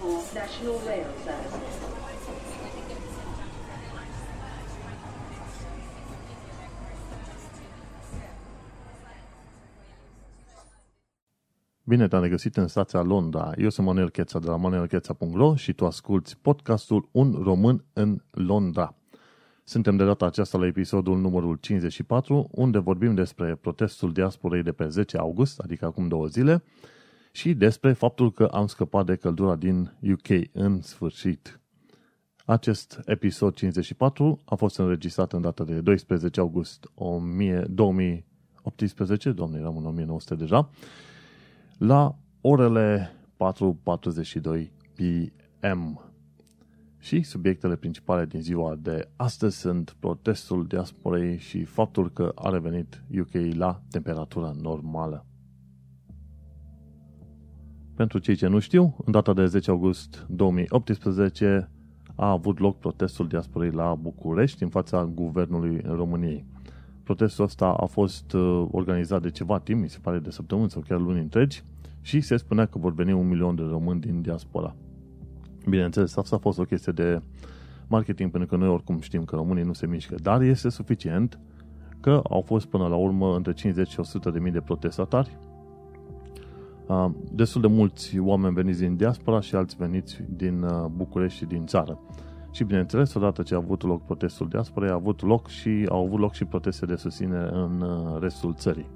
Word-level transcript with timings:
for 0.00 0.22
National 0.34 0.78
Rail 0.86 1.06
Service. 1.24 1.88
Bine 11.84 12.08
te-am 12.08 12.22
regăsit 12.22 12.56
în 12.56 12.66
stația 12.66 13.02
Londra. 13.02 13.52
Eu 13.56 13.68
sunt 13.68 13.86
Manuel 13.86 14.10
Cheța 14.10 14.38
de 14.38 14.46
la 14.46 14.56
manuelcheța.ro 14.56 15.54
și 15.56 15.72
tu 15.72 15.86
asculti 15.86 16.36
podcastul 16.42 17.08
Un 17.12 17.40
român 17.42 17.84
în 17.92 18.22
Londra. 18.30 18.94
Suntem 19.64 19.96
de 19.96 20.04
data 20.04 20.26
aceasta 20.26 20.58
la 20.58 20.66
episodul 20.66 21.18
numărul 21.18 21.56
54, 21.56 22.48
unde 22.50 22.78
vorbim 22.78 23.14
despre 23.14 23.54
protestul 23.54 24.12
diasporei 24.12 24.62
de 24.62 24.72
pe 24.72 24.88
10 24.88 25.16
august, 25.16 25.58
adică 25.58 25.84
acum 25.84 26.08
două 26.08 26.26
zile, 26.26 26.62
și 27.38 27.54
despre 27.54 27.92
faptul 27.92 28.32
că 28.32 28.44
am 28.44 28.66
scăpat 28.66 29.06
de 29.06 29.16
căldura 29.16 29.56
din 29.56 29.92
UK 30.12 30.28
în 30.52 30.80
sfârșit. 30.80 31.60
Acest 32.44 33.00
episod 33.04 33.54
54 33.54 34.40
a 34.44 34.54
fost 34.54 34.78
înregistrat 34.78 35.32
în 35.32 35.40
data 35.40 35.64
de 35.64 35.80
12 35.80 36.40
august 36.40 36.90
2018, 37.66 39.32
doamne, 39.32 39.58
eram 39.58 39.76
în 39.76 39.84
1900 39.84 40.34
deja, 40.34 40.70
la 41.76 42.18
orele 42.40 43.14
4.42 44.56 44.70
PM. 44.94 46.12
Și 46.98 47.22
subiectele 47.22 47.76
principale 47.76 48.24
din 48.24 48.40
ziua 48.40 48.74
de 48.74 49.08
astăzi 49.16 49.58
sunt 49.58 49.96
protestul 50.00 50.66
diasporei 50.66 51.38
și 51.38 51.64
faptul 51.64 52.10
că 52.10 52.32
a 52.34 52.50
revenit 52.50 53.02
UK 53.18 53.54
la 53.54 53.82
temperatura 53.90 54.52
normală. 54.60 55.26
Pentru 57.98 58.18
cei 58.18 58.34
ce 58.34 58.46
nu 58.46 58.58
știu, 58.58 58.96
în 59.04 59.12
data 59.12 59.32
de 59.32 59.46
10 59.46 59.70
august 59.70 60.26
2018 60.28 61.70
a 62.14 62.30
avut 62.30 62.58
loc 62.58 62.78
protestul 62.78 63.28
diasporei 63.28 63.70
la 63.70 63.94
București 63.94 64.62
în 64.62 64.68
fața 64.68 65.04
guvernului 65.04 65.82
României. 65.86 66.44
Protestul 67.02 67.44
ăsta 67.44 67.66
a 67.66 67.84
fost 67.84 68.32
uh, 68.32 68.66
organizat 68.70 69.22
de 69.22 69.30
ceva 69.30 69.58
timp, 69.58 69.82
mi 69.82 69.88
se 69.88 69.98
pare 70.02 70.18
de 70.18 70.30
săptămâni 70.30 70.70
sau 70.70 70.82
chiar 70.88 71.00
luni 71.00 71.20
întregi, 71.20 71.64
și 72.00 72.20
se 72.20 72.36
spunea 72.36 72.66
că 72.66 72.78
vor 72.78 72.94
veni 72.94 73.12
un 73.12 73.28
milion 73.28 73.54
de 73.54 73.62
români 73.62 74.00
din 74.00 74.20
diaspora. 74.20 74.74
Bineînțeles, 75.68 76.16
asta 76.16 76.36
a 76.36 76.38
fost 76.38 76.58
o 76.58 76.64
chestie 76.64 76.92
de 76.92 77.22
marketing, 77.86 78.30
pentru 78.30 78.48
că 78.48 78.56
noi 78.56 78.68
oricum 78.68 79.00
știm 79.00 79.24
că 79.24 79.36
românii 79.36 79.64
nu 79.64 79.72
se 79.72 79.86
mișcă, 79.86 80.14
dar 80.22 80.42
este 80.42 80.68
suficient 80.68 81.40
că 82.00 82.22
au 82.30 82.40
fost 82.40 82.66
până 82.66 82.86
la 82.86 82.96
urmă 82.96 83.36
între 83.36 83.52
50 83.52 83.88
și 83.88 84.00
100 84.00 84.30
de 84.30 84.38
mii 84.38 84.52
de 84.52 84.60
protestatari, 84.60 85.36
destul 87.32 87.60
de 87.60 87.66
mulți 87.66 88.18
oameni 88.18 88.54
veniți 88.54 88.80
din 88.80 88.96
diaspora 88.96 89.40
și 89.40 89.54
alți 89.54 89.76
veniți 89.78 90.22
din 90.36 90.66
București 90.96 91.38
și 91.38 91.44
din 91.44 91.66
țară. 91.66 92.00
Și 92.50 92.64
bineînțeles, 92.64 93.14
odată 93.14 93.42
ce 93.42 93.54
a 93.54 93.56
avut 93.56 93.82
loc 93.82 94.04
protestul 94.04 94.48
diasporei, 94.48 94.90
a 94.90 94.94
avut 94.94 95.22
loc 95.22 95.48
și 95.48 95.86
au 95.88 96.04
avut 96.04 96.18
loc 96.18 96.32
și 96.32 96.44
proteste 96.44 96.86
de 96.86 96.96
susținere 96.96 97.48
în 97.52 97.84
restul 98.20 98.54
țării. 98.54 98.86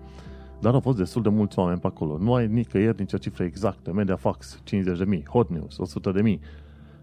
Dar 0.61 0.75
au 0.75 0.81
fost 0.81 0.97
destul 0.97 1.23
de 1.23 1.29
mulți 1.29 1.59
oameni 1.59 1.81
pe 1.81 1.87
acolo. 1.87 2.19
Nu 2.19 2.35
ai 2.35 2.47
nicăieri 2.47 2.99
nicio 2.99 3.19
cifră 3.19 3.45
exactă. 3.45 3.93
Mediafax, 3.93 4.63
50.000, 5.17 5.23
Hot 5.29 5.51
News, 5.51 5.77
100.000, 6.25 6.39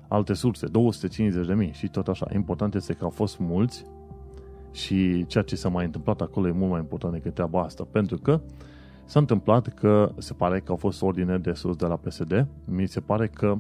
alte 0.07 0.33
surse, 0.33 0.67
250.000 1.67 1.71
și 1.71 1.87
tot 1.87 2.07
așa. 2.07 2.27
Important 2.33 2.75
este 2.75 2.93
că 2.93 3.03
au 3.03 3.09
fost 3.09 3.39
mulți 3.39 3.85
și 4.71 5.25
ceea 5.25 5.43
ce 5.43 5.55
s-a 5.55 5.69
mai 5.69 5.85
întâmplat 5.85 6.21
acolo 6.21 6.47
e 6.47 6.51
mult 6.51 6.71
mai 6.71 6.79
important 6.79 7.13
decât 7.13 7.33
treaba 7.33 7.61
asta. 7.61 7.87
Pentru 7.91 8.17
că 8.17 8.41
s-a 9.09 9.19
întâmplat 9.19 9.67
că 9.67 10.11
se 10.17 10.33
pare 10.33 10.59
că 10.59 10.71
au 10.71 10.77
fost 10.77 11.01
ordine 11.01 11.37
de 11.37 11.53
sus 11.53 11.75
de 11.75 11.85
la 11.85 11.95
PSD. 11.95 12.47
Mi 12.65 12.87
se 12.87 12.99
pare 12.99 13.27
că 13.27 13.57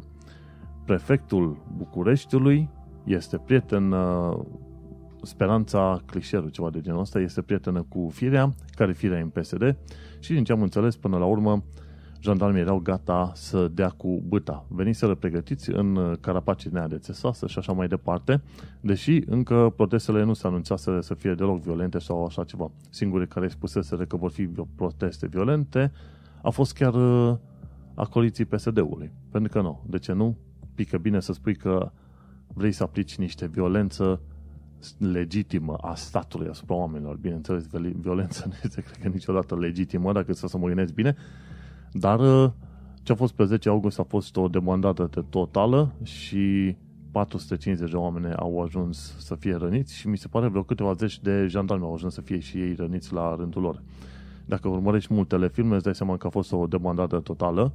prefectul 0.85 1.57
Bucureștiului 1.77 2.69
este 3.03 3.37
prieten 3.37 3.95
Speranța 5.21 6.01
Clișeru, 6.05 6.49
ceva 6.49 6.69
de 6.69 6.81
genul 6.81 6.99
ăsta, 6.99 7.19
este 7.19 7.41
prietenă 7.41 7.85
cu 7.89 8.09
Firea, 8.11 8.53
care 8.75 8.93
Firea 8.93 9.17
e 9.17 9.21
în 9.21 9.29
PSD 9.29 9.77
și 10.19 10.33
din 10.33 10.43
ce 10.43 10.51
am 10.51 10.61
înțeles 10.61 10.95
până 10.95 11.17
la 11.17 11.25
urmă 11.25 11.63
jandarmii 12.19 12.61
erau 12.61 12.79
gata 12.79 13.31
să 13.35 13.67
dea 13.67 13.89
cu 13.89 14.23
băta. 14.27 14.65
Veniseră 14.67 15.15
pregătiți 15.15 15.71
în 15.71 16.17
carapacinea 16.19 16.87
de 16.87 16.97
țesoasă 16.97 17.47
și 17.47 17.57
așa 17.57 17.71
mai 17.71 17.87
departe, 17.87 18.41
deși 18.81 19.21
încă 19.25 19.73
protestele 19.75 20.23
nu 20.23 20.33
se 20.33 20.47
anunțaseră 20.47 21.01
să 21.01 21.13
fie 21.13 21.33
deloc 21.33 21.61
violente 21.61 21.99
sau 21.99 22.25
așa 22.25 22.43
ceva. 22.43 22.71
Singurii 22.89 23.27
care 23.27 23.47
spuseseră 23.47 24.05
că 24.05 24.15
vor 24.15 24.31
fi 24.31 24.49
proteste 24.75 25.27
violente 25.27 25.91
a 26.41 26.49
fost 26.49 26.73
chiar 26.73 26.93
uh, 26.93 27.37
acoliții 27.93 28.45
PSD-ului. 28.45 29.11
Pentru 29.31 29.51
că 29.51 29.61
nu, 29.61 29.83
de 29.87 29.97
ce 29.97 30.13
nu? 30.13 30.37
Pică 30.75 30.97
bine 30.97 31.19
să 31.19 31.33
spui 31.33 31.55
că 31.55 31.91
vrei 32.53 32.71
să 32.71 32.83
aplici 32.83 33.15
niște 33.15 33.47
violență 33.47 34.21
legitimă 34.97 35.73
a 35.73 35.95
statului 35.95 36.47
asupra 36.47 36.75
oamenilor. 36.75 37.15
Bineînțeles, 37.15 37.67
violența 37.99 38.43
nu 38.49 38.53
este, 38.63 38.81
cred 38.81 38.97
că, 38.97 39.07
niciodată 39.07 39.57
legitimă, 39.57 40.11
dacă 40.11 40.33
să 40.33 40.57
mă 40.57 40.67
gândesc 40.67 40.93
bine, 40.93 41.15
dar 41.91 42.19
uh, 42.19 42.51
ce 43.03 43.11
a 43.11 43.15
fost 43.15 43.33
pe 43.33 43.43
10 43.43 43.69
august 43.69 43.99
a 43.99 44.03
fost 44.03 44.37
o 44.37 44.47
demandată 44.47 45.09
totală 45.29 45.93
și 46.03 46.75
450 47.11 47.91
de 47.91 47.97
oameni 47.97 48.33
au 48.33 48.61
ajuns 48.61 49.15
să 49.17 49.35
fie 49.35 49.55
răniți 49.55 49.95
și 49.95 50.07
mi 50.07 50.17
se 50.17 50.27
pare 50.27 50.47
vreo 50.47 50.63
câteva 50.63 50.93
zeci 50.93 51.19
de 51.19 51.45
jandarmi 51.47 51.83
au 51.83 51.93
ajuns 51.93 52.13
să 52.13 52.21
fie 52.21 52.39
și 52.39 52.57
ei 52.57 52.73
răniți 52.77 53.13
la 53.13 53.35
rândul 53.35 53.61
lor. 53.61 53.81
Dacă 54.45 54.67
urmărești 54.67 55.13
multele 55.13 55.49
filme, 55.49 55.75
îți 55.75 55.83
dai 55.83 55.95
seama 55.95 56.17
că 56.17 56.27
a 56.27 56.29
fost 56.29 56.53
o 56.53 56.67
demandată 56.67 57.19
totală 57.19 57.73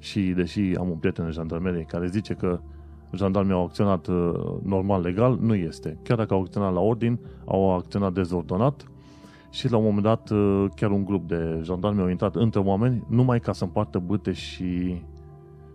și 0.00 0.20
deși 0.20 0.60
am 0.60 0.90
un 0.90 0.96
prieten 0.96 1.24
în 1.24 1.30
jandarmerie 1.30 1.82
care 1.82 2.06
zice 2.06 2.34
că 2.34 2.60
jandarmii 3.12 3.52
au 3.52 3.64
acționat 3.64 4.06
uh, 4.06 4.32
normal, 4.62 5.00
legal, 5.02 5.38
nu 5.40 5.54
este. 5.54 5.98
Chiar 6.02 6.16
dacă 6.16 6.34
au 6.34 6.40
acționat 6.40 6.72
la 6.72 6.80
ordin, 6.80 7.18
au 7.44 7.74
acționat 7.74 8.12
dezordonat 8.12 8.86
și 9.54 9.70
la 9.70 9.76
un 9.76 9.84
moment 9.84 10.02
dat 10.02 10.30
uh, 10.30 10.64
chiar 10.76 10.90
un 10.90 11.04
grup 11.04 11.28
de 11.28 11.60
jandarmi 11.62 12.00
au 12.00 12.08
intrat 12.08 12.36
între 12.36 12.60
oameni 12.60 13.04
numai 13.08 13.40
ca 13.40 13.52
să 13.52 13.64
împartă 13.64 13.98
bâte 13.98 14.32
și, 14.32 15.02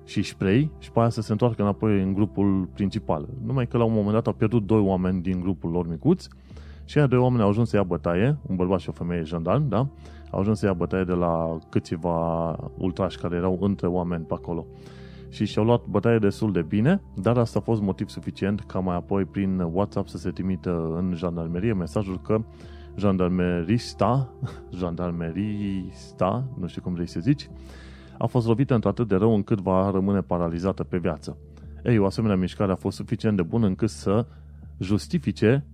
și 0.05 0.21
spray 0.21 0.71
și 0.79 0.91
pe 0.91 0.99
aia 0.99 1.09
să 1.09 1.21
se 1.21 1.31
întoarcă 1.31 1.61
înapoi 1.61 2.01
în 2.01 2.13
grupul 2.13 2.69
principal. 2.73 3.27
Numai 3.45 3.67
că 3.67 3.77
la 3.77 3.83
un 3.83 3.93
moment 3.93 4.13
dat 4.13 4.27
au 4.27 4.33
pierdut 4.33 4.65
doi 4.65 4.79
oameni 4.79 5.21
din 5.21 5.39
grupul 5.39 5.69
lor 5.69 5.87
micuți 5.87 6.29
și 6.85 6.97
aia 6.97 7.07
doi 7.07 7.19
oameni 7.19 7.41
au 7.41 7.49
ajuns 7.49 7.69
să 7.69 7.75
ia 7.75 7.83
bătaie, 7.83 8.37
un 8.47 8.55
bărbat 8.55 8.79
și 8.79 8.89
o 8.89 8.91
femeie 8.91 9.23
jandarmi, 9.23 9.69
da? 9.69 9.87
Au 10.31 10.39
ajuns 10.39 10.59
să 10.59 10.65
ia 10.65 10.73
bătaie 10.73 11.03
de 11.03 11.13
la 11.13 11.57
câțiva 11.69 12.55
ultrași 12.77 13.17
care 13.17 13.35
erau 13.35 13.57
între 13.61 13.87
oameni 13.87 14.23
pe 14.23 14.33
acolo 14.33 14.65
și 15.29 15.45
și-au 15.45 15.65
luat 15.65 15.85
bătaie 15.85 16.17
destul 16.17 16.51
de 16.51 16.61
bine, 16.61 17.01
dar 17.15 17.37
asta 17.37 17.59
a 17.59 17.61
fost 17.61 17.81
motiv 17.81 18.09
suficient 18.09 18.59
ca 18.59 18.79
mai 18.79 18.95
apoi 18.95 19.25
prin 19.25 19.59
WhatsApp 19.59 20.07
să 20.07 20.17
se 20.17 20.29
trimită 20.29 20.93
în 20.97 21.13
jandarmerie 21.15 21.73
mesajul 21.73 22.21
că 22.21 22.41
jandarmerista, 22.99 24.33
jandarmerista, 24.79 26.43
nu 26.59 26.67
știu 26.67 26.81
cum 26.81 26.93
vrei 26.93 27.07
să 27.07 27.19
zici, 27.19 27.49
a 28.17 28.25
fost 28.25 28.47
lovită 28.47 28.73
într-atât 28.73 29.07
de 29.07 29.15
rău 29.15 29.35
încât 29.35 29.59
va 29.59 29.91
rămâne 29.91 30.21
paralizată 30.21 30.83
pe 30.83 30.97
viață. 30.97 31.37
Ei, 31.83 31.97
o 31.97 32.05
asemenea 32.05 32.35
mișcare 32.35 32.71
a 32.71 32.75
fost 32.75 32.95
suficient 32.95 33.35
de 33.35 33.43
bună 33.43 33.65
încât 33.65 33.89
să 33.89 34.25
justifice, 34.79 35.65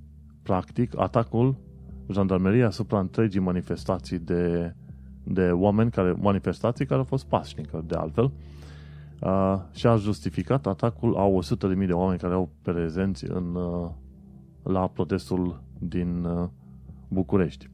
practic, 0.43 0.99
atacul 0.99 1.55
jandarmeriei 2.11 2.63
asupra 2.63 2.99
întregii 2.99 3.39
manifestații 3.39 4.19
de, 4.19 4.75
de 5.23 5.49
oameni 5.51 5.91
care, 5.91 6.11
manifestații 6.11 6.85
care 6.85 6.99
au 6.99 7.05
fost 7.05 7.25
pașnică, 7.25 7.83
de 7.87 7.95
altfel, 7.95 8.31
uh, 9.21 9.55
și 9.71 9.87
a 9.87 9.95
justificat 9.95 10.65
atacul 10.65 11.15
a 11.17 11.25
100.000 11.77 11.85
de 11.85 11.93
oameni 11.93 12.19
care 12.19 12.33
au 12.33 12.49
prezenți 12.61 13.25
în, 13.31 13.55
uh, 13.55 13.89
la 14.63 14.87
protestul 14.87 15.63
din 15.79 16.23
uh, 16.23 16.49
București. 17.07 17.69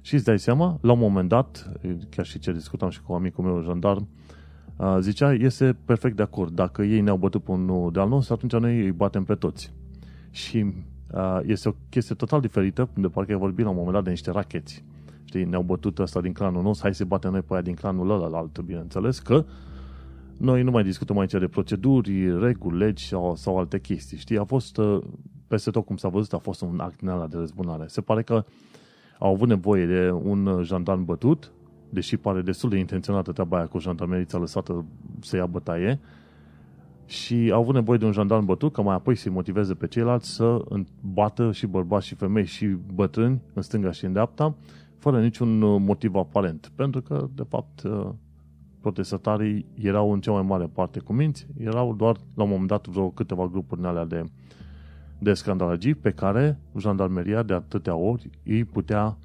Și 0.00 0.14
îți 0.14 0.24
dai 0.24 0.38
seama, 0.38 0.78
la 0.80 0.92
un 0.92 0.98
moment 0.98 1.28
dat, 1.28 1.72
chiar 2.10 2.26
și 2.26 2.38
ce 2.38 2.52
discutam 2.52 2.90
și 2.90 3.02
cu 3.02 3.12
amicul 3.12 3.44
meu 3.44 3.62
jandarm, 3.62 4.08
uh, 4.76 4.96
zicea, 5.00 5.32
este 5.32 5.76
perfect 5.84 6.16
de 6.16 6.22
acord. 6.22 6.54
Dacă 6.54 6.82
ei 6.82 7.00
ne-au 7.00 7.16
bătut 7.16 7.42
pe 7.42 7.50
unul 7.50 7.92
de 7.92 8.00
al 8.00 8.08
nostru, 8.08 8.34
atunci 8.34 8.52
noi 8.52 8.80
îi 8.80 8.92
batem 8.92 9.24
pe 9.24 9.34
toți. 9.34 9.72
Și 10.30 10.72
uh, 11.12 11.40
este 11.42 11.68
o 11.68 11.72
chestie 11.88 12.14
total 12.14 12.40
diferită, 12.40 12.88
de 12.94 13.08
parcă 13.08 13.32
ai 13.32 13.38
vorbit 13.38 13.64
la 13.64 13.70
un 13.70 13.76
moment 13.76 13.94
dat 13.94 14.04
de 14.04 14.10
niște 14.10 14.30
racheți. 14.30 14.84
Știi, 15.24 15.44
ne-au 15.44 15.62
bătut 15.62 15.98
ăsta 15.98 16.20
din 16.20 16.32
clanul 16.32 16.62
nostru, 16.62 16.82
hai 16.82 16.94
să 16.94 17.04
batem 17.04 17.30
noi 17.30 17.42
pe 17.42 17.52
aia 17.52 17.62
din 17.62 17.74
clanul 17.74 18.10
ălalt, 18.10 18.60
bineînțeles, 18.60 19.18
că 19.18 19.44
noi 20.36 20.62
nu 20.62 20.70
mai 20.70 20.82
discutăm 20.82 21.18
aici 21.18 21.30
de 21.30 21.48
proceduri, 21.48 22.40
reguli, 22.40 22.78
legi 22.78 23.06
sau, 23.06 23.36
sau 23.36 23.58
alte 23.58 23.80
chestii. 23.80 24.16
Știi, 24.16 24.38
a 24.38 24.44
fost, 24.44 24.76
uh, 24.76 25.02
peste 25.46 25.70
tot 25.70 25.84
cum 25.84 25.96
s-a 25.96 26.08
văzut, 26.08 26.32
a 26.32 26.38
fost 26.38 26.60
un 26.60 26.80
act 26.80 27.00
din 27.00 27.26
de 27.28 27.36
răzbunare. 27.36 27.84
Se 27.86 28.00
pare 28.00 28.22
că 28.22 28.44
au 29.18 29.32
avut 29.32 29.48
nevoie 29.48 29.86
de 29.86 30.10
un 30.10 30.60
jandarm 30.62 31.04
bătut, 31.04 31.52
deși 31.90 32.16
pare 32.16 32.42
destul 32.42 32.70
de 32.70 32.78
intenționată 32.78 33.32
treaba 33.32 33.56
aia 33.56 33.66
cu 33.66 33.78
jandarmerița 33.78 34.38
lăsată 34.38 34.84
să 35.20 35.36
ia 35.36 35.46
bătaie, 35.46 36.00
și 37.06 37.50
au 37.52 37.60
avut 37.60 37.74
nevoie 37.74 37.98
de 37.98 38.04
un 38.04 38.12
jandarm 38.12 38.44
bătut 38.44 38.72
ca 38.72 38.82
mai 38.82 38.94
apoi 38.94 39.14
să-i 39.14 39.32
motiveze 39.32 39.74
pe 39.74 39.86
ceilalți 39.86 40.34
să 40.34 40.64
bată 41.00 41.52
și 41.52 41.66
bărbați 41.66 42.06
și 42.06 42.14
femei 42.14 42.44
și 42.44 42.66
bătrâni 42.94 43.40
în 43.54 43.62
stânga 43.62 43.90
și 43.90 44.04
în 44.04 44.12
dreapta, 44.12 44.54
fără 44.98 45.20
niciun 45.20 45.58
motiv 45.82 46.14
aparent. 46.14 46.72
Pentru 46.74 47.02
că, 47.02 47.28
de 47.34 47.42
fapt, 47.48 47.82
uh, 47.82 48.08
protestatarii 48.80 49.66
erau 49.74 50.12
în 50.12 50.20
cea 50.20 50.32
mai 50.32 50.42
mare 50.42 50.70
parte 50.72 50.98
cuminți, 50.98 51.46
erau 51.58 51.94
doar 51.94 52.16
la 52.34 52.42
un 52.42 52.48
moment 52.48 52.68
dat 52.68 52.86
vreo 52.86 53.10
câteva 53.10 53.46
grupuri 53.46 53.86
alea 53.86 54.04
de, 54.04 54.24
de 55.24 55.34
scandalagii 55.34 55.94
pe 55.94 56.10
care 56.10 56.58
jandarmeria 56.78 57.42
de 57.42 57.54
atâtea 57.54 57.94
ori 57.94 58.30
îi 58.44 58.64
putea 58.64 59.16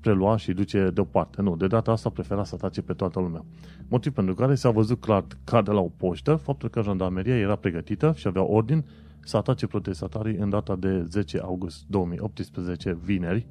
prelua 0.00 0.36
și 0.36 0.52
duce 0.52 0.90
deoparte. 0.94 1.42
Nu, 1.42 1.56
de 1.56 1.66
data 1.66 1.90
asta 1.90 2.10
prefera 2.10 2.44
să 2.44 2.54
atace 2.54 2.82
pe 2.82 2.92
toată 2.92 3.20
lumea. 3.20 3.44
Motiv 3.88 4.12
pentru 4.12 4.34
care 4.34 4.54
s-a 4.54 4.70
văzut 4.70 5.00
clar 5.00 5.24
ca 5.44 5.62
de 5.62 5.70
la 5.70 5.80
o 5.80 5.90
poștă 5.96 6.34
faptul 6.34 6.68
că 6.68 6.82
jandarmeria 6.82 7.36
era 7.36 7.56
pregătită 7.56 8.12
și 8.16 8.26
avea 8.26 8.42
ordin 8.42 8.84
să 9.20 9.36
atace 9.36 9.66
protestatarii 9.66 10.36
în 10.36 10.50
data 10.50 10.76
de 10.76 11.04
10 11.08 11.38
august 11.38 11.84
2018, 11.86 12.98
vineri. 13.02 13.46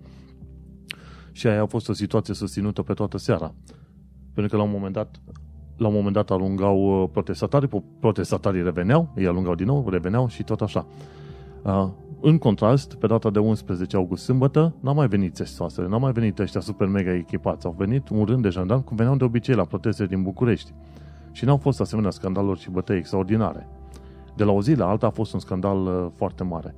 Și 1.31 1.47
aia 1.47 1.61
a 1.61 1.65
fost 1.65 1.89
o 1.89 1.93
situație 1.93 2.33
susținută 2.33 2.81
pe 2.81 2.93
toată 2.93 3.17
seara. 3.17 3.53
Pentru 4.33 4.51
că 4.51 4.57
la 4.57 4.67
un 4.67 4.71
moment 4.71 4.93
dat 4.93 5.21
la 5.77 5.87
un 5.87 5.93
moment 5.93 6.13
dat 6.13 6.31
alungau 6.31 7.01
uh, 7.01 7.09
protestatarii, 7.11 7.83
protestatarii 7.99 8.63
reveneau, 8.63 9.13
ei 9.15 9.27
alungau 9.27 9.55
din 9.55 9.65
nou, 9.65 9.89
reveneau 9.89 10.27
și 10.27 10.43
tot 10.43 10.61
așa. 10.61 10.85
Uh, 11.63 11.87
în 12.21 12.37
contrast, 12.37 12.93
pe 12.93 13.07
data 13.07 13.29
de 13.29 13.39
11 13.39 13.95
august 13.95 14.23
sâmbătă, 14.23 14.75
n-a 14.79 14.91
mai 14.91 15.07
venit 15.07 15.35
țestoasele, 15.35 15.87
n-au 15.87 15.99
mai 15.99 16.11
venit 16.11 16.39
ăștia 16.39 16.61
super 16.61 16.87
mega 16.87 17.13
echipați, 17.13 17.65
au 17.65 17.75
venit 17.77 18.09
un 18.09 18.25
rând 18.25 18.41
de 18.41 18.49
jandarmi 18.49 18.83
cum 18.83 18.95
veneau 18.95 19.15
de 19.15 19.23
obicei 19.23 19.55
la 19.55 19.65
proteste 19.65 20.05
din 20.05 20.23
București. 20.23 20.73
Și 21.31 21.45
n-au 21.45 21.57
fost 21.57 21.81
asemenea 21.81 22.09
scandaluri 22.09 22.59
și 22.59 22.71
bătăi 22.71 22.97
extraordinare. 22.97 23.67
De 24.35 24.43
la 24.43 24.51
o 24.51 24.61
zi 24.61 24.73
la 24.73 24.89
alta 24.89 25.07
a 25.07 25.09
fost 25.09 25.33
un 25.33 25.39
scandal 25.39 25.85
uh, 25.85 26.07
foarte 26.15 26.43
mare. 26.43 26.75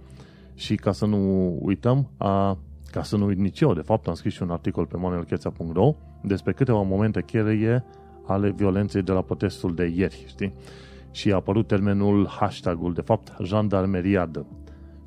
Și 0.54 0.76
ca 0.76 0.92
să 0.92 1.06
nu 1.06 1.54
uităm, 1.62 2.10
a, 2.18 2.58
ca 2.92 3.04
să 3.04 3.18
nu 3.18 3.26
uit 3.26 3.38
nici 3.38 3.60
eu, 3.60 3.74
de 3.74 3.82
fapt 3.82 4.08
am 4.08 4.14
scris 4.14 4.34
și 4.34 4.42
un 4.42 4.50
articol 4.50 4.86
pe 4.86 4.98
manuelcheța.ro 4.98 5.96
despre 6.22 6.54
câteva 6.54 6.82
momente 6.82 7.24
cheie 7.24 7.84
ale 8.28 8.50
violenței 8.50 9.02
de 9.02 9.12
la 9.12 9.22
protestul 9.22 9.76
de 9.76 9.92
ieri, 9.96 10.24
știi? 10.28 10.54
Și 11.12 11.32
a 11.32 11.36
apărut 11.36 11.68
termenul, 11.68 12.28
hashtagul, 12.28 12.94
de 12.94 13.02
fapt, 13.02 13.34
jandarmeriadă. 13.44 14.46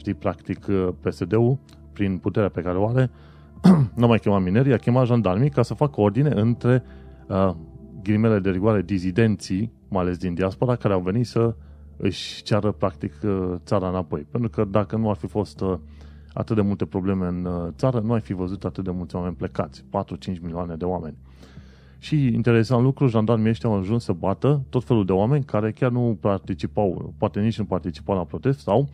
Știi, 0.09 0.21
practic, 0.21 0.67
uh, 0.69 0.89
PSD-ul, 1.01 1.59
prin 1.93 2.19
puterea 2.19 2.49
pe 2.49 2.61
care 2.61 2.79
o 2.79 2.89
are, 2.89 3.11
nu 3.95 4.07
mai 4.07 4.19
chema 4.19 4.39
minerii, 4.39 4.73
a 4.73 4.77
chemat 4.77 5.07
jandarmii 5.07 5.51
ca 5.51 5.63
să 5.63 5.75
facă 5.75 6.01
ordine 6.01 6.31
între 6.31 6.83
uh, 7.27 7.51
ghilimele 8.03 8.39
de 8.39 8.51
rigoare 8.51 8.83
dizidenții, 8.83 9.73
mai 9.89 10.03
ales 10.03 10.17
din 10.17 10.35
diaspora, 10.35 10.77
care 10.77 10.95
au 10.95 11.01
venit 11.01 11.27
să 11.27 11.55
își 11.97 12.43
ceară 12.43 12.73
practic 12.73 13.13
uh, 13.25 13.55
țara 13.65 13.89
înapoi. 13.89 14.27
Pentru 14.31 14.51
că 14.51 14.65
dacă 14.65 14.97
nu 14.97 15.11
ar 15.11 15.17
fi 15.17 15.27
fost 15.27 15.61
uh, 15.61 15.79
atât 16.33 16.57
de 16.57 16.63
multe 16.63 16.85
probleme 16.85 17.27
în 17.27 17.45
uh, 17.45 17.69
țară, 17.77 18.01
nu 18.01 18.13
ai 18.13 18.21
fi 18.21 18.33
văzut 18.33 18.65
atât 18.65 18.85
de 18.85 18.91
mulți 18.91 19.17
oameni 19.17 19.35
plecați, 19.35 19.83
4-5 19.83 20.41
milioane 20.41 20.75
de 20.75 20.85
oameni. 20.85 21.17
Și 21.99 22.27
interesant 22.27 22.83
lucru, 22.83 23.07
jandarmii 23.07 23.51
ăștia 23.51 23.69
au 23.69 23.77
ajuns 23.77 24.05
să 24.05 24.13
bată 24.13 24.63
tot 24.69 24.85
felul 24.85 25.05
de 25.05 25.13
oameni 25.13 25.45
care 25.45 25.73
chiar 25.73 25.91
nu 25.91 26.19
participau, 26.21 27.15
poate 27.19 27.41
nici 27.41 27.59
nu 27.59 27.65
participau 27.65 28.17
la 28.17 28.25
protest 28.25 28.61
sau 28.61 28.89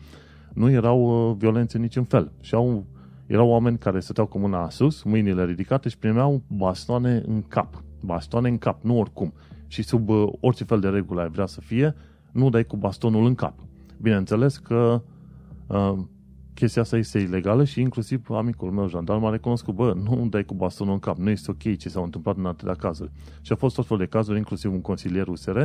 nu 0.55 0.69
erau 0.69 1.31
violențe 1.39 1.77
niciun 1.77 2.03
fel. 2.03 2.31
Și 2.41 2.55
au, 2.55 2.85
erau 3.25 3.49
oameni 3.49 3.77
care 3.77 3.99
stăteau 3.99 4.25
cu 4.25 4.37
mâna 4.37 4.69
sus, 4.69 5.03
mâinile 5.03 5.45
ridicate 5.45 5.89
și 5.89 5.97
primeau 5.97 6.41
bastoane 6.47 7.23
în 7.27 7.41
cap. 7.47 7.83
Bastoane 8.01 8.49
în 8.49 8.57
cap, 8.57 8.83
nu 8.83 8.99
oricum. 8.99 9.33
Și 9.67 9.81
sub 9.81 10.09
orice 10.39 10.63
fel 10.63 10.79
de 10.79 10.87
regulă 10.87 11.21
ai 11.21 11.29
vrea 11.29 11.45
să 11.45 11.61
fie, 11.61 11.95
nu 12.31 12.49
dai 12.49 12.63
cu 12.63 12.77
bastonul 12.77 13.25
în 13.25 13.35
cap. 13.35 13.53
Bineînțeles 14.01 14.57
că 14.57 15.01
uh, 15.67 15.93
chestia 16.53 16.81
asta 16.81 16.97
este 16.97 17.19
ilegală 17.19 17.63
și 17.63 17.81
inclusiv 17.81 18.29
amicul 18.29 18.71
meu 18.71 18.87
jandarm 18.87 19.25
a 19.25 19.29
recunoscut, 19.29 19.75
bă, 19.75 19.93
nu 20.03 20.27
dai 20.29 20.43
cu 20.43 20.53
bastonul 20.53 20.93
în 20.93 20.99
cap, 20.99 21.17
nu 21.17 21.29
este 21.29 21.51
ok 21.51 21.77
ce 21.77 21.89
s-a 21.89 22.01
întâmplat 22.01 22.37
în 22.37 22.45
atâtea 22.45 22.73
cazuri. 22.73 23.11
Și 23.41 23.51
a 23.51 23.55
fost 23.55 23.75
tot 23.75 23.85
fel 23.85 23.97
de 23.97 24.05
cazuri, 24.05 24.37
inclusiv 24.37 24.71
un 24.71 24.81
consilier 24.81 25.27
USR, 25.27 25.59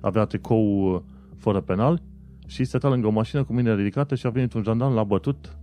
avea 0.00 0.24
tricou 0.24 0.94
uh, 0.94 1.00
fără 1.36 1.60
penal 1.60 2.02
și 2.46 2.64
stătea 2.64 2.88
lângă 2.88 3.06
o 3.06 3.10
mașină 3.10 3.44
cu 3.44 3.52
mine 3.52 3.74
ridicată 3.74 4.14
și 4.14 4.26
a 4.26 4.30
venit 4.30 4.52
un 4.52 4.62
jandarm, 4.62 4.94
l-a 4.94 5.04
bătut, 5.04 5.58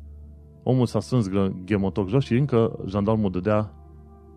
omul 0.64 0.86
s-a 0.86 1.00
strâns 1.00 1.30
gemotoc 1.64 2.10
jos 2.10 2.24
și 2.24 2.34
încă 2.34 2.80
jandarmul 2.86 3.32
dădea 3.32 3.74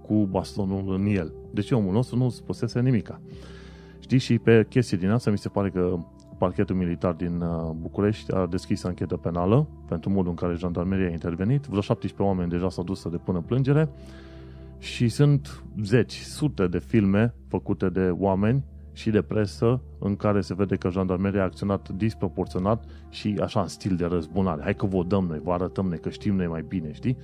cu 0.03 0.15
bastonul 0.15 0.95
în 0.95 1.07
el. 1.07 1.33
Deci 1.53 1.71
omul 1.71 1.93
nostru 1.93 2.17
nu 2.17 2.29
spusese 2.29 2.81
nimica. 2.81 3.21
Știi, 3.99 4.19
și 4.19 4.39
pe 4.39 4.67
chestii 4.69 4.97
din 4.97 5.11
asta 5.11 5.31
mi 5.31 5.39
se 5.39 5.49
pare 5.49 5.71
că 5.71 5.99
parchetul 6.39 6.77
militar 6.77 7.13
din 7.13 7.41
uh, 7.41 7.71
București 7.81 8.33
a 8.33 8.47
deschis 8.47 8.85
anchetă 8.85 9.17
penală 9.17 9.69
pentru 9.89 10.11
modul 10.11 10.31
în 10.31 10.37
care 10.37 10.55
jandarmeria 10.55 11.07
a 11.07 11.11
intervenit. 11.11 11.65
Vreo 11.65 11.81
17 11.81 12.23
oameni 12.23 12.51
deja 12.51 12.71
s-au 12.71 12.85
dus 12.85 13.01
să 13.01 13.09
depună 13.09 13.41
plângere 13.41 13.89
și 14.79 15.09
sunt 15.09 15.65
zeci, 15.83 16.13
sute 16.15 16.67
de 16.67 16.79
filme 16.79 17.35
făcute 17.49 17.89
de 17.89 18.11
oameni 18.11 18.65
și 18.97 19.11
de 19.11 19.23
presă 19.23 19.81
în 19.99 20.17
care 20.17 20.41
se 20.41 20.55
vede 20.55 20.77
că 20.77 20.91
jandarmeria 20.91 21.41
a 21.41 21.45
acționat 21.45 21.89
disproporționat 21.89 22.85
și 23.09 23.39
așa 23.43 23.61
în 23.61 23.67
stil 23.67 23.97
de 23.97 24.05
răzbunare. 24.05 24.63
Hai 24.63 24.75
că 24.75 24.87
vă 24.87 25.03
dăm 25.03 25.25
noi, 25.25 25.41
vă 25.45 25.53
arătăm 25.53 25.87
noi 25.87 25.99
că 25.99 26.09
știm 26.09 26.37
noi 26.37 26.47
mai 26.47 26.65
bine, 26.69 26.93
știi? 26.93 27.17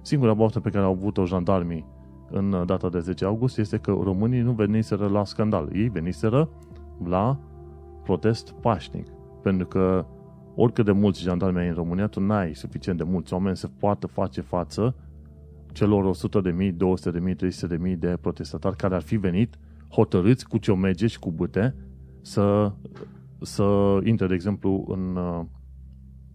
Singura 0.00 0.34
baftă 0.34 0.60
pe 0.60 0.70
care 0.70 0.84
au 0.84 0.90
avut-o 0.90 1.26
jandarmii 1.26 1.86
în 2.30 2.62
data 2.66 2.88
de 2.88 2.98
10 2.98 3.24
august 3.24 3.58
este 3.58 3.76
că 3.76 3.90
românii 3.90 4.40
nu 4.40 4.52
veniseră 4.52 5.08
la 5.08 5.24
scandal. 5.24 5.68
Ei 5.72 5.88
veniseră 5.88 6.48
la 7.04 7.38
protest 8.02 8.50
pașnic. 8.50 9.06
Pentru 9.42 9.66
că 9.66 10.06
oricât 10.54 10.84
de 10.84 10.92
mulți 10.92 11.22
jandarmi 11.22 11.58
ai 11.58 11.68
în 11.68 11.74
România, 11.74 12.06
tu 12.06 12.20
n-ai 12.20 12.54
suficient 12.54 12.98
de 12.98 13.04
mulți 13.04 13.32
oameni 13.32 13.56
să 13.56 13.68
poată 13.78 14.06
face 14.06 14.40
față 14.40 14.94
celor 15.72 16.04
100 16.04 16.40
de 16.40 16.50
mii, 16.50 16.72
200 16.72 17.10
de 17.10 17.18
mii, 17.18 17.34
300 17.34 17.76
de 17.76 17.82
mii 17.82 17.96
de 17.96 18.18
protestatari 18.20 18.76
care 18.76 18.94
ar 18.94 19.02
fi 19.02 19.16
venit 19.16 19.56
hotărâți 19.92 20.48
cu 20.48 20.58
ciomege 20.58 21.06
și 21.06 21.18
cu 21.18 21.30
bâte 21.30 21.74
să, 22.20 22.72
să 23.40 23.98
intre, 24.04 24.26
de 24.26 24.34
exemplu, 24.34 24.84
în 24.88 25.16
uh, 25.16 25.44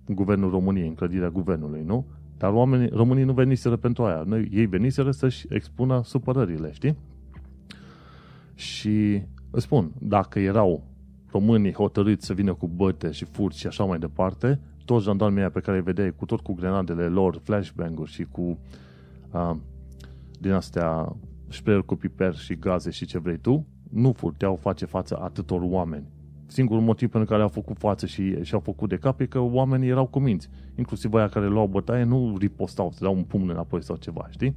guvernul 0.07 0.49
României, 0.49 0.87
în 0.87 0.93
clădirea 0.93 1.29
guvernului, 1.29 1.83
nu? 1.85 2.05
Dar 2.37 2.51
oamenii, 2.51 2.89
românii 2.89 3.23
nu 3.23 3.33
veniseră 3.33 3.75
pentru 3.75 4.03
aia. 4.03 4.23
Noi, 4.25 4.49
ei 4.51 4.65
veniseră 4.65 5.11
să-și 5.11 5.45
expună 5.49 6.01
supărările, 6.03 6.71
știi? 6.71 6.97
Și 8.53 9.21
îți 9.51 9.63
spun, 9.63 9.91
dacă 9.99 10.39
erau 10.39 10.83
românii 11.31 11.73
hotărâți 11.73 12.25
să 12.25 12.33
vină 12.33 12.53
cu 12.53 12.67
băte 12.67 13.11
și 13.11 13.25
furți 13.25 13.59
și 13.59 13.67
așa 13.67 13.83
mai 13.83 13.99
departe, 13.99 14.59
toți 14.85 15.03
jandarmii 15.03 15.49
pe 15.49 15.59
care 15.59 15.77
îi 15.77 15.83
vedeai, 15.83 16.13
cu 16.15 16.25
tot 16.25 16.39
cu 16.39 16.53
grenadele 16.53 17.07
lor, 17.07 17.39
flashbang-uri 17.43 18.11
și 18.11 18.23
cu 18.23 18.57
uh, 19.31 19.55
din 20.39 20.51
astea 20.51 21.15
spray 21.47 21.83
cu 21.85 21.95
piper 21.95 22.35
și 22.35 22.55
gaze 22.55 22.89
și 22.89 23.05
ce 23.05 23.19
vrei 23.19 23.37
tu, 23.37 23.67
nu 23.91 24.11
furteau 24.11 24.55
face 24.55 24.85
față 24.85 25.19
atâtor 25.21 25.61
oameni. 25.63 26.07
Singurul 26.45 26.83
motiv 26.83 27.09
pentru 27.09 27.29
care 27.29 27.41
au 27.41 27.47
făcut 27.47 27.77
față 27.77 28.05
și 28.05 28.43
și-au 28.43 28.59
făcut 28.59 28.89
de 28.89 28.97
cap 28.97 29.19
e 29.19 29.25
că 29.25 29.39
oamenii 29.39 29.89
erau 29.89 30.07
cuminți. 30.07 30.49
Inclusiv 30.75 31.13
aia 31.13 31.27
care 31.27 31.47
luau 31.47 31.67
bătaie 31.67 32.03
nu 32.03 32.35
ripostau, 32.37 32.91
să 32.91 33.03
dau 33.03 33.15
un 33.15 33.23
pumn 33.23 33.49
înapoi 33.49 33.83
sau 33.83 33.95
ceva, 33.95 34.27
știi? 34.29 34.55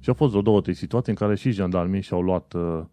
Și 0.00 0.08
au 0.08 0.14
fost 0.14 0.34
o 0.34 0.42
două, 0.42 0.60
trei 0.60 0.74
situații 0.74 1.12
în 1.12 1.18
care 1.18 1.36
și 1.36 1.50
jandarmii 1.50 2.00
și-au 2.00 2.20
luat, 2.20 2.52
uh, 2.52 2.84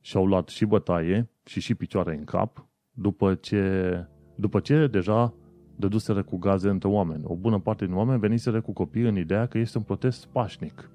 și-au 0.00 0.26
luat 0.26 0.48
și 0.48 0.64
bătaie 0.64 1.30
și 1.44 1.60
și 1.60 1.74
picioare 1.74 2.16
în 2.16 2.24
cap 2.24 2.66
după 2.90 3.34
ce, 3.34 4.04
după 4.34 4.60
ce 4.60 4.86
deja 4.86 5.34
dăduseră 5.76 6.22
cu 6.22 6.36
gaze 6.36 6.68
între 6.68 6.88
oameni. 6.88 7.22
O 7.24 7.34
bună 7.34 7.58
parte 7.58 7.84
din 7.84 7.94
oameni 7.94 8.20
veniseră 8.20 8.60
cu 8.60 8.72
copii 8.72 9.02
în 9.02 9.16
ideea 9.16 9.46
că 9.46 9.58
este 9.58 9.78
un 9.78 9.84
protest 9.84 10.26
pașnic. 10.26 10.90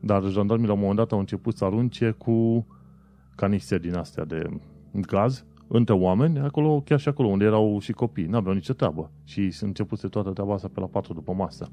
Dar 0.00 0.22
jandarmii 0.22 0.66
la 0.66 0.72
un 0.72 0.78
moment 0.78 0.98
dat 0.98 1.12
au 1.12 1.18
început 1.18 1.56
să 1.56 1.64
arunce 1.64 2.10
cu 2.10 2.66
caniste 3.34 3.78
din 3.78 3.94
astea 3.94 4.24
de 4.24 4.60
gaz 4.92 5.44
între 5.66 5.94
oameni, 5.94 6.38
acolo, 6.38 6.80
chiar 6.80 7.00
și 7.00 7.08
acolo 7.08 7.28
unde 7.28 7.44
erau 7.44 7.78
și 7.78 7.92
copii, 7.92 8.26
n-aveau 8.26 8.54
nicio 8.54 8.72
treabă. 8.72 9.10
Și 9.24 9.50
s-a 9.50 9.66
început 9.66 10.10
toată 10.10 10.30
treaba 10.30 10.54
asta 10.54 10.68
pe 10.68 10.80
la 10.80 10.86
patru 10.86 11.12
după 11.12 11.32
masă. 11.32 11.70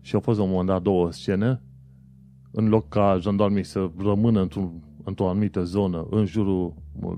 Și 0.00 0.14
au 0.14 0.20
fost 0.20 0.38
la 0.38 0.44
un 0.44 0.50
moment 0.50 0.68
dat 0.68 0.82
două 0.82 1.12
scene, 1.12 1.62
în 2.50 2.68
loc 2.68 2.88
ca 2.88 3.18
jandarmii 3.20 3.64
să 3.64 3.90
rămână 3.98 4.40
într-un, 4.40 4.82
într-o 5.04 5.28
anumită 5.28 5.62
zonă 5.62 6.06
în 6.10 6.24
jurul 6.24 6.74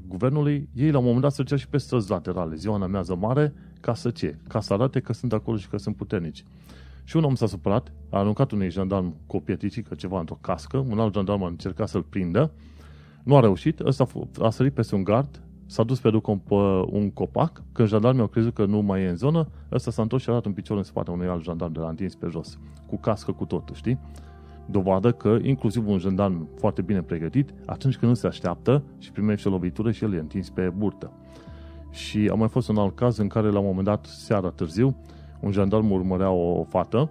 guvernului, 0.06 0.68
ei 0.74 0.90
la 0.90 0.98
un 0.98 1.04
moment 1.04 1.22
dat 1.22 1.32
să 1.32 1.56
și 1.56 1.68
pe 1.68 1.78
străzi 1.78 2.10
laterale, 2.10 2.54
ziua 2.54 2.74
în 2.76 2.82
amiază 2.82 3.16
mare, 3.16 3.54
ca 3.80 3.94
să 3.94 4.10
ce? 4.10 4.38
Ca 4.48 4.60
să 4.60 4.72
arate 4.72 5.00
că 5.00 5.12
sunt 5.12 5.32
acolo 5.32 5.56
și 5.56 5.68
că 5.68 5.76
sunt 5.76 5.96
puternici. 5.96 6.44
Și 7.06 7.16
un 7.16 7.24
om 7.24 7.34
s-a 7.34 7.46
supărat, 7.46 7.92
a 8.10 8.18
aruncat 8.18 8.50
unui 8.50 8.70
jandarm 8.70 9.14
cu 9.26 9.36
o 9.36 9.40
pietricică 9.40 9.94
ceva 9.94 10.18
într-o 10.18 10.38
cască, 10.40 10.76
un 10.76 10.98
alt 10.98 11.14
jandarm 11.14 11.42
a 11.42 11.46
încercat 11.46 11.88
să-l 11.88 12.02
prindă, 12.02 12.52
nu 13.22 13.36
a 13.36 13.40
reușit, 13.40 13.80
ăsta 13.80 14.06
a 14.40 14.50
sărit 14.50 14.74
peste 14.74 14.94
un 14.94 15.04
gard, 15.04 15.42
s-a 15.66 15.82
dus 15.82 16.00
pe 16.00 16.10
duc 16.10 16.26
un 16.86 17.10
copac, 17.10 17.62
când 17.72 17.88
jandarmii 17.88 18.20
au 18.20 18.26
crezut 18.26 18.54
că 18.54 18.64
nu 18.64 18.80
mai 18.80 19.02
e 19.02 19.08
în 19.08 19.16
zonă, 19.16 19.48
ăsta 19.72 19.90
s-a 19.90 20.02
întors 20.02 20.22
și 20.22 20.30
a 20.30 20.32
dat 20.32 20.44
un 20.46 20.52
picior 20.52 20.76
în 20.76 20.82
spate 20.82 21.10
unui 21.10 21.26
alt 21.26 21.42
jandarm 21.42 21.72
de 21.72 21.78
la 21.78 21.88
întins 21.88 22.14
pe 22.14 22.26
jos, 22.30 22.58
cu 22.86 22.96
cască 22.96 23.32
cu 23.32 23.44
totul, 23.44 23.74
știi? 23.74 23.98
Dovadă 24.66 25.12
că 25.12 25.38
inclusiv 25.42 25.88
un 25.88 25.98
jandarm 25.98 26.48
foarte 26.58 26.82
bine 26.82 27.02
pregătit, 27.02 27.54
atunci 27.66 27.96
când 27.96 28.10
nu 28.10 28.16
se 28.16 28.26
așteaptă 28.26 28.82
și 28.98 29.12
primește 29.12 29.48
o 29.48 29.50
lovitură 29.50 29.90
și 29.90 30.04
el 30.04 30.14
e 30.14 30.18
întins 30.18 30.50
pe 30.50 30.72
burtă. 30.76 31.12
Și 31.90 32.28
a 32.32 32.34
mai 32.34 32.48
fost 32.48 32.68
un 32.68 32.76
alt 32.76 32.94
caz 32.96 33.18
în 33.18 33.28
care 33.28 33.50
la 33.50 33.58
un 33.58 33.66
moment 33.66 33.84
dat, 33.84 34.06
seara 34.06 34.50
târziu, 34.50 34.96
un 35.40 35.50
jandarm 35.50 35.90
urmărea 35.90 36.30
o 36.30 36.64
fată, 36.64 37.10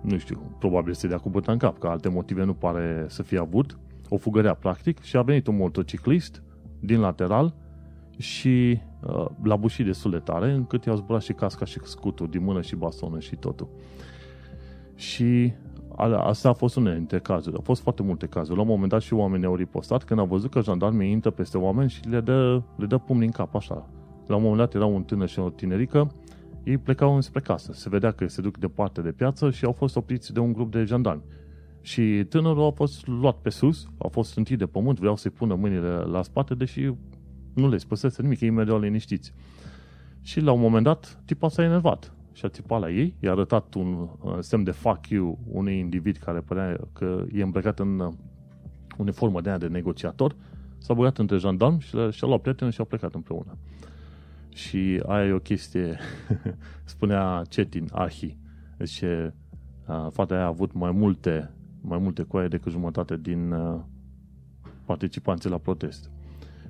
nu 0.00 0.18
știu, 0.18 0.56
probabil 0.58 0.92
se 0.92 1.08
dea 1.08 1.18
cu 1.18 1.28
băta 1.28 1.52
în 1.52 1.58
cap, 1.58 1.78
că 1.78 1.86
alte 1.86 2.08
motive 2.08 2.44
nu 2.44 2.54
pare 2.54 3.04
să 3.08 3.22
fie 3.22 3.38
avut, 3.38 3.78
o 4.08 4.16
fugărea 4.16 4.54
practic, 4.54 5.00
și 5.00 5.16
a 5.16 5.22
venit 5.22 5.46
un 5.46 5.56
motociclist 5.56 6.42
din 6.80 7.00
lateral 7.00 7.54
și 8.18 8.80
uh, 9.06 9.26
l-a 9.42 9.56
bușit 9.56 9.86
destul 9.86 10.10
de 10.10 10.18
tare, 10.18 10.50
încât 10.50 10.84
i-au 10.84 10.96
zburat 10.96 11.22
și 11.22 11.32
casca 11.32 11.64
și 11.64 11.78
scutul 11.82 12.28
din 12.28 12.44
mână 12.44 12.60
și 12.60 12.76
bastonul 12.76 13.20
și 13.20 13.36
totul. 13.36 13.68
Și 14.94 15.52
asta 15.96 16.48
a 16.48 16.52
fost 16.52 16.76
unul 16.76 16.94
dintre 16.94 17.18
cazuri. 17.18 17.56
Au 17.56 17.62
fost 17.64 17.82
foarte 17.82 18.02
multe 18.02 18.26
cazuri. 18.26 18.56
La 18.56 18.62
un 18.62 18.68
moment 18.68 18.90
dat 18.90 19.00
și 19.00 19.14
oamenii 19.14 19.46
au 19.46 19.54
ripostat 19.54 20.04
când 20.04 20.20
au 20.20 20.26
văzut 20.26 20.50
că 20.50 20.60
jandarmii 20.60 21.10
intră 21.10 21.30
peste 21.30 21.58
oameni 21.58 21.90
și 21.90 22.08
le 22.08 22.20
dă, 22.20 22.62
le 22.76 22.86
dă 22.86 22.98
pumni 22.98 23.24
în 23.24 23.30
cap, 23.30 23.54
așa. 23.54 23.88
La 24.26 24.36
un 24.36 24.42
moment 24.42 24.60
dat 24.60 24.74
era 24.74 24.86
un 24.86 25.02
tânăr 25.02 25.28
și 25.28 25.38
o 25.38 25.50
tinerică, 25.50 26.14
ei 26.64 26.78
plecau 26.78 27.14
înspre 27.14 27.40
casă. 27.40 27.72
Se 27.72 27.88
vedea 27.88 28.10
că 28.10 28.26
se 28.26 28.40
duc 28.40 28.56
departe 28.56 29.00
de 29.00 29.12
piață 29.12 29.50
și 29.50 29.64
au 29.64 29.72
fost 29.72 29.96
opriți 29.96 30.32
de 30.32 30.40
un 30.40 30.52
grup 30.52 30.72
de 30.72 30.84
jandarmi. 30.84 31.22
Și 31.80 32.24
tânărul 32.28 32.66
a 32.66 32.70
fost 32.70 33.06
luat 33.06 33.36
pe 33.36 33.50
sus, 33.50 33.88
a 33.98 34.08
fost 34.08 34.30
strântit 34.30 34.58
de 34.58 34.66
pământ, 34.66 34.98
vreau 34.98 35.16
să-i 35.16 35.30
pună 35.30 35.54
mâinile 35.54 35.88
la 35.88 36.22
spate, 36.22 36.54
deși 36.54 36.92
nu 37.54 37.68
le 37.68 37.76
spăsese 37.76 38.22
nimic, 38.22 38.40
ei 38.40 38.50
mergeau 38.50 38.80
liniștiți. 38.80 39.32
Și 40.20 40.40
la 40.40 40.52
un 40.52 40.60
moment 40.60 40.84
dat, 40.84 41.22
tipa 41.24 41.48
s-a 41.48 41.62
enervat 41.62 42.12
și 42.32 42.44
a 42.44 42.48
țipat 42.48 42.80
la 42.80 42.90
ei, 42.90 43.14
i-a 43.20 43.30
arătat 43.30 43.74
un 43.74 44.08
uh, 44.22 44.36
semn 44.40 44.64
de 44.64 44.70
fuck 44.70 45.08
you 45.08 45.38
unui 45.50 45.78
individ 45.78 46.16
care 46.16 46.40
părea 46.40 46.76
că 46.92 47.24
e 47.32 47.42
îmbrăcat 47.42 47.78
în 47.78 47.98
uh, 47.98 48.12
uniformă 48.98 49.40
de 49.40 49.48
aia 49.48 49.58
de 49.58 49.66
negociator, 49.66 50.36
s-a 50.78 50.94
băgat 50.94 51.18
între 51.18 51.36
jandarmi 51.36 51.80
și 51.80 51.96
și-a 52.10 52.26
luat 52.26 52.40
prietenul 52.40 52.72
și 52.72 52.80
au 52.80 52.86
plecat 52.86 53.14
împreună. 53.14 53.56
Și 54.54 55.02
aia 55.06 55.26
e 55.26 55.32
o 55.32 55.38
chestie, 55.38 55.98
spunea 56.84 57.42
Cetin 57.48 57.88
Ahi, 57.92 58.36
deci 58.76 59.00
uh, 59.00 59.28
fata 60.10 60.34
aia 60.34 60.44
a 60.44 60.46
avut 60.46 60.72
mai 60.72 60.90
multe, 60.90 61.50
mai 61.80 61.98
multe 61.98 62.22
coaie 62.22 62.48
decât 62.48 62.72
jumătate 62.72 63.16
din 63.16 63.52
uh, 63.52 63.80
participanții 64.84 65.50
la 65.50 65.58
protest. 65.58 66.10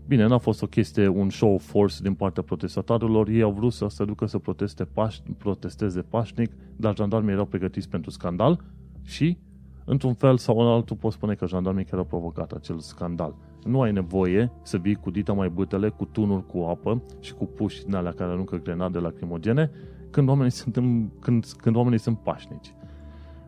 Bine, 0.06 0.26
n-a 0.26 0.38
fost 0.38 0.62
o 0.62 0.66
chestie, 0.66 1.08
un 1.08 1.30
show 1.30 1.54
of 1.54 1.64
force 1.64 2.02
din 2.02 2.14
partea 2.14 2.42
protestatarilor. 2.42 3.28
Ei 3.28 3.42
au 3.42 3.52
vrut 3.52 3.72
să 3.72 3.86
se 3.88 4.04
ducă 4.04 4.26
să 4.26 4.38
proteste 4.38 4.84
paș, 4.84 5.18
protesteze 5.38 6.00
pașnic, 6.02 6.52
dar 6.76 6.96
jandarmii 6.96 7.32
erau 7.32 7.44
pregătiți 7.44 7.88
pentru 7.88 8.10
scandal 8.10 8.64
și, 9.02 9.38
într-un 9.84 10.14
fel 10.14 10.36
sau 10.36 10.58
în 10.58 10.66
altul, 10.66 10.96
pot 10.96 11.12
spune 11.12 11.34
că 11.34 11.46
jandarmii 11.46 11.84
care 11.84 11.96
au 11.96 12.04
provocat 12.04 12.52
acel 12.52 12.78
scandal. 12.78 13.34
Nu 13.64 13.80
ai 13.80 13.92
nevoie 13.92 14.52
să 14.62 14.76
vii 14.76 14.94
cu 14.94 15.10
dita 15.10 15.32
mai 15.32 15.48
bătele, 15.48 15.88
cu 15.88 16.04
tunuri 16.04 16.46
cu 16.46 16.58
apă 16.58 17.02
și 17.20 17.34
cu 17.34 17.44
puși 17.44 17.84
din 17.84 17.94
alea 17.94 18.12
care 18.12 18.30
aruncă 18.30 18.56
grenade 18.56 18.98
lacrimogene 18.98 19.70
când 20.10 20.28
oamenii 20.28 20.50
sunt, 20.50 20.76
în, 20.76 21.08
când, 21.20 21.44
când 21.56 21.76
oamenii 21.76 21.98
sunt 21.98 22.18
pașnici. 22.18 22.74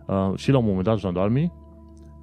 Uh, 0.07 0.33
și 0.37 0.51
la 0.51 0.59
un 0.59 0.65
moment 0.65 0.85
dat, 0.85 0.99
jandarmii 0.99 1.53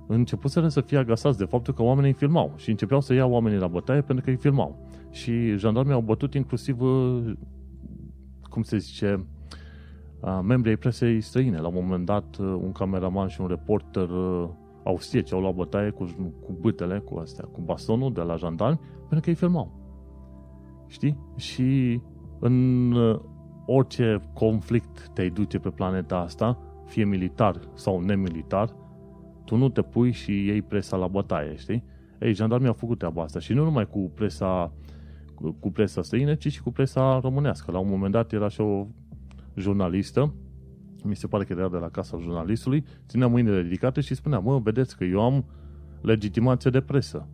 începuseră 0.08 0.68
să 0.68 0.82
fie 0.82 0.98
agasați 0.98 1.38
de 1.38 1.46
faptul 1.46 1.74
că 1.74 1.84
oamenii 1.84 2.14
filmau 2.14 2.54
și 2.56 2.70
începeau 2.70 3.02
să 3.02 3.14
ia 3.14 3.26
oamenii 3.26 3.60
la 3.60 3.68
bătaie 3.68 4.02
pentru 4.02 4.26
că 4.26 4.30
îi 4.30 4.38
filmau. 4.38 4.90
Și 5.10 5.58
jandarmii 5.58 5.94
au 5.94 6.02
bătut 6.02 6.34
inclusiv, 6.34 6.82
uh, 6.82 7.34
cum 8.50 8.62
se 8.62 8.78
zice, 8.78 9.26
uh, 10.20 10.40
membrii 10.44 10.78
presei 10.78 11.22
străine. 11.22 11.58
La 11.58 11.68
un 11.68 11.74
moment 11.76 12.06
dat, 12.06 12.38
uh, 12.40 12.46
un 12.46 12.72
cameraman 12.72 13.28
și 13.28 13.42
un 13.42 13.48
reporter 13.48 14.10
austrieci 14.84 15.34
au 15.34 15.40
luat 15.40 15.54
bătaie 15.54 15.90
cu, 15.90 16.04
cu 16.46 16.58
bâtele, 16.60 17.00
cu 17.00 17.18
astea, 17.18 17.46
cu 17.52 17.62
bastonul 17.62 18.14
de 18.14 18.22
la 18.22 18.36
jandarmi, 18.36 18.80
pentru 18.98 19.20
că 19.20 19.30
îi 19.30 19.36
filmau. 19.36 19.80
Știi? 20.88 21.18
Și 21.36 22.02
în 22.40 22.94
orice 23.66 24.22
conflict 24.34 25.10
te-ai 25.14 25.30
duce 25.30 25.60
pe 25.60 25.70
planeta 25.70 26.18
asta, 26.18 26.60
fie 26.86 27.04
militar 27.04 27.60
sau 27.74 28.02
nemilitar, 28.02 28.76
tu 29.46 29.56
nu 29.56 29.70
te 29.70 29.82
pui 29.82 30.12
și 30.12 30.32
iei 30.32 30.62
presa 30.62 30.98
la 30.98 31.08
bătaie, 31.08 31.56
știi? 31.56 31.84
Ei, 32.20 32.34
jandarmii 32.34 32.68
au 32.68 32.74
făcut 32.74 32.98
treaba 32.98 33.24
asta 33.24 33.40
și 33.40 33.54
nu 33.54 33.64
numai 33.64 33.88
cu 33.88 34.12
presa 34.16 34.74
cu 35.60 35.72
presa 35.72 36.02
străină, 36.02 36.36
ci 36.36 36.52
și 36.52 36.62
cu 36.62 36.72
presa 36.72 37.20
românească. 37.20 37.72
La 37.72 37.80
un 37.80 37.90
moment 37.90 38.12
dat 38.12 38.32
era 38.32 38.48
și 38.48 38.62
o 38.62 38.88
jurnalistă, 39.56 40.34
mi 41.04 41.16
se 41.16 41.28
pare 41.28 41.44
că 41.44 41.54
era 41.54 41.70
de 41.70 41.78
la 41.78 41.90
casa 41.90 42.18
jurnalistului, 42.20 42.84
ținea 43.08 43.28
mâinile 43.28 43.62
ridicate 43.62 44.02
și 44.02 44.16
spunea, 44.16 44.40
mă, 44.40 44.60
vedeți 44.60 44.98
că 44.98 45.04
eu 45.04 45.22
am 45.22 45.46
legitimație 46.02 46.70
de 46.70 46.82
presă. 46.82 47.28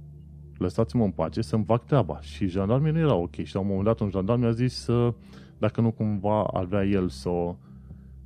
Lăsați-mă 0.58 1.04
în 1.04 1.12
pace 1.12 1.42
să-mi 1.42 1.64
fac 1.64 1.86
treaba. 1.86 2.20
Și 2.22 2.48
jandarmii 2.48 2.92
nu 2.92 3.00
erau 3.00 3.22
ok. 3.22 3.36
Și 3.36 3.54
la 3.54 3.60
un 3.60 3.68
moment 3.68 3.86
dat 3.86 4.00
un 4.00 4.10
jandarm 4.10 4.40
mi-a 4.40 4.52
zis 4.52 4.88
dacă 5.58 5.82
nu 5.82 5.92
cumva 5.92 6.44
ar 6.44 6.66
vrea 6.66 6.84
el 6.84 7.10
să 7.10 7.30
o 7.30 7.56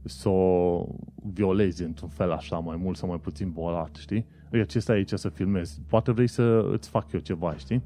să 0.03 0.29
o 0.29 0.85
violezi 1.33 1.83
într-un 1.83 2.09
fel 2.09 2.31
așa, 2.31 2.57
mai 2.57 2.75
mult 2.75 2.97
sau 2.97 3.09
mai 3.09 3.19
puțin 3.19 3.49
bolat, 3.49 3.95
știi? 3.95 4.25
Ei, 4.51 4.65
ce 4.65 4.79
stai 4.79 4.95
aici 4.95 5.13
să 5.13 5.29
filmezi? 5.29 5.81
Poate 5.87 6.11
vrei 6.11 6.27
să 6.27 6.69
îți 6.71 6.89
fac 6.89 7.11
eu 7.11 7.19
ceva, 7.19 7.55
știi? 7.55 7.81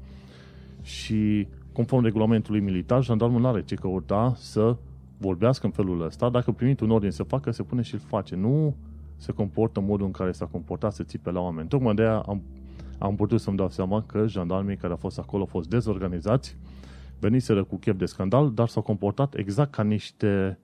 Și 0.82 1.48
conform 1.72 2.04
regulamentului 2.04 2.60
militar, 2.60 3.02
jandarmul 3.02 3.40
nu 3.40 3.46
are 3.46 3.62
ce 3.62 3.74
căuta 3.74 4.32
să 4.36 4.76
vorbească 5.18 5.66
în 5.66 5.72
felul 5.72 6.02
ăsta. 6.02 6.28
Dacă 6.28 6.52
primit 6.52 6.80
un 6.80 6.90
ordin 6.90 7.10
să 7.10 7.22
facă, 7.22 7.50
se 7.50 7.62
pune 7.62 7.82
și 7.82 7.94
îl 7.94 8.00
face. 8.00 8.36
Nu 8.36 8.74
se 9.16 9.32
comportă 9.32 9.80
în 9.80 9.86
modul 9.86 10.06
în 10.06 10.12
care 10.12 10.32
s-a 10.32 10.46
comportat 10.46 10.92
să 10.92 11.02
țipe 11.02 11.30
la 11.30 11.40
oameni. 11.40 11.68
Tocmai 11.68 11.94
de 11.94 12.02
aia 12.02 12.18
am, 12.18 12.42
am 12.98 13.14
putut 13.14 13.40
să-mi 13.40 13.56
dau 13.56 13.70
seama 13.70 14.02
că 14.02 14.26
jandarmii 14.26 14.76
care 14.76 14.92
au 14.92 14.98
fost 14.98 15.18
acolo 15.18 15.42
au 15.42 15.48
fost 15.48 15.68
dezorganizați, 15.68 16.56
veniseră 17.18 17.64
cu 17.64 17.76
chef 17.76 17.96
de 17.96 18.04
scandal, 18.04 18.52
dar 18.52 18.68
s-au 18.68 18.82
comportat 18.82 19.34
exact 19.34 19.70
ca 19.70 19.82
niște 19.82 20.58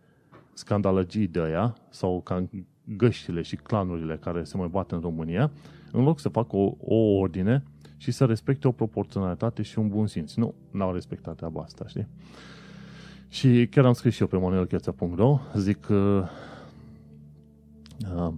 scandalăgii 0.52 1.26
de 1.26 1.40
aia 1.40 1.76
sau 1.90 2.20
ca 2.24 2.48
găștile 2.84 3.42
și 3.42 3.56
clanurile 3.56 4.16
care 4.16 4.44
se 4.44 4.56
mai 4.56 4.68
bat 4.68 4.92
în 4.92 5.00
România, 5.00 5.50
în 5.92 6.04
loc 6.04 6.18
să 6.18 6.28
facă 6.28 6.56
o, 6.56 6.74
o 6.80 6.94
ordine 6.94 7.62
și 7.96 8.10
să 8.10 8.24
respecte 8.24 8.68
o 8.68 8.72
proporționalitate 8.72 9.62
și 9.62 9.78
un 9.78 9.88
bun 9.88 10.06
simț. 10.06 10.34
Nu, 10.34 10.54
n-au 10.70 10.92
respectat 10.92 11.36
treaba 11.36 11.60
asta, 11.60 11.84
știi? 11.86 12.06
Și 13.32 13.66
chiar 13.70 13.84
am 13.84 13.92
scris 13.92 14.14
și 14.14 14.20
eu 14.20 14.26
pe 14.26 14.36
manuelcheța.ro, 14.36 15.38
zic 15.54 15.80
că 15.80 16.24
uh, 18.16 18.32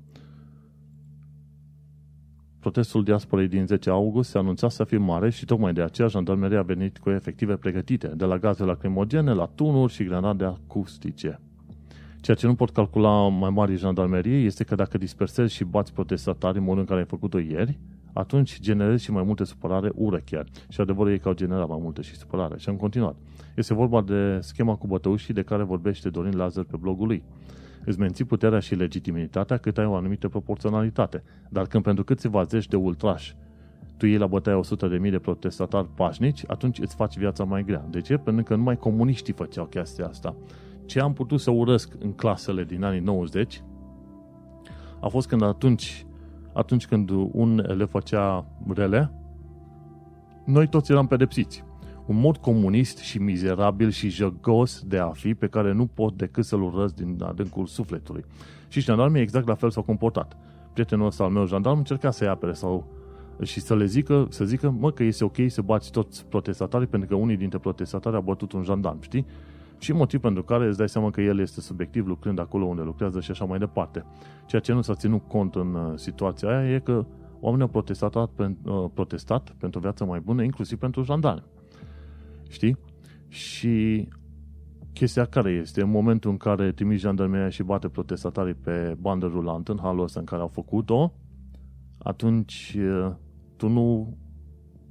protestul 2.61 3.05
diasporei 3.05 3.49
din 3.49 3.67
10 3.67 3.91
august 3.91 4.31
se 4.31 4.39
anunța 4.39 4.69
să 4.69 4.85
fie 4.85 4.99
mare 4.99 5.31
și 5.31 5.45
tocmai 5.45 5.73
de 5.73 5.83
aceea 5.83 6.09
jandarmeria 6.09 6.59
a 6.59 6.63
venit 6.63 6.99
cu 6.99 7.11
efective 7.11 7.57
pregătite, 7.57 8.07
de 8.07 8.25
la 8.25 8.39
gaze 8.39 8.65
lacrimogene 8.65 9.33
la 9.33 9.51
tunuri 9.55 9.93
și 9.93 10.05
granade 10.05 10.45
acustice. 10.45 11.41
Ceea 12.21 12.37
ce 12.37 12.47
nu 12.47 12.55
pot 12.55 12.71
calcula 12.71 13.29
mai 13.29 13.51
mari 13.51 13.77
jandarmerie 13.77 14.39
este 14.39 14.65
că 14.65 14.75
dacă 14.75 14.99
dispersezi 14.99 15.55
și 15.55 15.65
bați 15.65 15.93
protestatari 15.93 16.59
în 16.59 16.65
modul 16.65 16.81
în 16.81 16.87
care 16.87 17.01
ai 17.01 17.07
făcut-o 17.07 17.39
ieri, 17.39 17.79
atunci 18.15 18.61
generezi 18.61 19.05
și 19.05 19.11
mai 19.11 19.23
multe 19.23 19.45
supărare, 19.45 19.91
ură 19.95 20.21
chiar. 20.25 20.47
Și 20.69 20.81
adevărul 20.81 21.13
e 21.13 21.19
că 21.19 21.29
au 21.29 21.35
generat 21.35 21.69
mai 21.69 21.79
multe 21.81 22.03
și 22.03 22.17
supărare. 22.17 22.59
Și 22.59 22.69
am 22.69 22.77
continuat. 22.77 23.17
Este 23.57 23.75
vorba 23.75 24.03
de 24.03 24.39
schema 24.41 24.77
cu 24.77 24.87
bătăușii 24.87 25.35
de 25.35 25.43
care 25.43 25.63
vorbește 25.63 26.11
Dorin 26.11 26.37
Lazar 26.37 26.65
pe 26.65 26.77
blogul 26.77 27.07
lui. 27.07 27.25
Îți 27.85 27.99
menții 27.99 28.25
puterea 28.25 28.59
și 28.59 28.75
legitimitatea 28.75 29.57
cât 29.57 29.79
ai 29.79 29.87
o 29.87 29.95
anumită 29.95 30.29
proporționalitate. 30.29 31.23
Dar 31.49 31.67
când 31.67 31.83
pentru 31.83 32.05
câțiva 32.05 32.43
zeci 32.43 32.69
de 32.69 32.77
ultrași 32.77 33.37
tu 33.97 34.07
iei 34.07 34.19
la 34.19 34.27
bătaia 34.27 34.59
100 34.59 34.89
de 34.89 34.97
mii 34.97 35.11
de 35.11 35.19
protestatari 35.19 35.89
pașnici, 35.95 36.45
atunci 36.47 36.79
îți 36.79 36.95
faci 36.95 37.17
viața 37.17 37.45
mai 37.45 37.65
grea. 37.65 37.87
De 37.91 38.01
ce? 38.01 38.17
Pentru 38.17 38.43
că 38.43 38.55
numai 38.55 38.77
comuniștii 38.77 39.33
făceau 39.33 39.65
chestia 39.65 40.07
asta 40.07 40.37
ce 40.87 41.01
am 41.01 41.13
putut 41.13 41.41
să 41.41 41.51
urăsc 41.51 41.93
în 41.99 42.13
clasele 42.13 42.65
din 42.65 42.85
anii 42.85 43.01
90 43.01 43.63
a 45.01 45.09
fost 45.09 45.29
când 45.29 45.43
atunci, 45.43 46.07
atunci 46.55 46.87
când 46.87 47.11
un 47.33 47.65
elev 47.69 47.89
făcea 47.89 48.47
rele, 48.75 49.11
noi 50.45 50.69
toți 50.69 50.93
eram 50.93 51.07
pedepsiți. 51.07 51.65
Un 52.07 52.21
mod 52.21 52.37
comunist 52.37 52.99
și 52.99 53.19
mizerabil 53.19 53.91
și 53.91 54.09
jăgos 54.09 54.83
de 54.87 54.99
a 54.99 55.09
fi 55.09 55.35
pe 55.35 55.47
care 55.47 55.73
nu 55.73 55.87
pot 55.87 56.17
decât 56.17 56.45
să-l 56.45 56.63
urăsc 56.63 56.95
din 56.95 57.23
adâncul 57.23 57.67
sufletului. 57.67 58.25
Și 58.69 58.81
jandarmii 58.81 59.23
exact 59.23 59.47
la 59.47 59.55
fel 59.55 59.71
s-au 59.71 59.83
comportat. 59.83 60.37
Prietenul 60.73 61.07
ăsta 61.07 61.25
al 61.25 61.31
meu 61.31 61.47
jandarm 61.47 61.79
încerca 61.79 62.11
să-i 62.11 62.29
apere 62.29 62.53
sau 62.53 62.87
și 63.43 63.61
să 63.61 63.77
le 63.77 63.85
zică, 63.85 64.27
să 64.31 64.45
zică, 64.45 64.71
mă, 64.71 64.91
că 64.91 65.03
este 65.03 65.25
ok 65.25 65.37
să 65.47 65.63
bați 65.63 65.91
toți 65.91 66.27
protestatarii 66.27 66.87
pentru 66.87 67.09
că 67.09 67.15
unii 67.15 67.37
dintre 67.37 67.59
protestatari 67.59 68.17
au 68.17 68.23
bătut 68.23 68.53
un 68.53 68.63
jandarm, 68.63 69.01
știi? 69.01 69.27
Și 69.85 69.93
motiv 69.93 70.21
pentru 70.21 70.43
care 70.43 70.67
îți 70.67 70.79
dai 70.79 70.89
seama 70.89 71.11
că 71.11 71.21
el 71.21 71.39
este 71.39 71.61
subiectiv 71.61 72.07
lucrând 72.07 72.39
acolo 72.39 72.65
unde 72.65 72.83
lucrează 72.83 73.21
și 73.21 73.31
așa 73.31 73.45
mai 73.45 73.59
departe. 73.59 74.05
Ceea 74.47 74.61
ce 74.61 74.73
nu 74.73 74.83
s-a 74.83 74.95
ținut 74.95 75.29
cont 75.29 75.55
în 75.55 75.75
uh, 75.75 75.93
situația 75.97 76.49
aia 76.49 76.75
e 76.75 76.79
că 76.79 77.07
oamenii 77.41 77.65
au 77.65 77.71
protestat, 77.71 78.15
uh, 78.15 78.85
protestat 78.95 79.55
pentru 79.59 79.79
o 79.79 79.83
viață 79.83 80.05
mai 80.05 80.21
bună, 80.21 80.43
inclusiv 80.43 80.79
pentru 80.79 81.03
jandarmi. 81.03 81.45
Știi? 82.49 82.77
Și 83.29 84.09
chestia 84.93 85.25
care 85.25 85.51
este, 85.51 85.83
în 85.83 85.91
momentul 85.91 86.31
în 86.31 86.37
care 86.37 86.73
trimiți 86.73 87.03
jandarmeria 87.03 87.49
și 87.49 87.63
bate 87.63 87.89
protestatarii 87.89 88.55
pe 88.55 88.97
bandă 89.01 89.27
rulantă, 89.27 89.73
în 89.73 89.79
halul 89.83 90.03
ăsta 90.03 90.21
în 90.21 90.27
care 90.27 90.43
au 90.43 90.49
făcut-o, 90.49 91.13
atunci 91.99 92.77
uh, 92.79 93.13
tu 93.57 93.69
nu 93.69 94.17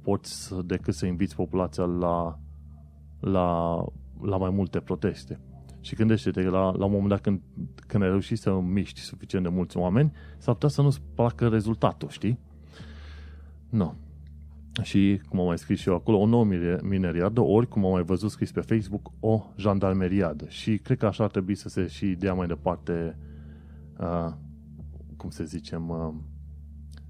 poți 0.02 0.54
decât 0.64 0.94
să 0.94 1.06
inviți 1.06 1.36
populația 1.36 1.84
la, 1.84 2.38
la 3.20 3.78
la 4.22 4.36
mai 4.36 4.50
multe 4.50 4.80
proteste. 4.80 5.40
Și 5.80 5.94
gândește-te 5.94 6.42
că 6.42 6.50
la, 6.50 6.70
la 6.76 6.84
un 6.84 6.90
moment 6.90 7.08
dat 7.08 7.20
când, 7.20 7.40
când 7.86 8.02
ai 8.02 8.08
reușit 8.08 8.38
să 8.38 8.60
miști 8.60 9.00
suficient 9.00 9.44
de 9.44 9.50
mulți 9.50 9.76
oameni, 9.76 10.12
s-ar 10.38 10.54
putea 10.54 10.68
să 10.68 10.82
nu-ți 10.82 11.00
placă 11.14 11.48
rezultatul, 11.48 12.08
știi? 12.08 12.38
Nu. 13.70 13.94
și, 14.82 15.20
cum 15.28 15.40
am 15.40 15.46
mai 15.46 15.58
scris 15.58 15.80
și 15.80 15.88
eu 15.88 15.94
acolo, 15.94 16.18
o 16.18 16.26
nouă 16.26 16.44
mineriadă, 16.82 17.40
ori, 17.40 17.68
cum 17.68 17.84
am 17.84 17.92
mai 17.92 18.02
văzut 18.02 18.30
scris 18.30 18.52
pe 18.52 18.60
Facebook, 18.60 19.12
o 19.20 19.44
jandarmeriadă. 19.56 20.44
Și 20.48 20.78
cred 20.78 20.98
că 20.98 21.06
așa 21.06 21.24
ar 21.24 21.30
trebui 21.30 21.54
să 21.54 21.68
se 21.68 21.86
și 21.86 22.06
dea 22.06 22.34
mai 22.34 22.46
departe, 22.46 23.18
uh, 23.98 24.32
cum 25.16 25.30
să 25.30 25.44
zicem, 25.44 25.88
uh, 25.88 26.14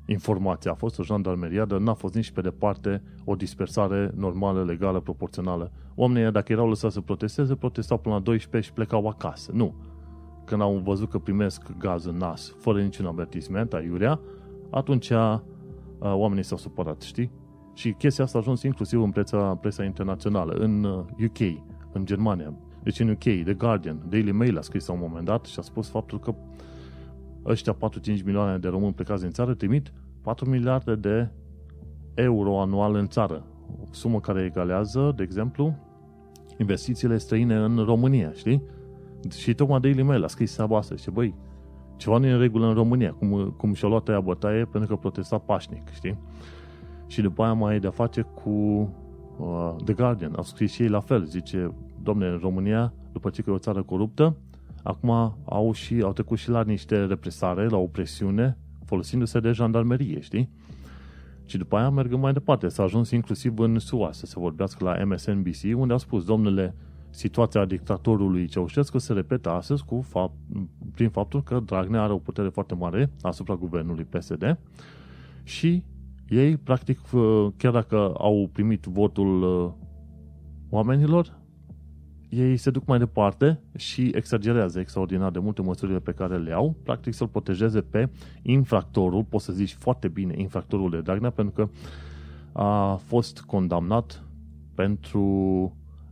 informația. 0.07 0.71
A 0.71 0.75
fost 0.75 0.99
o 0.99 1.03
jandarmeriadă, 1.03 1.79
n-a 1.79 1.95
fost 1.95 2.15
nici 2.15 2.31
pe 2.31 2.41
departe 2.41 3.03
o 3.25 3.35
dispersare 3.35 4.11
normală, 4.17 4.65
legală, 4.65 5.01
proporțională. 5.01 5.73
Oamenii, 5.95 6.33
dacă 6.33 6.53
erau 6.53 6.69
lăsați 6.69 6.95
să 6.95 7.01
protesteze, 7.01 7.55
protestau 7.55 7.99
până 7.99 8.15
la 8.15 8.21
12 8.21 8.71
și 8.71 8.75
plecau 8.75 9.07
acasă. 9.07 9.51
Nu. 9.55 9.75
Când 10.45 10.61
au 10.61 10.81
văzut 10.85 11.11
că 11.11 11.19
primesc 11.19 11.63
gaz 11.79 12.05
în 12.05 12.17
nas, 12.17 12.55
fără 12.59 12.83
niciun 12.83 13.07
avertisment, 13.07 13.73
aiurea, 13.73 14.21
atunci 14.71 15.11
uh, 15.11 15.39
oamenii 15.99 16.45
s-au 16.45 16.59
supărat, 16.59 17.01
știi? 17.01 17.31
Și 17.75 17.93
chestia 17.93 18.25
asta 18.25 18.39
a 18.39 18.41
ajuns 18.41 18.63
inclusiv 18.63 19.03
în 19.03 19.11
presa, 19.11 19.55
presa 19.55 19.85
internațională, 19.85 20.53
în 20.53 20.85
UK, 21.25 21.39
uh, 21.39 21.57
în 21.93 22.05
Germania. 22.05 22.55
Deci 22.83 23.01
în 23.01 23.09
UK, 23.09 23.19
The 23.19 23.55
Guardian, 23.55 24.03
Daily 24.09 24.33
Mail 24.33 24.59
a 24.59 24.61
scris 24.61 24.87
la 24.87 24.93
un 24.93 25.01
moment 25.03 25.25
dat 25.25 25.45
și 25.45 25.59
a 25.59 25.63
spus 25.63 25.89
faptul 25.89 26.21
că 26.21 26.35
ăștia 27.47 27.77
4-5 27.77 27.77
milioane 28.25 28.59
de 28.59 28.69
români 28.69 28.93
plecați 28.93 29.23
din 29.23 29.31
țară 29.31 29.55
trimit 29.55 29.93
4 30.23 30.51
miliarde 30.51 30.95
de 30.95 31.29
euro 32.15 32.61
anual 32.61 32.95
în 32.95 33.09
țară. 33.09 33.45
O 33.83 33.85
sumă 33.91 34.21
care 34.21 34.45
egalează, 34.45 35.13
de 35.17 35.23
exemplu, 35.23 35.75
investițiile 36.59 37.19
străine 37.19 37.57
în 37.57 37.85
România, 37.85 38.33
știi? 38.33 38.63
Și 39.31 39.55
tocmai 39.55 39.81
Daily 39.81 40.03
Mail 40.03 40.25
a 40.25 40.27
scris 40.27 40.53
seaba 40.53 40.77
asta 40.77 40.97
și 40.97 41.11
băi, 41.11 41.35
ceva 41.97 42.19
nu 42.19 42.27
e 42.27 42.33
în 42.33 42.39
regulă 42.39 42.67
în 42.67 42.75
România, 42.75 43.13
cum, 43.13 43.55
cum 43.57 43.73
și-a 43.73 43.89
luat 43.89 44.09
aia 44.09 44.21
bătaie 44.21 44.65
pentru 44.65 44.95
că 44.95 45.01
protesta 45.01 45.39
pașnic, 45.39 45.91
știi? 45.93 46.19
Și 47.07 47.21
după 47.21 47.43
aia 47.43 47.53
mai 47.53 47.75
e 47.75 47.79
de-a 47.79 47.91
face 47.91 48.21
cu 48.21 48.51
uh, 49.39 49.75
The 49.85 49.93
Guardian. 49.93 50.33
Au 50.37 50.43
scris 50.43 50.73
și 50.73 50.83
ei 50.83 50.89
la 50.89 51.01
fel. 51.01 51.25
Zice, 51.25 51.75
domne, 52.03 52.27
în 52.27 52.39
România, 52.43 52.93
după 53.13 53.31
ce 53.31 53.43
că 53.43 53.51
e 53.51 53.53
o 53.53 53.59
țară 53.59 53.83
coruptă, 53.83 54.37
acum 54.85 55.37
au, 55.45 55.73
și, 55.73 56.01
au 56.03 56.13
trecut 56.13 56.39
și 56.39 56.51
la 56.51 56.63
niște 56.63 57.05
represare, 57.05 57.69
la 57.69 57.77
o 57.77 57.87
presiune, 57.87 58.59
folosindu-se 58.85 59.41
de 59.41 59.53
jandarmerie, 59.53 60.21
știi? 60.21 60.51
Și 61.47 61.57
după 61.57 61.77
aia 61.77 61.91
merg 61.91 62.15
mai 62.15 62.33
departe. 62.33 62.69
S-a 62.69 62.83
ajuns 62.83 63.11
inclusiv 63.11 63.59
în 63.59 63.79
SUA 63.79 64.13
să 64.13 64.27
se 64.27 64.39
vorbească 64.39 64.85
la 64.85 65.05
MSNBC, 65.05 65.77
unde 65.77 65.93
au 65.93 65.99
spus, 65.99 66.25
domnule, 66.25 66.75
situația 67.11 67.65
dictatorului 67.65 68.47
Ceaușescu 68.47 68.99
se 68.99 69.13
repetă 69.13 69.51
astăzi 69.51 69.85
cu 69.85 70.01
fapt, 70.01 70.35
prin 70.95 71.09
faptul 71.09 71.43
că 71.43 71.61
Dragnea 71.65 72.03
are 72.03 72.13
o 72.13 72.19
putere 72.19 72.49
foarte 72.49 72.75
mare 72.75 73.11
asupra 73.23 73.55
guvernului 73.55 74.05
PSD 74.05 74.59
și 75.43 75.83
ei, 76.29 76.57
practic, 76.57 77.01
chiar 77.57 77.73
dacă 77.73 77.97
au 78.19 78.49
primit 78.53 78.85
votul 78.85 79.43
uh, 79.43 79.73
oamenilor, 80.71 81.39
ei 82.37 82.57
se 82.57 82.71
duc 82.71 82.87
mai 82.87 82.99
departe 82.99 83.61
și 83.77 84.11
exagerează 84.15 84.81
extraordinar 84.81 85.31
de 85.31 85.39
multe 85.39 85.63
măsurile 85.63 85.99
pe 85.99 86.13
care 86.13 86.39
le 86.39 86.53
au, 86.53 86.77
practic 86.83 87.15
să-l 87.15 87.29
protejeze 87.29 87.81
pe 87.81 88.09
infractorul, 88.43 89.25
poți 89.25 89.45
să 89.45 89.53
zici 89.53 89.73
foarte 89.73 90.09
bine 90.09 90.35
infractorul 90.37 90.91
de 90.91 91.01
Dragnea, 91.01 91.31
pentru 91.31 91.55
că 91.55 91.69
a 92.53 92.95
fost 92.95 93.41
condamnat 93.41 94.25
pentru 94.75 95.23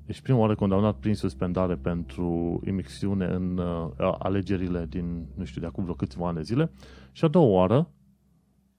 deci 0.07 0.21
prima 0.21 0.39
oară 0.39 0.55
condamnat 0.55 0.97
prin 0.97 1.15
suspendare 1.15 1.75
pentru 1.75 2.61
imixiune 2.67 3.25
în 3.25 3.59
uh, 3.59 4.15
alegerile 4.19 4.87
din, 4.89 5.27
nu 5.35 5.45
știu, 5.45 5.61
de 5.61 5.67
acum 5.67 5.83
vreo 5.83 5.95
câțiva 5.95 6.27
ani 6.27 6.37
de 6.37 6.43
zile 6.43 6.71
și 7.13 7.25
a 7.25 7.29
doua 7.29 7.47
oară 7.47 7.91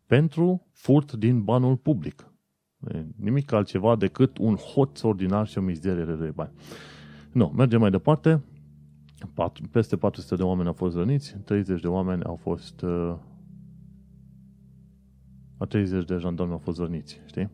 pentru 0.05 0.67
furt 0.71 1.13
din 1.13 1.43
banul 1.43 1.75
public. 1.75 2.27
Nimic 3.15 3.51
altceva 3.51 3.95
decât 3.95 4.37
un 4.37 4.55
hoț 4.55 5.01
ordinar 5.01 5.47
și 5.47 5.57
o 5.57 5.61
mizerie 5.61 6.03
de 6.03 6.31
bani. 6.35 6.51
Nu, 7.33 7.51
mergem 7.55 7.79
mai 7.79 7.91
departe. 7.91 8.41
Peste 9.71 9.97
400 9.97 10.35
de 10.35 10.43
oameni 10.43 10.67
au 10.67 10.73
fost 10.73 10.95
răniți, 10.95 11.37
30 11.37 11.81
de 11.81 11.87
oameni 11.87 12.23
au 12.23 12.35
fost... 12.35 12.81
Uh, 12.81 13.15
30 15.67 16.05
de 16.05 16.17
jandarmi 16.17 16.51
au 16.51 16.57
fost 16.57 16.79
răniți, 16.79 17.21
știi? 17.25 17.49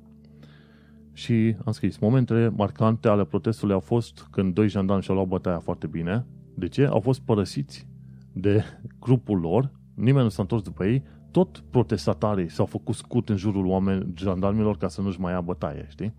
Și 1.13 1.55
am 1.65 1.71
scris, 1.71 1.97
momentele 1.97 2.49
marcante 2.49 3.07
ale 3.07 3.25
protestului 3.25 3.73
au 3.73 3.79
fost 3.79 4.27
când 4.31 4.53
doi 4.53 4.69
jandarmi 4.69 5.03
și-au 5.03 5.15
luat 5.15 5.27
bătaia 5.27 5.59
foarte 5.59 5.87
bine. 5.87 6.25
De 6.55 6.67
ce? 6.67 6.85
Au 6.85 6.99
fost 6.99 7.19
părăsiți 7.19 7.87
de 8.33 8.63
grupul 8.99 9.39
lor, 9.39 9.71
nimeni 9.93 10.23
nu 10.23 10.29
s-a 10.29 10.41
întors 10.41 10.61
după 10.61 10.85
ei, 10.85 11.03
tot 11.31 11.63
protestatarii 11.69 12.49
s-au 12.49 12.65
făcut 12.65 12.95
scut 12.95 13.29
în 13.29 13.35
jurul 13.35 13.65
oameni, 13.65 14.13
jandarmilor 14.15 14.77
ca 14.77 14.87
să 14.87 15.01
nu-și 15.01 15.19
mai 15.19 15.31
ia 15.31 15.41
bătaie, 15.41 15.85
știi? 15.89 16.13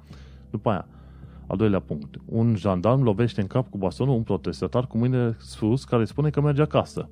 După 0.50 0.70
aia, 0.70 0.88
al 1.50 1.56
doilea 1.56 1.80
punct. 1.80 2.16
Un 2.24 2.54
jandarm 2.56 3.02
lovește 3.02 3.40
în 3.40 3.46
cap 3.46 3.70
cu 3.70 3.78
bastonul 3.78 4.14
un 4.14 4.22
protestatar 4.22 4.86
cu 4.86 4.98
mâine 4.98 5.36
sus 5.38 5.84
care 5.84 6.04
spune 6.04 6.30
că 6.30 6.40
merge 6.40 6.62
acasă. 6.62 7.08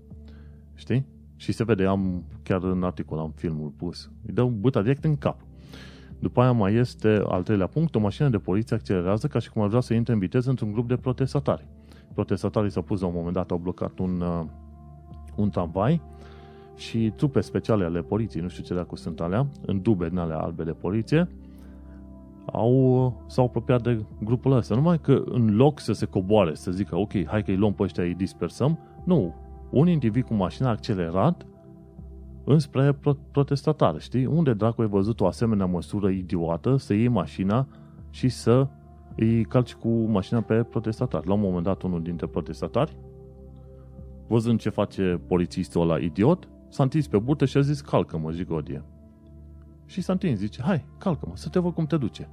Știi? 0.74 1.06
Și 1.36 1.52
se 1.52 1.64
vede, 1.64 1.84
am 1.84 2.24
chiar 2.42 2.62
în 2.62 2.82
articol, 2.82 3.18
am 3.18 3.32
filmul 3.36 3.68
pus. 3.76 4.10
Îi 4.26 4.34
dă 4.34 4.44
băta 4.44 4.82
direct 4.82 5.04
în 5.04 5.16
cap. 5.16 5.40
După 6.18 6.40
aia 6.40 6.52
mai 6.52 6.74
este 6.74 7.22
al 7.26 7.42
treilea 7.42 7.66
punct, 7.66 7.94
o 7.94 7.98
mașină 7.98 8.28
de 8.28 8.38
poliție 8.38 8.76
accelerează 8.76 9.26
ca 9.26 9.38
și 9.38 9.50
cum 9.50 9.62
ar 9.62 9.68
vrea 9.68 9.80
să 9.80 9.94
intre 9.94 10.12
în 10.12 10.18
viteză 10.18 10.50
într-un 10.50 10.72
grup 10.72 10.88
de 10.88 10.96
protestatari. 10.96 11.66
Protestatarii 12.14 12.70
s-au 12.70 12.82
pus 12.82 13.00
la 13.00 13.06
un 13.06 13.12
moment 13.16 13.34
dat, 13.34 13.50
au 13.50 13.58
blocat 13.58 13.98
un, 13.98 14.20
uh, 14.20 14.44
un 15.36 15.50
tramvai 15.50 16.00
și 16.76 17.12
trupe 17.16 17.40
speciale 17.40 17.84
ale 17.84 18.00
poliției, 18.00 18.42
nu 18.42 18.48
știu 18.48 18.64
ce 18.64 18.74
dacă 18.74 18.96
sunt 18.96 19.20
alea, 19.20 19.46
în 19.66 19.82
dube 19.82 20.08
din 20.08 20.18
alea 20.18 20.38
albe 20.38 20.64
de 20.64 20.72
poliție, 20.72 21.28
au, 22.52 23.22
s-au 23.26 23.44
apropiat 23.44 23.82
de 23.82 24.04
grupul 24.24 24.52
ăsta. 24.52 24.74
Numai 24.74 24.98
că 25.00 25.22
în 25.24 25.56
loc 25.56 25.80
să 25.80 25.92
se 25.92 26.06
coboare, 26.06 26.54
să 26.54 26.70
zică, 26.70 26.96
ok, 26.96 27.26
hai 27.26 27.42
că 27.42 27.50
îi 27.50 27.56
luăm 27.56 27.72
pe 27.72 27.82
ăștia, 27.82 28.02
îi 28.04 28.14
dispersăm, 28.14 28.78
nu. 29.04 29.34
Un 29.70 29.88
individ 29.88 30.24
cu 30.24 30.34
mașina 30.34 30.70
accelerat 30.70 31.46
înspre 32.44 32.98
protestatare, 33.30 33.98
știi? 33.98 34.26
Unde 34.26 34.52
dracu 34.52 34.80
ai 34.80 34.88
văzut 34.88 35.20
o 35.20 35.26
asemenea 35.26 35.66
măsură 35.66 36.08
idiotă 36.08 36.76
să 36.76 36.94
iei 36.94 37.08
mașina 37.08 37.66
și 38.10 38.28
să 38.28 38.66
îi 39.16 39.44
calci 39.44 39.74
cu 39.74 39.88
mașina 39.88 40.40
pe 40.40 40.62
protestatar. 40.62 41.26
La 41.26 41.32
un 41.32 41.40
moment 41.40 41.64
dat, 41.64 41.82
unul 41.82 42.02
dintre 42.02 42.26
protestatari, 42.26 42.96
văzând 44.26 44.60
ce 44.60 44.68
face 44.68 45.20
polițistul 45.26 45.82
ăla 45.82 45.98
idiot, 45.98 46.48
s-a 46.68 46.82
întins 46.82 47.06
pe 47.06 47.18
burtă 47.18 47.44
și 47.44 47.56
a 47.56 47.60
zis, 47.60 47.80
calcă-mă, 47.80 48.32
jigodie. 48.32 48.82
Și 49.88 50.00
s-a 50.00 50.12
întins, 50.12 50.38
zice, 50.38 50.62
hai, 50.62 50.84
calcă-mă, 50.98 51.36
să 51.36 51.48
te 51.48 51.58
văd 51.58 51.74
cum 51.74 51.86
te 51.86 51.96
duce. 51.96 52.28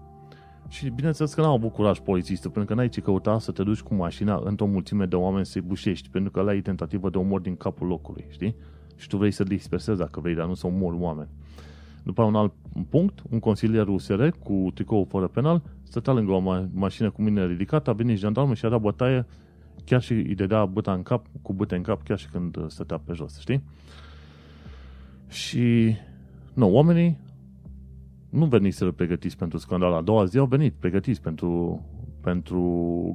Și 0.68 0.90
bineînțeles 0.90 1.34
că 1.34 1.42
n-au 1.42 1.54
avut 1.54 1.74
curaj 1.74 2.00
polițistul, 2.00 2.52
pentru 2.52 2.74
că 2.74 2.80
n-ai 2.80 2.90
ce 2.90 3.02
căuta 3.02 3.40
să 3.40 3.52
te 3.52 3.64
duci 3.64 3.82
cu 3.82 3.94
mașina 3.94 4.42
într-o 4.44 4.66
mulțime 4.66 5.06
de 5.06 5.16
oameni 5.16 5.46
să-i 5.46 5.62
bușești, 5.62 6.10
pentru 6.10 6.32
că 6.32 6.40
ăla 6.40 6.54
e 6.54 6.62
tentativă 6.62 7.10
de 7.10 7.18
omor 7.18 7.42
din 7.42 7.56
capul 7.56 7.88
locului, 7.88 8.26
știi? 8.30 8.56
Și 8.96 9.08
tu 9.08 9.18
vrei 9.18 9.32
să 9.32 9.44
dispersezi 9.44 10.00
dacă 10.00 10.20
vrei, 10.20 10.36
dar 10.36 10.48
nu 10.48 10.54
să 10.54 10.68
omori 10.68 10.98
oameni. 11.00 11.30
După 12.04 12.24
un 12.24 12.36
alt 12.36 12.54
punct, 12.90 13.22
un 13.30 13.40
consilier 13.40 13.88
USR 13.88 14.28
cu 14.28 14.72
tricou 14.74 15.04
fără 15.10 15.28
penal 15.28 15.62
stătea 15.84 16.14
lângă 16.14 16.32
o 16.32 16.42
ma- 16.42 16.68
mașină 16.74 17.10
cu 17.10 17.22
mine 17.22 17.46
ridicată, 17.46 17.90
a 17.90 17.94
venit 17.94 18.18
jandarmul 18.18 18.56
și 18.56 18.66
a 18.66 18.70
dat 18.70 18.82
bătaie 18.82 19.26
chiar 19.86 20.02
și 20.02 20.14
îi 20.14 20.36
dădea 20.36 20.66
băta 20.66 20.94
în 20.94 21.04
cap, 21.04 21.26
cu 21.42 21.54
băte 21.54 21.76
în 21.76 21.82
cap, 21.82 22.04
chiar 22.04 22.18
și 22.18 22.30
când 22.30 22.58
stătea 22.68 22.98
pe 22.98 23.14
jos, 23.14 23.40
știi? 23.40 23.64
Și, 25.28 25.96
nu, 26.54 26.74
oamenii 26.74 27.18
nu 28.36 28.46
veniseră 28.46 28.92
pregătiți 28.92 29.38
pentru 29.38 29.58
scandal. 29.58 29.94
A 29.94 30.02
doua 30.02 30.26
zi 30.26 30.38
au 30.38 30.46
venit 30.46 30.74
pregătiți 30.74 31.22
pentru, 31.22 31.82
pentru 32.22 32.62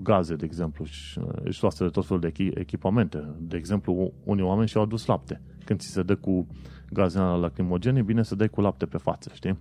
gaze, 0.02 0.34
de 0.36 0.44
exemplu, 0.44 0.84
și 0.84 1.20
își 1.42 1.62
luaseră 1.62 1.90
tot 1.90 2.06
felul 2.06 2.20
de 2.20 2.50
echipamente. 2.54 3.34
De 3.38 3.56
exemplu, 3.56 4.12
unii 4.24 4.44
oameni 4.44 4.68
și-au 4.68 4.82
adus 4.82 5.06
lapte. 5.06 5.40
Când 5.64 5.80
ți 5.80 5.88
se 5.88 6.02
dă 6.02 6.16
cu 6.16 6.46
gaze 6.92 7.18
lacrimogene, 7.18 8.02
bine 8.02 8.22
să 8.22 8.34
dai 8.34 8.48
cu 8.48 8.60
lapte 8.60 8.86
pe 8.86 8.96
față, 8.96 9.30
știi? 9.34 9.58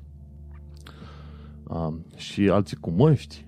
Uh, 1.67 1.93
și 2.15 2.49
alții 2.49 2.77
cu 2.77 2.89
măști 2.89 3.45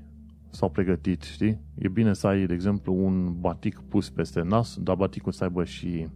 s-au 0.50 0.70
pregătit, 0.70 1.22
știi? 1.22 1.62
E 1.76 1.88
bine 1.88 2.14
să 2.14 2.28
ai, 2.28 2.46
de 2.46 2.54
exemplu, 2.54 2.94
un 3.06 3.40
batic 3.40 3.80
pus 3.80 4.10
peste 4.10 4.42
nas, 4.42 4.78
dar 4.78 4.96
baticul 4.96 5.32
să 5.32 5.44
aibă 5.44 5.64
și 5.64 6.08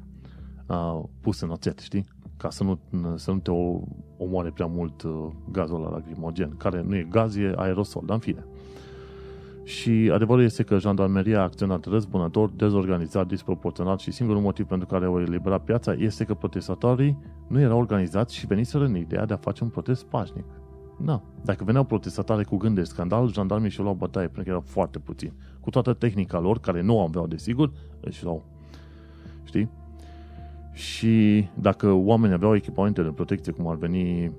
uh, 0.68 1.04
pus 1.22 1.42
în 1.42 1.50
oțet, 1.50 1.80
știi? 1.80 2.06
ca 2.38 2.50
să 2.50 2.64
nu, 2.64 2.80
să 3.16 3.32
nu 3.32 3.40
te 3.40 3.52
omoare 4.18 4.50
prea 4.50 4.66
mult 4.66 5.02
uh, 5.02 5.28
gazul 5.52 5.80
la 5.80 5.90
lacrimogen, 5.90 6.56
care 6.58 6.84
nu 6.88 6.96
e 6.96 7.08
gaz, 7.10 7.36
e 7.36 7.54
aerosol, 7.56 8.04
dar 8.06 8.16
în 8.16 8.22
fine. 8.22 8.46
Și 9.64 10.10
adevărul 10.14 10.44
este 10.44 10.64
că 10.64 10.78
jandarmeria 10.78 11.40
a 11.40 11.44
acționat 11.44 11.86
răzbunător, 11.86 12.50
dezorganizat, 12.50 13.28
disproporționat 13.28 14.00
și 14.00 14.12
singurul 14.12 14.42
motiv 14.42 14.66
pentru 14.66 14.88
care 14.88 15.06
au 15.06 15.22
eliberat 15.22 15.64
piața 15.64 15.94
este 15.94 16.24
că 16.24 16.34
protestatorii 16.34 17.18
nu 17.48 17.60
erau 17.60 17.78
organizați 17.78 18.36
și 18.36 18.46
veniseră 18.46 18.86
în 18.86 18.96
ideea 18.96 19.26
de 19.26 19.34
a 19.34 19.38
face 19.38 19.64
un 19.64 19.70
protest 19.70 20.06
pașnic. 20.06 20.46
Da. 20.98 21.22
Dacă 21.44 21.64
veneau 21.64 21.84
protestatare 21.84 22.44
cu 22.44 22.58
gând 22.58 22.76
de 22.76 22.84
scandal, 22.84 23.32
jandarmii 23.32 23.70
și-au 23.70 23.86
luat 23.86 23.98
bătaie, 23.98 24.26
pentru 24.26 24.44
că 24.44 24.50
erau 24.50 24.64
foarte 24.66 25.00
puțini. 25.00 25.34
Cu 25.60 25.70
toată 25.70 25.94
tehnica 25.94 26.40
lor, 26.40 26.60
care 26.60 26.82
nu 26.82 27.02
aveau, 27.02 27.28
desigur, 27.28 27.72
își 28.00 28.24
luau. 28.24 28.44
Știi? 29.44 29.70
Și 30.76 31.48
dacă 31.60 31.92
oamenii 31.92 32.36
aveau 32.36 32.56
echipamente 32.56 33.02
de 33.02 33.10
protecție, 33.10 33.52
cum 33.52 33.68
ar 33.68 33.76
veni 33.76 34.32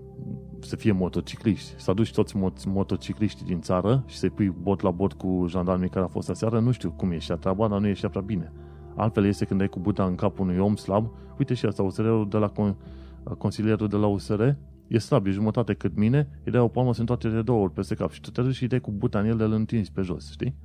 să 0.61 0.77
fie 0.77 0.92
motocicliști, 0.92 1.75
să 1.77 1.90
aduci 1.90 2.12
toți 2.12 2.35
mot- 2.37 2.64
motocicliștii 2.66 3.46
din 3.46 3.61
țară 3.61 4.05
și 4.07 4.16
să-i 4.16 4.31
pui 4.31 4.55
bot 4.62 4.81
la 4.81 4.90
bot 4.90 5.12
cu 5.12 5.44
jandarmii 5.49 5.88
care 5.88 6.05
a 6.05 6.09
fost 6.09 6.31
aseară, 6.31 6.59
nu 6.61 6.70
știu 6.70 6.90
cum 6.90 7.12
ieșea 7.12 7.37
treaba, 7.37 7.68
dar 7.68 7.81
nu 7.81 7.87
ieșea 7.87 8.09
prea 8.09 8.22
bine. 8.22 8.53
Altfel 8.96 9.25
este 9.25 9.44
când 9.44 9.61
ai 9.61 9.68
cu 9.68 9.79
buta 9.79 10.05
în 10.05 10.14
capul 10.14 10.44
unui 10.44 10.59
om 10.59 10.77
slab, 10.77 11.11
uite 11.38 11.55
și 11.55 11.66
asta, 11.66 11.83
USR-ul 11.83 12.29
de 12.29 12.37
la 12.37 12.53
con- 12.53 12.77
consilierul 13.38 13.88
de 13.88 13.96
la 13.96 14.07
USR, 14.07 14.40
e 14.87 14.99
slab, 14.99 15.27
e 15.27 15.31
jumătate 15.31 15.75
cât 15.75 15.96
mine, 15.96 16.29
îi 16.44 16.53
dai 16.53 16.61
o 16.61 16.68
palmă, 16.68 16.94
se 16.94 17.01
întoarce 17.01 17.29
de 17.29 17.42
două 17.42 17.62
ori 17.62 17.72
peste 17.72 17.94
cap 17.94 18.11
și 18.11 18.20
tu 18.20 18.31
te 18.31 18.42
duci 18.42 18.55
și 18.55 18.62
îi 18.62 18.68
dai 18.68 18.81
cu 18.81 18.90
buta 18.90 19.18
în 19.18 19.27
el, 19.27 19.40
îl 19.40 19.53
întinzi 19.53 19.92
pe 19.92 20.01
jos, 20.03 20.31
știi? 20.31 20.57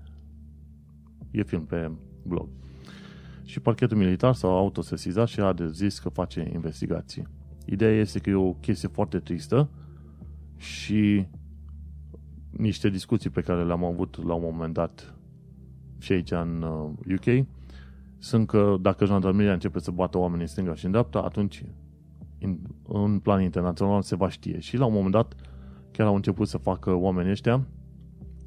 E 1.31 1.43
film 1.43 1.65
pe 1.65 1.91
blog. 2.23 2.47
Și 3.51 3.59
parchetul 3.59 3.97
militar 3.97 4.33
s-a 4.33 4.47
autosesizat 4.47 5.27
și 5.27 5.39
a 5.39 5.55
zis 5.71 5.99
că 5.99 6.09
face 6.09 6.49
investigații. 6.53 7.27
Ideea 7.65 7.99
este 7.99 8.19
că 8.19 8.29
e 8.29 8.33
o 8.33 8.53
chestie 8.53 8.87
foarte 8.87 9.19
tristă 9.19 9.69
și 10.57 11.25
niște 12.49 12.89
discuții 12.89 13.29
pe 13.29 13.41
care 13.41 13.63
le-am 13.63 13.83
avut 13.83 14.23
la 14.25 14.33
un 14.33 14.41
moment 14.51 14.73
dat 14.73 15.15
și 15.97 16.11
aici 16.11 16.31
în 16.31 16.61
UK 17.15 17.25
uh, 17.25 17.43
sunt 18.17 18.47
că 18.47 18.77
dacă 18.81 19.05
jandarmeria 19.05 19.53
începe 19.53 19.79
să 19.79 19.91
bată 19.91 20.17
oamenii 20.17 20.41
în 20.41 20.47
stânga 20.47 20.75
și 20.75 20.85
în 20.85 20.91
dreapta, 20.91 21.19
atunci 21.19 21.63
în, 22.39 22.57
în 22.87 23.19
plan 23.19 23.41
internațional 23.41 24.01
se 24.01 24.15
va 24.15 24.29
știe. 24.29 24.59
Și 24.59 24.77
la 24.77 24.85
un 24.85 24.93
moment 24.93 25.11
dat 25.11 25.35
chiar 25.91 26.07
au 26.07 26.15
început 26.15 26.47
să 26.47 26.57
facă 26.57 26.93
oamenii 26.93 27.31
ăștia 27.31 27.67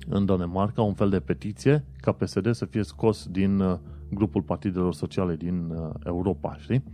în 0.09 0.27
Danemarca 0.27 0.83
un 0.83 0.95
fel 0.95 1.11
de 1.11 1.21
petiție 1.21 1.85
ca 1.97 2.13
PSD 2.13 2.55
să 2.55 2.65
fie 2.65 2.83
scos 2.83 3.27
din 3.27 3.61
uh, 3.61 3.79
grupul 4.15 4.43
partidelor 4.43 4.95
sociale 4.95 5.37
din 5.37 5.71
uh, 5.71 5.91
Europa, 6.05 6.57
știi? 6.57 6.85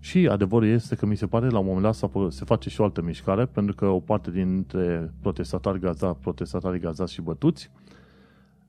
Și 0.00 0.28
adevărul 0.28 0.68
este 0.68 0.94
că 0.94 1.06
mi 1.06 1.16
se 1.16 1.26
pare 1.26 1.48
la 1.48 1.58
un 1.58 1.66
moment 1.66 1.82
dat 1.84 2.10
se 2.32 2.44
face 2.44 2.68
și 2.68 2.80
o 2.80 2.84
altă 2.84 3.02
mișcare, 3.02 3.46
pentru 3.46 3.74
că 3.74 3.86
o 3.86 4.00
parte 4.00 4.30
dintre 4.30 5.12
protestatari 5.20 5.80
gaza, 5.80 6.12
protestatarii 6.12 6.80
gazați 6.80 7.12
și 7.12 7.20
bătuți 7.20 7.70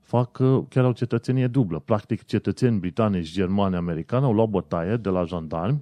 fac 0.00 0.38
uh, 0.38 0.62
chiar 0.68 0.84
o 0.84 0.92
cetățenie 0.92 1.46
dublă. 1.46 1.78
Practic, 1.78 2.24
cetățeni 2.24 2.78
britanici, 2.78 3.32
germani, 3.32 3.76
americani 3.76 4.24
au 4.24 4.32
luat 4.32 4.48
bătaie 4.48 4.96
de 4.96 5.08
la 5.08 5.24
jandarmi 5.24 5.80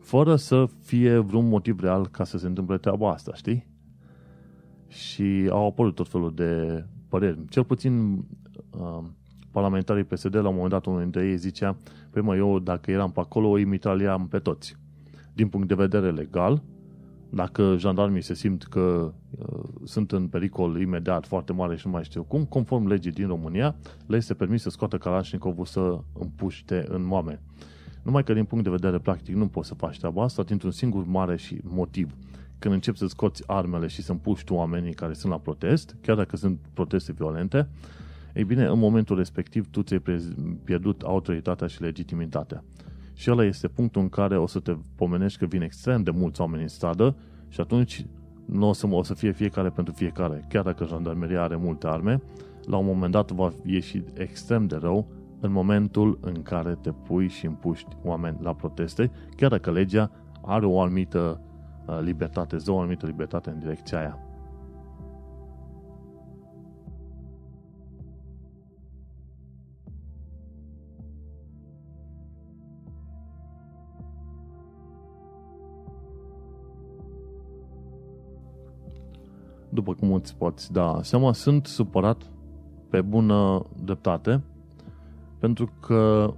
fără 0.00 0.36
să 0.36 0.66
fie 0.80 1.18
vreun 1.18 1.48
motiv 1.48 1.80
real 1.80 2.06
ca 2.06 2.24
să 2.24 2.38
se 2.38 2.46
întâmple 2.46 2.78
treaba 2.78 3.10
asta, 3.10 3.34
știi? 3.34 3.66
Și 4.88 5.48
au 5.50 5.66
apărut 5.66 5.94
tot 5.94 6.08
felul 6.08 6.34
de 6.34 6.84
păreri. 7.08 7.38
Cel 7.48 7.64
puțin 7.64 8.24
uh, 8.70 9.02
parlamentarii 9.52 10.04
PSD, 10.04 10.34
la 10.34 10.48
un 10.48 10.54
moment 10.54 10.70
dat 10.70 10.86
unul 10.86 11.00
dintre 11.00 11.26
ei 11.26 11.36
zicea, 11.36 11.76
păi 12.10 12.22
mă, 12.22 12.36
eu 12.36 12.58
dacă 12.58 12.90
eram 12.90 13.10
pe 13.10 13.20
acolo, 13.20 13.48
îi 13.48 13.64
mitraliam 13.64 14.28
pe 14.28 14.38
toți. 14.38 14.76
Din 15.32 15.48
punct 15.48 15.68
de 15.68 15.74
vedere 15.74 16.10
legal, 16.10 16.62
dacă 17.34 17.74
jandarmii 17.78 18.22
se 18.22 18.34
simt 18.34 18.62
că 18.62 19.12
uh, 19.30 19.64
sunt 19.84 20.12
în 20.12 20.28
pericol 20.28 20.80
imediat 20.80 21.26
foarte 21.26 21.52
mare 21.52 21.76
și 21.76 21.86
nu 21.86 21.92
mai 21.92 22.04
știu 22.04 22.22
cum, 22.22 22.44
conform 22.44 22.86
legii 22.86 23.12
din 23.12 23.26
România, 23.26 23.76
le 24.06 24.16
este 24.16 24.34
permis 24.34 24.62
să 24.62 24.70
scoată 24.70 24.98
Kalashnikovul 24.98 25.64
să 25.64 25.98
împuște 26.12 26.84
în 26.88 27.10
oameni. 27.10 27.40
Numai 28.02 28.24
că 28.24 28.32
din 28.32 28.44
punct 28.44 28.64
de 28.64 28.70
vedere 28.70 28.98
practic 28.98 29.34
nu 29.34 29.48
poți 29.48 29.68
să 29.68 29.74
faci 29.74 29.98
treaba 29.98 30.22
asta 30.22 30.42
dintr-un 30.42 30.70
singur 30.70 31.04
mare 31.06 31.36
și 31.36 31.60
motiv. 31.62 32.14
Când 32.58 32.74
începi 32.74 32.98
să 32.98 33.06
scoți 33.06 33.42
armele 33.46 33.86
și 33.86 34.02
să 34.02 34.12
împuști 34.12 34.52
oamenii 34.52 34.94
care 34.94 35.12
sunt 35.12 35.32
la 35.32 35.38
protest, 35.38 35.96
chiar 36.00 36.16
dacă 36.16 36.36
sunt 36.36 36.58
proteste 36.74 37.12
violente, 37.12 37.68
ei 38.34 38.44
bine, 38.44 38.64
în 38.64 38.78
momentul 38.78 39.16
respectiv 39.16 39.70
tu 39.70 39.82
ți-ai 39.82 40.02
pierdut 40.64 41.02
autoritatea 41.02 41.66
și 41.66 41.82
legitimitatea. 41.82 42.64
Și 43.14 43.30
ăla 43.30 43.44
este 43.44 43.68
punctul 43.68 44.02
în 44.02 44.08
care 44.08 44.38
o 44.38 44.46
să 44.46 44.60
te 44.60 44.76
pomenești 44.96 45.38
că 45.38 45.46
vin 45.46 45.62
extrem 45.62 46.02
de 46.02 46.10
mulți 46.10 46.40
oameni 46.40 46.62
în 46.62 46.68
stradă 46.68 47.16
și 47.48 47.60
atunci 47.60 48.06
nu 48.44 48.68
o 48.68 48.72
să, 48.72 48.86
o 48.90 49.02
să 49.02 49.14
fie 49.14 49.32
fiecare 49.32 49.68
pentru 49.68 49.94
fiecare. 49.94 50.44
Chiar 50.48 50.64
dacă 50.64 50.84
jandarmeria 50.84 51.42
are 51.42 51.56
multe 51.56 51.86
arme, 51.86 52.22
la 52.64 52.76
un 52.76 52.86
moment 52.86 53.12
dat 53.12 53.30
va 53.30 53.52
ieși 53.64 54.02
extrem 54.14 54.66
de 54.66 54.76
rău 54.76 55.06
în 55.40 55.52
momentul 55.52 56.18
în 56.20 56.42
care 56.42 56.78
te 56.80 56.90
pui 56.90 57.28
și 57.28 57.46
împuști 57.46 57.96
oameni 58.02 58.38
la 58.40 58.54
proteste, 58.54 59.10
chiar 59.36 59.50
dacă 59.50 59.70
legea 59.70 60.10
are 60.42 60.66
o 60.66 60.80
anumită 60.80 61.40
uh, 61.86 61.98
libertate, 62.02 62.56
o 62.66 62.78
anumită 62.78 63.06
libertate 63.06 63.50
în 63.50 63.58
direcția 63.58 63.98
aia. 63.98 64.31
După 79.74 79.94
cum 79.94 80.12
îți 80.12 80.36
poți 80.36 80.72
da 80.72 80.98
seama, 81.02 81.32
sunt 81.32 81.66
supărat 81.66 82.22
pe 82.90 83.00
bună 83.00 83.66
dreptate 83.84 84.42
pentru 85.38 85.72
că 85.80 86.34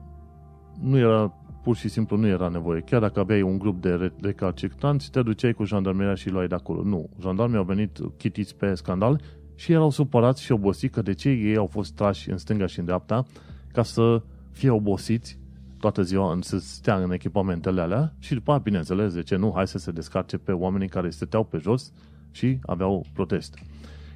nu 0.81 0.99
era, 0.99 1.33
pur 1.63 1.77
și 1.77 1.89
simplu 1.89 2.17
nu 2.17 2.27
era 2.27 2.49
nevoie. 2.49 2.81
Chiar 2.81 3.01
dacă 3.01 3.21
aveai 3.21 3.43
un 3.43 3.59
grup 3.59 3.83
de 3.83 4.13
recalcitranți, 4.21 5.11
te 5.11 5.23
duceai 5.23 5.53
cu 5.53 5.65
jandarmeria 5.65 6.15
și 6.15 6.31
luai 6.31 6.47
de 6.47 6.55
acolo. 6.55 6.83
Nu. 6.83 7.09
Jandarmii 7.21 7.57
au 7.57 7.65
venit 7.65 7.99
chitiți 8.17 8.57
pe 8.57 8.75
scandal 8.75 9.21
și 9.55 9.73
erau 9.73 9.91
supărați 9.91 10.43
și 10.43 10.53
obosiți 10.53 10.93
că 10.93 11.03
de 11.03 11.13
ce 11.13 11.29
ei 11.29 11.57
au 11.57 11.67
fost 11.67 11.95
trași 11.95 12.31
în 12.31 12.37
stânga 12.37 12.67
și 12.67 12.79
în 12.79 12.85
dreapta 12.85 13.25
ca 13.73 13.83
să 13.83 14.23
fie 14.51 14.71
obosiți 14.71 15.39
toată 15.79 16.03
ziua 16.03 16.39
să 16.41 16.59
stea 16.59 16.97
în 16.97 17.13
echipamentele 17.13 17.81
alea 17.81 18.15
și 18.19 18.35
după 18.35 18.51
aceea, 18.51 18.63
bineînțeles, 18.65 19.15
de 19.15 19.23
ce 19.23 19.37
nu, 19.37 19.53
hai 19.55 19.67
să 19.67 19.79
se 19.79 19.91
descarce 19.91 20.39
pe 20.39 20.53
oamenii 20.53 20.89
care 20.89 21.11
stăteau 21.11 21.45
pe 21.45 21.59
jos 21.59 21.93
și 22.35 22.59
aveau 22.63 23.05
protest. 23.13 23.59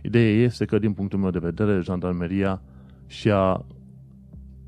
Ideea 0.03 0.43
este 0.43 0.65
că, 0.65 0.79
din 0.79 0.93
punctul 0.93 1.19
meu 1.19 1.31
de 1.31 1.39
vedere, 1.39 1.81
jandarmeria 1.81 2.63
și-a 3.07 3.65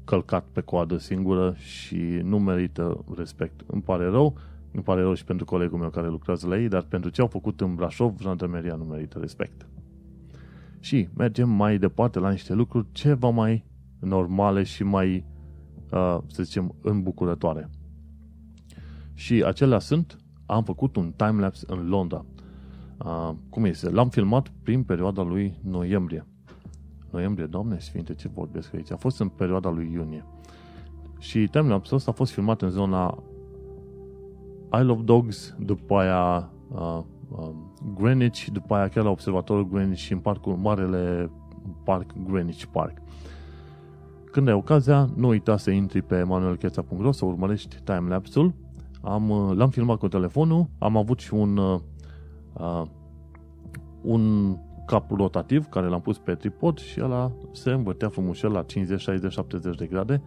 călcat 0.05 0.45
pe 0.53 0.61
coadă 0.61 0.97
singură 0.97 1.55
și 1.57 1.97
nu 2.23 2.39
merită 2.39 3.05
respect. 3.17 3.61
Îmi 3.67 3.83
pare 3.83 4.05
rău, 4.05 4.37
îmi 4.73 4.83
pare 4.83 5.01
rău 5.01 5.15
și 5.15 5.25
pentru 5.25 5.45
colegul 5.45 5.79
meu 5.79 5.91
care 5.91 6.09
lucrează 6.09 6.47
la 6.47 6.59
ei, 6.59 6.69
dar 6.69 6.83
pentru 6.83 7.11
ce 7.11 7.21
au 7.21 7.27
făcut 7.27 7.61
în 7.61 7.75
Brașov, 7.75 8.21
jandarmeria 8.21 8.75
nu 8.75 8.85
merită 8.85 9.19
respect. 9.19 9.67
Și 10.81 11.09
mergem 11.17 11.49
mai 11.49 11.79
departe 11.79 12.19
la 12.19 12.31
niște 12.31 12.55
lucruri 12.55 12.87
ceva 12.93 13.29
mai 13.29 13.65
normale 13.99 14.63
și 14.63 14.83
mai, 14.83 15.25
uh, 15.93 16.19
să 16.27 16.43
zicem, 16.43 16.75
îmbucurătoare. 16.83 17.71
Și 19.15 19.43
acelea 19.47 19.79
sunt, 19.79 20.19
am 20.47 20.65
făcut 20.65 20.97
un 20.97 21.13
timelapse 21.17 21.65
în 21.69 21.89
Londra. 21.89 22.25
Uh, 23.05 23.31
cum 23.51 23.65
este? 23.65 23.91
L-am 23.91 24.09
filmat 24.09 24.53
prin 24.63 24.83
perioada 24.83 25.23
lui 25.23 25.59
noiembrie. 25.63 26.27
Noiembrie, 27.11 27.47
Doamne 27.47 27.79
Sfinte, 27.79 28.15
ce 28.15 28.29
vorbesc 28.29 28.75
aici? 28.75 28.93
A 28.93 28.97
fost 28.97 29.21
în 29.21 29.29
perioada 29.29 29.71
lui 29.71 29.91
iunie. 29.93 30.25
Și 31.19 31.49
timelapse-ul 31.51 31.97
ăsta 31.97 32.11
a 32.11 32.15
fost 32.15 32.33
filmat 32.33 32.63
în 32.63 32.71
zona 32.71 33.23
Isle 34.73 34.93
of 34.93 35.01
Dogs, 35.05 35.55
după 35.59 35.99
aia 35.99 36.51
uh, 36.69 37.03
uh, 37.31 37.49
Greenwich, 37.95 38.45
după 38.53 38.75
aia 38.75 38.89
chiar 38.89 39.05
la 39.05 39.11
observatorul 39.11 39.69
Greenwich 39.69 40.01
și 40.01 40.13
în 40.13 40.19
parcul, 40.19 40.57
marele 40.57 41.31
parc 41.85 42.13
Greenwich 42.27 42.65
Park. 42.65 42.99
Când 44.31 44.49
ai 44.49 44.55
ocazia, 44.55 45.11
nu 45.15 45.29
uita 45.29 45.57
să 45.57 45.71
intri 45.71 46.03
pe 46.03 46.23
manuelcheța.ro 46.23 47.13
să 47.13 47.25
urmărești 47.25 47.77
timelapse-ul. 47.85 48.55
Am, 49.01 49.31
uh, 49.31 49.57
l-am 49.57 49.71
filmat 49.71 49.99
cu 49.99 50.09
telefonul, 50.09 50.67
am 50.79 50.97
avut 50.97 51.19
și 51.19 51.35
un 51.35 51.81
uh, 52.53 52.63
uh, 52.63 52.83
un 54.03 54.57
cap 54.87 55.11
rotativ 55.11 55.67
care 55.67 55.87
l-am 55.87 56.01
pus 56.01 56.19
pe 56.19 56.35
tripod 56.35 56.79
și 56.79 57.01
ăla 57.03 57.33
se 57.53 57.71
învârtea 57.71 58.09
frumușel 58.09 58.51
la 58.51 58.63
50, 58.63 59.01
60, 59.01 59.33
70 59.33 59.77
de 59.77 59.87
grade 59.87 60.23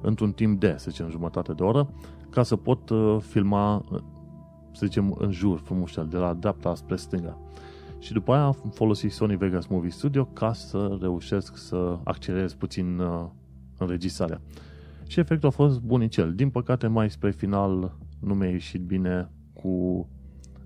într-un 0.00 0.32
timp 0.32 0.60
de, 0.60 0.74
să 0.78 0.90
zicem, 0.90 1.08
jumătate 1.08 1.52
de 1.52 1.62
oră, 1.62 1.90
ca 2.30 2.42
să 2.42 2.56
pot 2.56 2.88
uh, 2.88 3.16
filma, 3.20 3.84
uh, 3.90 4.00
să 4.72 4.86
zicem, 4.86 5.16
în 5.18 5.30
jur 5.30 5.58
frumușel, 5.58 6.06
de 6.06 6.16
la 6.16 6.34
dreapta 6.34 6.74
spre 6.74 6.96
stânga. 6.96 7.38
Și 7.98 8.12
după 8.12 8.32
aia 8.32 8.44
am 8.44 8.70
folosit 8.74 9.12
Sony 9.12 9.36
Vegas 9.36 9.66
Movie 9.66 9.90
Studio 9.90 10.24
ca 10.24 10.52
să 10.52 10.96
reușesc 11.00 11.56
să 11.56 11.98
accelerez 12.04 12.54
puțin 12.54 12.98
uh, 12.98 13.24
înregistrarea. 13.78 14.40
Și 15.06 15.20
efectul 15.20 15.48
a 15.48 15.52
fost 15.52 15.80
bunicel. 15.80 16.34
Din 16.34 16.50
păcate, 16.50 16.86
mai 16.86 17.10
spre 17.10 17.30
final 17.30 17.96
nu 18.20 18.34
mi-a 18.34 18.48
ieșit 18.48 18.80
bine 18.80 19.30
cu 19.52 20.06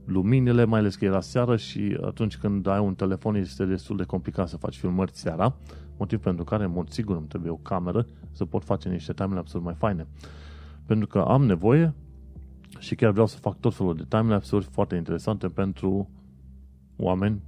luminile, 0.08 0.64
mai 0.64 0.78
ales 0.78 0.96
că 0.96 1.04
era 1.04 1.20
seară 1.20 1.56
și 1.56 1.98
atunci 2.02 2.36
când 2.36 2.66
ai 2.66 2.78
un 2.78 2.94
telefon 2.94 3.34
este 3.34 3.64
destul 3.64 3.96
de 3.96 4.04
complicat 4.04 4.48
să 4.48 4.56
faci 4.56 4.76
filmări 4.76 5.10
seara, 5.14 5.56
motiv 5.96 6.20
pentru 6.20 6.44
care, 6.44 6.64
în 6.64 6.70
mod 6.70 6.88
sigur, 6.88 7.16
îmi 7.16 7.26
trebuie 7.26 7.50
o 7.50 7.56
cameră 7.56 8.06
să 8.32 8.44
pot 8.44 8.64
face 8.64 8.88
niște 8.88 9.12
timelapse-uri 9.12 9.64
mai 9.64 9.74
faine. 9.74 10.06
Pentru 10.86 11.06
că 11.06 11.18
am 11.18 11.44
nevoie 11.44 11.94
și 12.78 12.94
chiar 12.94 13.10
vreau 13.10 13.26
să 13.26 13.38
fac 13.38 13.60
tot 13.60 13.74
felul 13.74 13.94
de 13.94 14.04
timelapse-uri 14.08 14.64
foarte 14.64 14.96
interesante 14.96 15.48
pentru 15.48 16.10
oameni, 16.96 17.42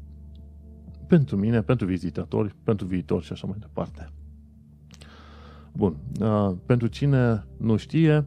pentru 1.06 1.36
mine, 1.36 1.62
pentru 1.62 1.86
vizitatori, 1.86 2.54
pentru 2.64 2.86
viitor 2.86 3.22
și 3.22 3.32
așa 3.32 3.46
mai 3.46 3.56
departe. 3.60 4.10
Bun, 5.72 5.96
uh, 6.20 6.52
pentru 6.66 6.86
cine 6.86 7.44
nu 7.56 7.76
știe, 7.76 8.26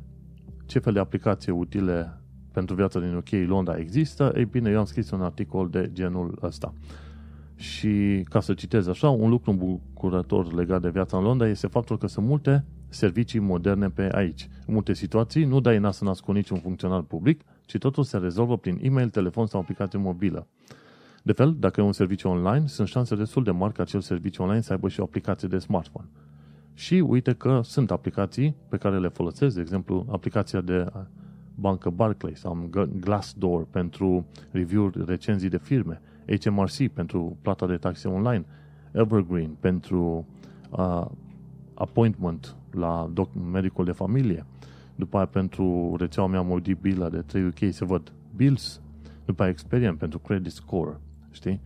ce 0.65 0.79
fel 0.79 0.93
de 0.93 0.99
aplicații 0.99 1.51
utile 1.51 2.22
pentru 2.53 2.75
viața 2.75 2.99
din 2.99 3.15
UK 3.15 3.47
Londra 3.47 3.75
există, 3.75 4.33
ei 4.35 4.45
bine, 4.45 4.69
eu 4.69 4.79
am 4.79 4.85
scris 4.85 5.11
un 5.11 5.21
articol 5.21 5.69
de 5.69 5.89
genul 5.93 6.39
ăsta. 6.41 6.73
Și 7.55 8.25
ca 8.29 8.39
să 8.39 8.53
citez 8.53 8.87
așa, 8.87 9.09
un 9.09 9.29
lucru 9.29 9.53
bucurător 9.53 10.53
legat 10.53 10.81
de 10.81 10.89
viața 10.89 11.17
în 11.17 11.23
Londra 11.23 11.47
este 11.47 11.67
faptul 11.67 11.97
că 11.97 12.07
sunt 12.07 12.25
multe 12.25 12.65
servicii 12.89 13.39
moderne 13.39 13.89
pe 13.89 14.09
aici. 14.11 14.49
În 14.65 14.73
multe 14.73 14.93
situații 14.93 15.45
nu 15.45 15.59
dai 15.59 15.79
nas 15.79 15.99
în 15.99 16.07
nas 16.07 16.19
cu 16.19 16.31
niciun 16.31 16.57
funcționar 16.57 17.01
public, 17.01 17.41
ci 17.65 17.77
totul 17.77 18.03
se 18.03 18.17
rezolvă 18.17 18.57
prin 18.57 18.79
e-mail, 18.81 19.09
telefon 19.09 19.45
sau 19.45 19.59
aplicație 19.59 19.99
mobilă. 19.99 20.47
De 21.23 21.31
fel, 21.31 21.55
dacă 21.59 21.81
e 21.81 21.83
un 21.83 21.91
serviciu 21.91 22.29
online, 22.29 22.67
sunt 22.67 22.87
șanse 22.87 23.15
destul 23.15 23.43
de 23.43 23.51
mari 23.51 23.73
ca 23.73 23.81
acel 23.81 24.01
serviciu 24.01 24.43
online 24.43 24.61
să 24.61 24.71
aibă 24.73 24.87
și 24.87 24.99
o 24.99 25.03
aplicație 25.03 25.47
de 25.47 25.57
smartphone. 25.57 26.07
Și 26.73 26.93
uite 26.93 27.33
că 27.33 27.59
sunt 27.63 27.91
aplicații 27.91 28.55
pe 28.69 28.77
care 28.77 28.99
le 28.99 29.07
folosesc, 29.07 29.55
de 29.55 29.61
exemplu, 29.61 30.05
aplicația 30.11 30.61
de 30.61 30.85
bancă 31.55 31.89
Barclays, 31.89 32.43
am 32.43 32.69
Glassdoor 32.99 33.65
pentru 33.65 34.25
review-uri, 34.51 35.05
recenzii 35.05 35.49
de 35.49 35.57
firme, 35.57 36.01
HMRC 36.43 36.87
pentru 36.87 37.37
plata 37.41 37.67
de 37.67 37.77
taxe 37.77 38.07
online, 38.07 38.45
Evergreen 38.91 39.55
pentru 39.59 40.25
uh, 40.69 41.05
appointment 41.73 42.55
la 42.71 43.09
doc, 43.13 43.29
medicul 43.51 43.85
de 43.85 43.91
familie, 43.91 44.45
după 44.95 45.17
aia 45.17 45.25
pentru 45.25 45.95
rețeaua 45.99 46.29
mea 46.29 46.41
mobilă 46.41 47.09
de 47.09 47.21
3 47.21 47.45
UK 47.45 47.57
se 47.69 47.85
văd 47.85 48.13
bills, 48.35 48.81
după 49.25 49.41
aia 49.41 49.51
Experian 49.51 49.95
pentru 49.95 50.19
credit 50.19 50.51
score, 50.51 50.99
știi? 51.31 51.61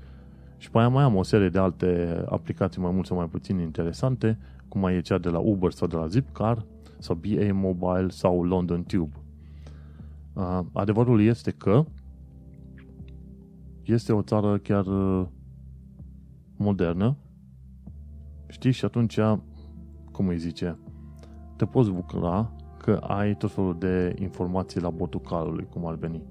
Și 0.58 0.72
pe 0.72 0.78
aia 0.78 0.88
mai 0.88 1.04
am 1.04 1.16
o 1.16 1.24
serie 1.24 1.50
de 1.50 1.60
alte 1.60 2.24
aplicații 2.30 2.82
mai 2.82 2.92
mult 2.92 3.06
sau 3.06 3.18
mai 3.18 3.28
puțin 3.28 3.60
interesante, 3.60 4.38
cum 4.68 4.82
mai 4.82 4.96
e 4.96 5.02
cea 5.02 5.18
de 5.18 5.30
la 5.30 5.40
Uber 5.40 5.72
sau 5.72 5.88
de 5.88 5.96
la 5.96 6.08
Zipcar, 6.08 6.66
sau 6.98 7.16
BA 7.16 7.54
Mobile 7.54 8.10
sau 8.10 8.44
London 8.44 8.84
Tube. 8.84 9.16
Uh, 10.38 10.60
adevărul 10.74 11.22
este 11.22 11.52
că 11.52 11.86
este 13.84 14.14
o 14.14 14.22
țară 14.22 14.58
chiar 14.58 14.86
uh, 14.86 15.28
modernă, 16.58 17.18
știi, 18.48 18.72
și 18.72 18.86
atunci, 18.86 19.20
cum 20.12 20.28
îi 20.28 20.38
zice, 20.38 20.78
te 21.56 21.66
poți 21.66 21.92
bucura 21.92 22.52
că 22.78 22.92
ai 22.92 23.36
tot 23.36 23.52
felul 23.52 23.78
de 23.80 24.16
informații 24.20 24.82
la 24.82 24.90
botul 24.90 25.20
calului, 25.20 25.68
cum 25.70 25.86
ar 25.86 25.96
veni. 25.96 26.24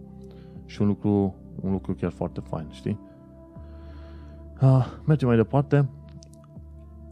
Și 0.64 0.80
un 0.82 0.86
lucru, 0.86 1.34
un 1.60 1.70
lucru 1.70 1.94
chiar 1.94 2.10
foarte 2.10 2.40
fain, 2.40 2.66
știi? 2.70 2.98
Uh, 4.62 4.86
mergem 5.06 5.28
mai 5.28 5.36
departe. 5.36 5.88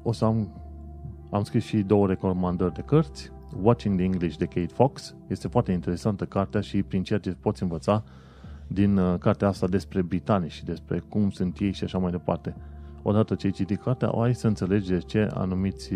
O 0.02 0.12
să 0.12 0.24
am, 0.24 0.48
am 1.30 1.42
scris 1.42 1.64
și 1.64 1.82
două 1.82 2.06
recomandări 2.06 2.74
de 2.74 2.80
cărți. 2.80 3.32
Watching 3.60 3.96
the 3.96 4.04
English 4.04 4.36
de 4.36 4.44
Kate 4.44 4.72
Fox. 4.74 5.14
Este 5.26 5.48
foarte 5.48 5.72
interesantă 5.72 6.24
cartea 6.24 6.60
și 6.60 6.82
prin 6.82 7.02
ceea 7.02 7.18
ce 7.18 7.30
poți 7.30 7.62
învăța 7.62 8.04
din 8.66 8.96
uh, 8.96 9.18
cartea 9.18 9.48
asta 9.48 9.66
despre 9.66 10.02
britanici 10.02 10.52
și 10.52 10.64
despre 10.64 11.02
cum 11.08 11.30
sunt 11.30 11.58
ei 11.58 11.72
și 11.72 11.84
așa 11.84 11.98
mai 11.98 12.10
departe. 12.10 12.56
Odată 13.02 13.34
ce 13.34 13.46
ai 13.46 13.52
citit 13.52 13.80
cartea, 13.82 14.16
o 14.16 14.20
ai 14.20 14.34
să 14.34 14.46
înțelegi 14.46 14.88
de 14.88 14.98
ce 14.98 15.28
anumiți, 15.34 15.92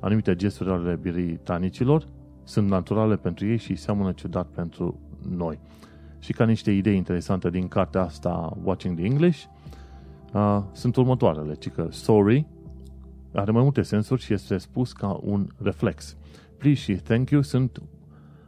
anumite 0.00 0.34
gesturi 0.34 0.70
ale 0.70 0.94
britanicilor 0.94 2.06
sunt 2.44 2.68
naturale 2.68 3.16
pentru 3.16 3.46
ei 3.46 3.56
și 3.56 3.74
seamănă 3.74 4.12
ciudat 4.12 4.46
pentru 4.46 5.00
noi. 5.28 5.58
Și 6.18 6.32
ca 6.32 6.44
niște 6.44 6.70
idei 6.70 6.96
interesante 6.96 7.50
din 7.50 7.68
cartea 7.68 8.02
asta, 8.02 8.56
Watching 8.62 8.96
the 8.96 9.06
English, 9.06 9.44
uh, 10.32 10.62
sunt 10.72 10.96
următoarele, 10.96 11.54
ci 11.54 11.70
că 11.70 11.86
sorry 11.90 12.46
are 13.34 13.50
mai 13.50 13.62
multe 13.62 13.82
sensuri 13.82 14.22
și 14.22 14.32
este 14.32 14.58
spus 14.58 14.92
ca 14.92 15.20
un 15.22 15.46
reflex. 15.62 16.16
Please 16.66 16.80
și 16.80 16.94
thank 16.94 17.30
you 17.30 17.42
sunt 17.42 17.82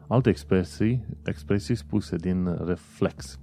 alte 0.06 0.28
expresii, 0.28 1.04
expresii 1.24 1.74
spuse 1.74 2.16
din 2.16 2.58
reflex. 2.64 3.38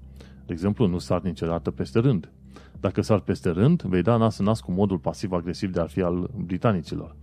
De 0.45 0.53
exemplu, 0.53 0.87
nu 0.87 0.97
sar 0.97 1.21
niciodată 1.21 1.71
peste 1.71 1.99
rând. 1.99 2.31
Dacă 2.79 3.01
sar 3.01 3.19
peste 3.19 3.49
rând, 3.49 3.81
vei 3.81 4.01
da 4.01 4.17
nas 4.17 4.37
în 4.37 4.45
nas 4.45 4.59
cu 4.59 4.71
modul 4.71 4.97
pasiv-agresiv 4.97 5.71
de 5.71 5.79
a 5.79 5.85
fi 5.85 6.01
al 6.01 6.29
britanicilor. 6.45 7.15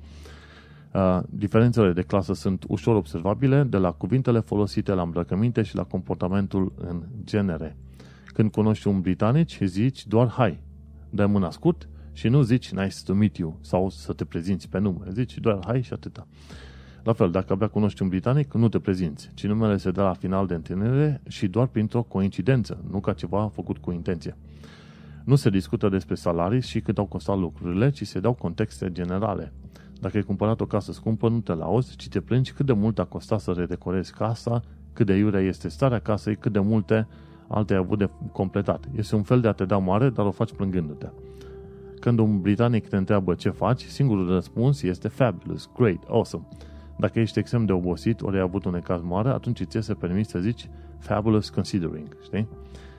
Uh, 0.92 1.20
diferențele 1.28 1.92
de 1.92 2.02
clasă 2.02 2.32
sunt 2.32 2.64
ușor 2.68 2.96
observabile 2.96 3.62
de 3.62 3.76
la 3.76 3.92
cuvintele 3.92 4.40
folosite 4.40 4.92
la 4.92 5.02
îmbrăcăminte 5.02 5.62
și 5.62 5.76
la 5.76 5.84
comportamentul 5.84 6.72
în 6.76 7.02
genere. 7.24 7.76
Când 8.26 8.50
cunoști 8.50 8.88
un 8.88 9.00
britanic, 9.00 9.48
zici 9.48 10.06
doar 10.06 10.28
hai, 10.28 10.60
dai 11.10 11.26
mâna 11.26 11.50
scurt 11.50 11.88
și 12.12 12.28
nu 12.28 12.42
zici 12.42 12.72
nice 12.72 12.96
to 13.04 13.14
meet 13.14 13.36
you 13.36 13.58
sau 13.60 13.88
să 13.88 14.12
te 14.12 14.24
prezinți 14.24 14.68
pe 14.68 14.78
nume. 14.78 15.06
Zici 15.10 15.38
doar 15.38 15.58
hai 15.66 15.82
și 15.82 15.92
atâta. 15.92 16.26
La 17.02 17.12
fel, 17.12 17.30
dacă 17.30 17.52
abia 17.52 17.68
cunoști 17.68 18.02
un 18.02 18.08
britanic, 18.08 18.54
nu 18.54 18.68
te 18.68 18.78
prezinți, 18.78 19.30
ci 19.34 19.46
numele 19.46 19.76
se 19.76 19.90
dă 19.90 20.02
la 20.02 20.12
final 20.12 20.46
de 20.46 20.54
întâlnire 20.54 21.20
și 21.28 21.48
doar 21.48 21.66
printr-o 21.66 22.02
coincidență, 22.02 22.84
nu 22.90 23.00
ca 23.00 23.12
ceva 23.12 23.50
făcut 23.54 23.78
cu 23.78 23.92
intenție. 23.92 24.36
Nu 25.24 25.34
se 25.34 25.50
discută 25.50 25.88
despre 25.88 26.14
salarii 26.14 26.60
și 26.60 26.80
cât 26.80 26.98
au 26.98 27.06
costat 27.06 27.38
lucrurile, 27.38 27.90
ci 27.90 28.06
se 28.06 28.20
dau 28.20 28.32
contexte 28.32 28.92
generale. 28.92 29.52
Dacă 30.00 30.16
ai 30.16 30.22
cumpărat 30.22 30.60
o 30.60 30.66
casă 30.66 30.92
scumpă, 30.92 31.28
nu 31.28 31.40
te 31.40 31.54
lauzi, 31.54 31.96
ci 31.96 32.08
te 32.08 32.20
plângi 32.20 32.52
cât 32.52 32.66
de 32.66 32.72
mult 32.72 32.98
a 32.98 33.04
costat 33.04 33.40
să 33.40 33.52
redecorezi 33.52 34.12
casa, 34.12 34.62
cât 34.92 35.06
de 35.06 35.14
iurea 35.14 35.40
este 35.40 35.68
starea 35.68 35.98
casei, 35.98 36.36
cât 36.36 36.52
de 36.52 36.60
multe 36.60 37.08
alte 37.48 37.72
ai 37.72 37.78
avut 37.78 37.98
de 37.98 38.10
completat. 38.32 38.84
Este 38.96 39.14
un 39.14 39.22
fel 39.22 39.40
de 39.40 39.48
a 39.48 39.52
te 39.52 39.64
da 39.64 39.78
mare, 39.78 40.10
dar 40.10 40.26
o 40.26 40.30
faci 40.30 40.52
plângându-te. 40.52 41.08
Când 42.00 42.18
un 42.18 42.40
britanic 42.40 42.88
te 42.88 42.96
întreabă 42.96 43.34
ce 43.34 43.50
faci, 43.50 43.82
singurul 43.82 44.28
răspuns 44.28 44.82
este 44.82 45.08
fabulous, 45.08 45.70
great, 45.76 46.04
awesome. 46.08 46.46
Dacă 46.98 47.20
ești 47.20 47.38
extrem 47.38 47.64
de 47.64 47.72
obosit, 47.72 48.22
ori 48.22 48.36
ai 48.36 48.42
avut 48.42 48.64
un 48.64 48.72
necaz 48.72 49.02
mare, 49.02 49.28
atunci 49.28 49.62
ți 49.62 49.80
se 49.80 49.94
permis 49.94 50.28
să 50.28 50.38
zici 50.38 50.68
fabulous 50.98 51.50
considering, 51.50 52.16
știi? 52.22 52.48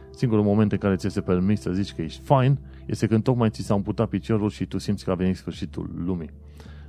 Singurul 0.10 0.44
moment 0.44 0.72
în 0.72 0.78
care 0.78 0.96
ți 0.96 1.10
se 1.10 1.22
permis 1.22 1.62
să 1.62 1.72
zici 1.72 1.94
că 1.94 2.02
ești 2.02 2.22
fine 2.24 2.58
este 2.86 3.08
când 3.08 3.24
tocmai 3.24 3.50
ți 3.50 3.62
s-a 3.62 3.74
amputat 3.74 4.10
piciorul 4.10 4.50
și 4.50 4.66
tu 4.66 4.78
simți 4.78 5.04
că 5.04 5.12
a 5.12 5.16
venit 5.16 5.36
sfârșitul 5.36 5.90
lumii. 6.06 6.30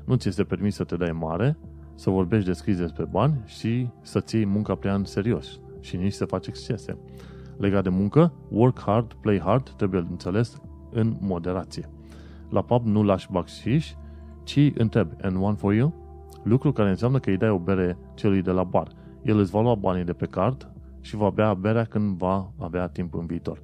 Nu 0.04 0.14
ți 0.14 0.28
este 0.28 0.44
permis 0.44 0.74
să 0.74 0.84
te 0.84 0.96
dai 0.96 1.12
mare, 1.12 1.56
să 1.94 2.10
vorbești 2.10 2.46
deschis 2.46 2.76
despre 2.76 3.04
bani 3.04 3.40
și 3.44 3.88
să-ți 4.02 4.34
iei 4.34 4.46
munca 4.46 4.74
prea 4.74 4.94
în 4.94 5.04
serios 5.04 5.60
și 5.80 5.96
nici 5.96 6.12
să 6.12 6.24
faci 6.24 6.46
excese. 6.46 6.96
Legat 7.56 7.82
de 7.82 7.88
muncă, 7.88 8.32
work 8.48 8.80
hard, 8.80 9.12
play 9.12 9.40
hard 9.40 9.70
trebuie 9.70 10.06
înțeles 10.10 10.60
în 10.90 11.16
moderație. 11.20 11.88
La 12.50 12.62
pub 12.62 12.86
nu 12.86 13.02
lași 13.02 13.28
baxiș, 13.30 13.92
ci 14.42 14.72
întrebi, 14.74 15.14
and 15.22 15.36
one 15.40 15.54
for 15.54 15.74
you? 15.74 16.03
Lucru 16.44 16.72
care 16.72 16.88
înseamnă 16.88 17.18
că 17.18 17.30
îi 17.30 17.36
dai 17.36 17.50
o 17.50 17.58
bere 17.58 17.98
celui 18.14 18.42
de 18.42 18.50
la 18.50 18.64
bar. 18.64 18.88
El 19.22 19.38
îți 19.38 19.50
va 19.50 19.60
lua 19.60 19.74
banii 19.74 20.04
de 20.04 20.12
pe 20.12 20.26
card 20.26 20.72
și 21.00 21.16
va 21.16 21.30
bea 21.30 21.54
berea 21.54 21.84
când 21.84 22.16
va 22.16 22.52
avea 22.58 22.88
timp 22.88 23.14
în 23.14 23.26
viitor. 23.26 23.62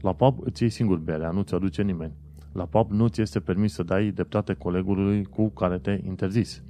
La 0.00 0.12
pub 0.12 0.38
îți 0.40 0.62
iei 0.62 0.70
singur 0.70 0.98
berea, 0.98 1.30
nu 1.30 1.42
ți 1.42 1.54
aduce 1.54 1.82
nimeni. 1.82 2.12
La 2.52 2.66
pub 2.66 2.90
nu 2.90 3.08
ți 3.08 3.20
este 3.20 3.40
permis 3.40 3.72
să 3.72 3.82
dai 3.82 4.10
dreptate 4.10 4.54
colegului 4.54 5.24
cu 5.24 5.48
care 5.48 5.78
te 5.78 6.00
interzis. 6.04 6.62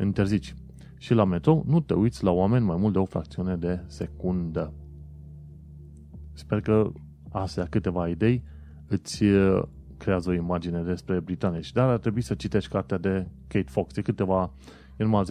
Interzici. 0.00 0.54
Și 0.98 1.14
la 1.14 1.24
metrou 1.24 1.64
nu 1.66 1.80
te 1.80 1.94
uiți 1.94 2.24
la 2.24 2.30
oameni 2.30 2.64
mai 2.64 2.76
mult 2.76 2.92
de 2.92 2.98
o 2.98 3.04
fracțiune 3.04 3.56
de 3.56 3.80
secundă. 3.86 4.72
Sper 6.32 6.60
că 6.60 6.92
astea 7.30 7.66
câteva 7.66 8.08
idei 8.08 8.42
îți 8.86 9.24
uh, 9.24 9.62
creează 9.96 10.30
o 10.30 10.34
imagine 10.34 10.82
despre 10.82 11.20
britanici. 11.20 11.72
Dar 11.72 11.88
ar 11.88 11.98
trebui 11.98 12.20
să 12.20 12.34
citești 12.34 12.70
cartea 12.70 12.98
de 12.98 13.26
Kate 13.46 13.70
Fox. 13.70 13.94
De 13.94 14.02
câteva 14.02 14.52
e 14.96 15.04
numai 15.04 15.22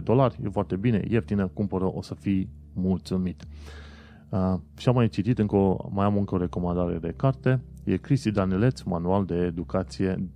10-15 0.00 0.02
dolari, 0.02 0.38
e 0.44 0.48
foarte 0.48 0.76
bine, 0.76 1.04
ieftină, 1.08 1.46
cumpără, 1.46 1.94
o 1.94 2.02
să 2.02 2.14
fii 2.14 2.48
mulțumit. 2.72 3.46
Uh, 4.28 4.54
și 4.76 4.88
am 4.88 4.94
mai 4.94 5.08
citit 5.08 5.38
încă 5.38 5.56
o, 5.56 5.88
mai 5.90 6.04
am 6.04 6.16
încă 6.16 6.34
o 6.34 6.38
recomandare 6.38 6.98
de 6.98 7.14
carte, 7.16 7.60
e 7.84 7.96
Cristi 7.96 8.30
Danileț, 8.30 8.80
manual 8.80 9.24
de 9.24 9.34
educație 9.34 10.28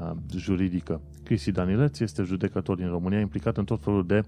uh, 0.00 0.10
juridică. 0.36 1.00
Cristi 1.24 1.50
Danileț 1.50 1.98
este 1.98 2.22
judecător 2.22 2.76
din 2.76 2.88
România, 2.88 3.20
implicat 3.20 3.56
în 3.56 3.64
tot 3.64 3.82
felul 3.82 4.06
de 4.06 4.20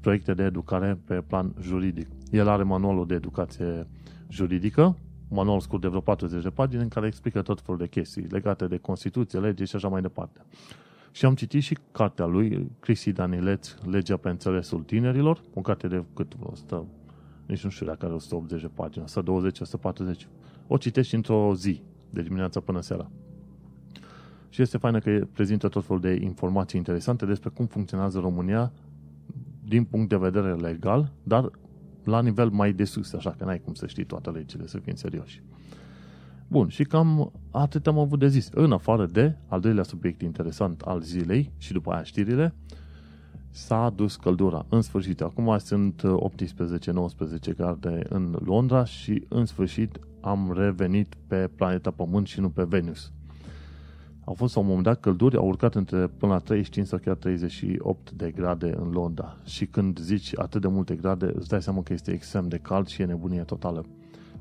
proiecte 0.00 0.34
de 0.34 0.42
educare 0.42 0.98
pe 1.04 1.14
plan 1.14 1.54
juridic. 1.60 2.08
El 2.30 2.48
are 2.48 2.62
manualul 2.62 3.06
de 3.06 3.14
educație 3.14 3.86
juridică, 4.28 4.96
manual 5.28 5.60
scurt 5.60 5.82
de 5.82 5.88
vreo 5.88 6.00
40 6.00 6.42
de 6.42 6.50
pagini 6.50 6.82
în 6.82 6.88
care 6.88 7.06
explică 7.06 7.42
tot 7.42 7.60
felul 7.60 7.80
de 7.80 7.88
chestii 7.88 8.26
legate 8.30 8.66
de 8.66 8.76
Constituție, 8.76 9.38
lege 9.38 9.64
și 9.64 9.76
așa 9.76 9.88
mai 9.88 10.00
departe. 10.00 10.40
Și 11.10 11.24
am 11.24 11.34
citit 11.34 11.62
și 11.62 11.78
cartea 11.92 12.26
lui, 12.26 12.70
Cristi 12.80 13.12
Danileț, 13.12 13.74
Legea 13.84 14.16
pe 14.16 14.28
înțelesul 14.28 14.82
tinerilor, 14.82 15.40
o 15.54 15.60
carte 15.60 15.88
de 15.88 16.04
cât 16.14 16.32
100, 16.40 16.86
nici 17.46 17.64
nu 17.64 17.70
știu 17.70 17.86
dacă 17.86 18.04
are 18.04 18.14
180 18.14 18.60
de 18.60 18.70
pagini, 18.74 19.04
120, 19.04 19.60
140. 19.60 20.28
O 20.66 20.76
citești 20.76 21.14
într-o 21.14 21.54
zi, 21.54 21.82
de 22.10 22.22
dimineața 22.22 22.60
până 22.60 22.80
seara. 22.80 23.10
Și 24.48 24.62
este 24.62 24.78
faină 24.78 24.98
că 24.98 25.26
prezintă 25.32 25.68
tot 25.68 25.84
felul 25.84 26.00
de 26.00 26.18
informații 26.20 26.78
interesante 26.78 27.26
despre 27.26 27.50
cum 27.50 27.66
funcționează 27.66 28.18
România 28.18 28.72
din 29.64 29.84
punct 29.84 30.08
de 30.08 30.16
vedere 30.16 30.54
legal, 30.54 31.12
dar 31.22 31.50
la 32.04 32.22
nivel 32.22 32.48
mai 32.48 32.72
de 32.72 32.84
sus, 32.84 33.12
așa 33.12 33.30
că 33.30 33.44
n-ai 33.44 33.60
cum 33.60 33.74
să 33.74 33.86
știi 33.86 34.04
toate 34.04 34.30
legile, 34.30 34.66
să 34.66 34.78
fim 34.78 34.94
serioși. 34.94 35.42
Bun, 36.50 36.68
și 36.68 36.84
cam 36.84 37.32
atât 37.50 37.86
am 37.86 37.98
avut 37.98 38.18
de 38.18 38.28
zis. 38.28 38.48
În 38.54 38.72
afară 38.72 39.06
de 39.06 39.36
al 39.46 39.60
doilea 39.60 39.82
subiect 39.82 40.22
interesant 40.22 40.80
al 40.80 41.00
zilei 41.00 41.52
și 41.56 41.72
după 41.72 41.90
aia 41.90 42.02
știrile, 42.02 42.54
s-a 43.50 43.92
dus 43.94 44.16
căldura. 44.16 44.66
În 44.68 44.82
sfârșit, 44.82 45.20
acum 45.20 45.58
sunt 45.58 46.02
18-19 47.52 47.56
grade 47.56 48.02
în 48.08 48.36
Londra 48.44 48.84
și 48.84 49.24
în 49.28 49.46
sfârșit 49.46 49.98
am 50.20 50.52
revenit 50.56 51.14
pe 51.26 51.50
planeta 51.56 51.90
Pământ 51.90 52.26
și 52.26 52.40
nu 52.40 52.48
pe 52.48 52.64
Venus. 52.64 53.12
Au 54.24 54.34
fost 54.34 54.54
la 54.54 54.60
un 54.60 54.66
moment 54.66 54.84
dat 54.84 55.00
călduri, 55.00 55.36
au 55.36 55.46
urcat 55.46 55.74
între 55.74 56.06
până 56.06 56.32
la 56.32 56.38
35 56.38 56.86
sau 56.86 56.98
chiar 56.98 57.14
38 57.14 58.10
de 58.10 58.30
grade 58.30 58.74
în 58.76 58.90
Londra. 58.90 59.36
Și 59.44 59.66
când 59.66 59.98
zici 59.98 60.38
atât 60.38 60.60
de 60.60 60.68
multe 60.68 60.94
grade, 60.94 61.32
îți 61.34 61.48
dai 61.48 61.62
seama 61.62 61.82
că 61.82 61.92
este 61.92 62.12
extrem 62.12 62.48
de 62.48 62.58
cald 62.58 62.86
și 62.86 63.02
e 63.02 63.04
nebunie 63.04 63.42
totală. 63.42 63.84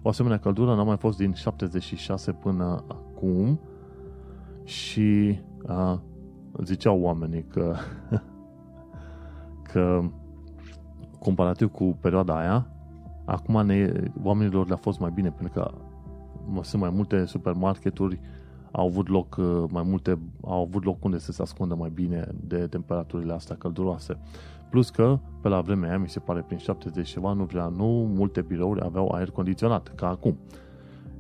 O 0.02 0.10
asemenea 0.10 0.38
căldură 0.38 0.76
n-a 0.76 0.84
mai 0.84 0.98
fost 0.98 1.18
din 1.18 1.34
76 1.34 2.32
până 2.32 2.84
acum 2.88 3.60
și 4.64 5.40
a, 5.68 6.02
ziceau 6.64 7.02
oamenii 7.02 7.44
că 7.44 7.76
că 9.72 10.02
comparativ 11.20 11.72
cu 11.72 11.98
perioada 12.02 12.38
aia, 12.40 12.68
acum 13.26 13.66
ne, 13.66 13.92
oamenilor 14.24 14.68
le-a 14.68 14.76
fost 14.76 15.00
mai 15.00 15.12
bine, 15.14 15.30
pentru 15.30 15.60
că 15.60 15.72
sunt 16.62 16.82
mai 16.82 16.90
multe 16.90 17.26
supermarketuri, 17.26 18.20
au 18.72 18.86
avut 18.86 19.08
loc 19.08 19.36
uh, 19.40 19.64
mai 19.70 19.84
multe, 19.84 20.20
au 20.42 20.62
avut 20.62 20.84
loc 20.84 21.04
unde 21.04 21.18
să 21.18 21.32
se 21.32 21.42
ascundă 21.42 21.76
mai 21.76 21.90
bine 21.90 22.28
de 22.48 22.68
temperaturile 22.68 23.34
astea 23.34 23.56
călduroase. 23.56 24.18
Plus 24.70 24.90
că, 24.90 25.20
pe 25.42 25.48
la 25.48 25.62
vremea 25.62 25.90
aia, 25.90 25.98
mi 25.98 26.10
se 26.10 26.20
pare 26.20 26.42
prin 26.42 26.58
70 26.58 27.10
ceva, 27.10 27.34
nu 27.34 27.44
vrea, 27.44 27.68
nu 27.68 28.12
multe 28.16 28.42
birouri 28.42 28.82
aveau 28.82 29.10
aer 29.10 29.30
condiționat, 29.30 29.96
ca 29.96 30.10
acum. 30.10 30.38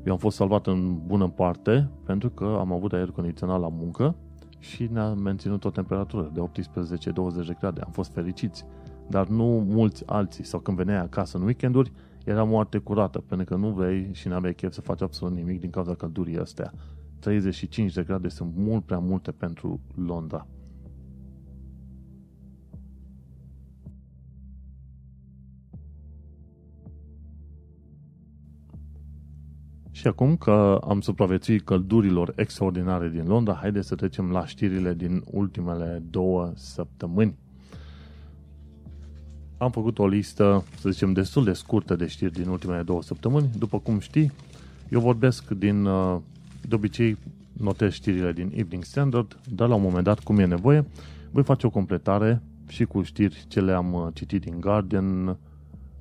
Eu 0.05 0.11
am 0.11 0.17
fost 0.17 0.35
salvat 0.35 0.67
în 0.67 0.99
bună 1.05 1.27
parte 1.29 1.89
pentru 2.05 2.29
că 2.29 2.57
am 2.59 2.71
avut 2.71 2.93
aer 2.93 3.11
condiționat 3.11 3.59
la 3.59 3.69
muncă 3.69 4.15
și 4.59 4.89
ne-a 4.91 5.13
menținut 5.13 5.65
o 5.65 5.69
temperatură 5.69 6.31
de 6.33 6.41
18-20 6.41 7.45
de 7.47 7.55
grade. 7.59 7.81
Am 7.81 7.91
fost 7.91 8.11
fericiți. 8.11 8.65
Dar 9.07 9.27
nu 9.27 9.65
mulți 9.67 10.03
alții. 10.05 10.43
Sau 10.43 10.59
când 10.59 10.77
veneai 10.77 11.01
acasă 11.01 11.37
în 11.37 11.43
weekenduri, 11.43 11.91
era 12.25 12.43
moarte 12.43 12.77
curată, 12.77 13.19
pentru 13.19 13.45
că 13.45 13.55
nu 13.55 13.69
vrei 13.69 14.09
și 14.11 14.27
nu 14.27 14.35
aveai 14.35 14.53
chef 14.53 14.73
să 14.73 14.81
faci 14.81 15.01
absolut 15.01 15.35
nimic 15.35 15.59
din 15.59 15.69
cauza 15.69 15.95
căldurii 15.95 16.39
astea. 16.39 16.73
35 17.19 17.93
de 17.93 18.03
grade 18.03 18.27
sunt 18.27 18.51
mult 18.55 18.85
prea 18.85 18.99
multe 18.99 19.31
pentru 19.31 19.79
Londra. 19.95 20.47
Și 29.99 30.07
acum 30.07 30.35
că 30.35 30.79
am 30.87 31.01
supraviețuit 31.01 31.65
căldurilor 31.65 32.33
extraordinare 32.35 33.09
din 33.09 33.27
Londra, 33.27 33.53
haideți 33.53 33.87
să 33.87 33.95
trecem 33.95 34.31
la 34.31 34.45
știrile 34.45 34.93
din 34.93 35.23
ultimele 35.31 36.03
două 36.09 36.51
săptămâni. 36.55 37.35
Am 39.57 39.71
făcut 39.71 39.99
o 39.99 40.07
listă, 40.07 40.63
să 40.79 40.89
zicem, 40.89 41.13
destul 41.13 41.43
de 41.43 41.53
scurtă 41.53 41.95
de 41.95 42.07
știri 42.07 42.31
din 42.31 42.47
ultimele 42.47 42.81
două 42.81 43.01
săptămâni. 43.01 43.49
După 43.57 43.79
cum 43.79 43.99
știi, 43.99 44.31
eu 44.89 44.99
vorbesc 44.99 45.49
din, 45.49 45.85
uh, 45.85 46.17
de 46.67 46.75
obicei, 46.75 47.17
notez 47.53 47.91
știrile 47.91 48.31
din 48.31 48.51
Evening 48.55 48.83
Standard, 48.83 49.39
dar 49.55 49.67
la 49.67 49.75
un 49.75 49.81
moment 49.81 50.03
dat, 50.03 50.19
cum 50.19 50.39
e 50.39 50.45
nevoie, 50.45 50.85
voi 51.31 51.43
face 51.43 51.65
o 51.65 51.69
completare 51.69 52.41
și 52.67 52.85
cu 52.85 53.01
știri 53.01 53.45
ce 53.47 53.61
le-am 53.61 53.93
uh, 53.93 54.07
citit 54.13 54.41
din 54.41 54.59
Guardian, 54.59 55.37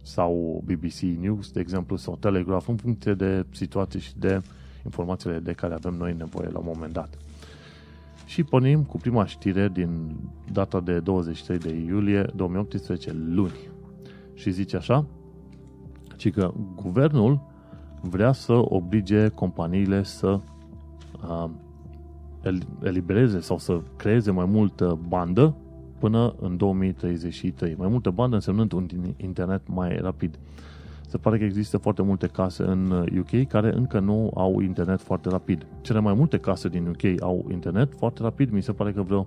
sau 0.09 0.62
BBC 0.64 1.01
News, 1.21 1.51
de 1.51 1.61
exemplu, 1.61 1.97
sau 1.97 2.16
Telegraph, 2.16 2.64
în 2.68 2.77
funcție 2.77 3.14
de 3.14 3.47
situații 3.51 4.01
și 4.01 4.12
de 4.18 4.42
informațiile 4.85 5.38
de 5.38 5.53
care 5.53 5.75
avem 5.75 5.94
noi 5.94 6.14
nevoie 6.18 6.49
la 6.49 6.59
un 6.59 6.64
moment 6.66 6.92
dat. 6.92 7.18
Și 8.27 8.42
pornim 8.42 8.83
cu 8.83 8.97
prima 8.97 9.27
știre 9.27 9.68
din 9.68 10.16
data 10.53 10.81
de 10.81 11.01
23 11.01 11.59
de 11.59 11.85
iulie 11.87 12.27
2018, 12.35 13.12
luni. 13.12 13.68
Și 14.35 14.51
zice 14.51 14.77
așa, 14.77 15.05
ci 16.16 16.33
că 16.33 16.53
guvernul 16.75 17.40
vrea 18.01 18.33
să 18.33 18.53
oblige 18.53 19.29
companiile 19.29 20.03
să 20.03 20.40
uh, 21.29 21.51
elibereze 22.83 23.40
sau 23.40 23.59
să 23.59 23.81
creeze 23.97 24.31
mai 24.31 24.44
multă 24.44 24.99
bandă 25.09 25.55
până 25.98 26.34
în 26.40 26.56
2033. 26.56 27.74
Mai 27.78 27.88
multă 27.88 28.11
bandă 28.11 28.34
însemnând 28.34 28.72
un 28.72 28.87
internet 29.16 29.62
mai 29.66 29.96
rapid. 29.96 30.38
Se 31.08 31.18
pare 31.18 31.38
că 31.38 31.44
există 31.44 31.78
foarte 31.78 32.02
multe 32.02 32.26
case 32.26 32.62
în 32.62 32.90
UK 33.18 33.32
uh, 33.32 33.46
care 33.48 33.74
încă 33.74 33.98
nu 33.98 34.30
au 34.34 34.61
internet 34.61 35.00
foarte 35.00 35.28
rapid. 35.28 35.66
Cele 35.80 36.00
mai 36.00 36.14
multe 36.14 36.38
case 36.38 36.68
din 36.68 36.87
UK 36.87 37.22
au 37.22 37.46
internet 37.50 37.92
foarte 37.96 38.22
rapid. 38.22 38.50
Mi 38.50 38.62
se 38.62 38.72
pare 38.72 38.92
că 38.92 39.02
vreo 39.02 39.26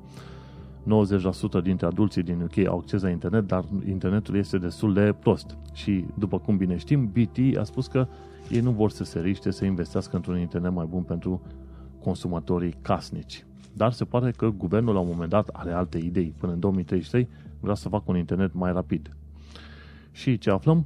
90% 1.60 1.64
dintre 1.64 1.86
adulții 1.86 2.24
din 2.24 2.42
UK 2.42 2.68
au 2.68 2.78
acces 2.78 3.02
la 3.02 3.10
internet, 3.10 3.48
dar 3.48 3.66
internetul 3.88 4.36
este 4.36 4.58
destul 4.58 4.94
de 4.94 5.16
prost. 5.20 5.58
Și, 5.74 6.06
după 6.14 6.40
cum 6.40 6.58
bine 6.58 6.78
știm, 6.78 7.12
BT 7.12 7.58
a 7.58 7.64
spus 7.64 7.88
că 7.88 8.08
ei 8.50 8.60
nu 8.60 8.72
vor 8.72 8.92
să 8.92 9.04
se 9.04 9.20
riște 9.20 9.52
să 9.52 9.66
investească 9.66 10.16
într-un 10.16 10.40
internet 10.40 10.72
mai 10.72 10.86
bun 10.90 11.02
pentru 11.02 11.42
consumatorii 12.04 12.76
casnici. 12.82 13.46
Dar 13.74 13.92
se 13.92 14.06
pare 14.06 14.32
că 14.32 14.50
guvernul 14.50 14.94
la 14.94 15.00
un 15.00 15.08
moment 15.08 15.30
dat 15.30 15.48
are 15.48 15.72
alte 15.72 15.98
idei. 15.98 16.34
Până 16.38 16.54
în 16.54 16.60
2033 16.60 17.28
vrea 17.60 17.76
să 17.76 17.90
facă 17.90 18.04
un 18.08 18.18
internet 18.18 18.54
mai 18.54 18.72
rapid. 18.72 19.16
Și 20.12 20.38
ce 20.38 20.50
aflăm? 20.50 20.86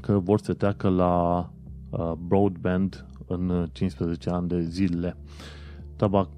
Că 0.00 0.18
vor 0.18 0.40
să 0.40 0.52
treacă 0.52 0.88
la 0.88 1.50
uh, 1.90 2.12
broadband 2.26 3.06
în 3.26 3.68
15 3.72 4.30
ani 4.30 4.48
de 4.48 4.62
zile. 4.62 5.16
Tabac, 5.96 6.28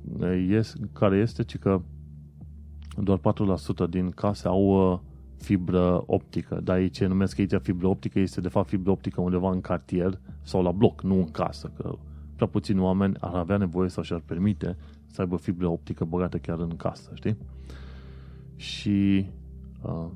yes, 0.48 0.74
care 0.92 1.16
este 1.16 1.42
ci 1.44 1.58
că 1.58 1.80
doar 2.96 3.18
4% 3.18 3.88
din 3.88 4.10
case 4.10 4.48
au 4.48 4.92
uh, 4.92 4.98
fibră 5.36 6.02
optică. 6.06 6.60
Dar 6.64 6.78
ei 6.78 6.88
ce 6.88 7.06
numesc 7.06 7.38
aici 7.38 7.54
fibră 7.62 7.86
optică 7.86 8.18
este 8.18 8.40
de 8.40 8.48
fapt 8.48 8.68
fibră 8.68 8.90
optică 8.90 9.20
undeva 9.20 9.50
în 9.50 9.60
cartier 9.60 10.18
sau 10.42 10.62
la 10.62 10.72
bloc, 10.72 11.02
nu 11.02 11.14
în 11.14 11.30
casă. 11.30 11.72
Că 11.76 11.94
prea 12.34 12.46
puțini 12.46 12.80
oameni 12.80 13.16
ar 13.20 13.34
avea 13.34 13.56
nevoie 13.56 13.88
sau 13.88 14.02
și-ar 14.02 14.22
permite 14.24 14.76
să 15.14 15.20
aibă 15.20 15.37
fibră 15.37 15.66
optică 15.66 16.05
băgată 16.05 16.38
chiar 16.38 16.59
în 16.59 16.77
casă, 16.77 17.11
știi? 17.14 17.37
Și 18.57 19.27
uh, 19.83 20.07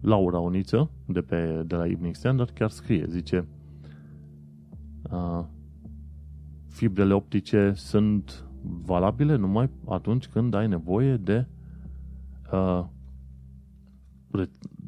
Laura 0.00 0.38
Oniță, 0.38 0.90
de, 1.06 1.20
pe, 1.20 1.62
de 1.66 1.74
la 1.74 1.86
Evening 1.86 2.14
Standard, 2.14 2.50
chiar 2.50 2.70
scrie, 2.70 3.06
zice 3.08 3.46
uh, 5.10 5.44
fibrele 6.68 7.14
optice 7.14 7.72
sunt 7.76 8.44
valabile 8.84 9.36
numai 9.36 9.70
atunci 9.88 10.26
când 10.26 10.54
ai 10.54 10.68
nevoie 10.68 11.16
de 11.16 11.46
uh, 12.52 12.84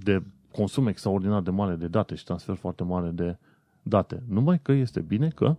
de 0.04 0.22
consum 0.52 0.86
extraordinar 0.86 1.42
de 1.42 1.50
mare 1.50 1.74
de 1.74 1.88
date 1.88 2.14
și 2.14 2.24
transfer 2.24 2.54
foarte 2.54 2.82
mare 2.82 3.10
de 3.10 3.38
date. 3.82 4.22
Numai 4.28 4.60
că 4.62 4.72
este 4.72 5.00
bine 5.00 5.28
că 5.28 5.56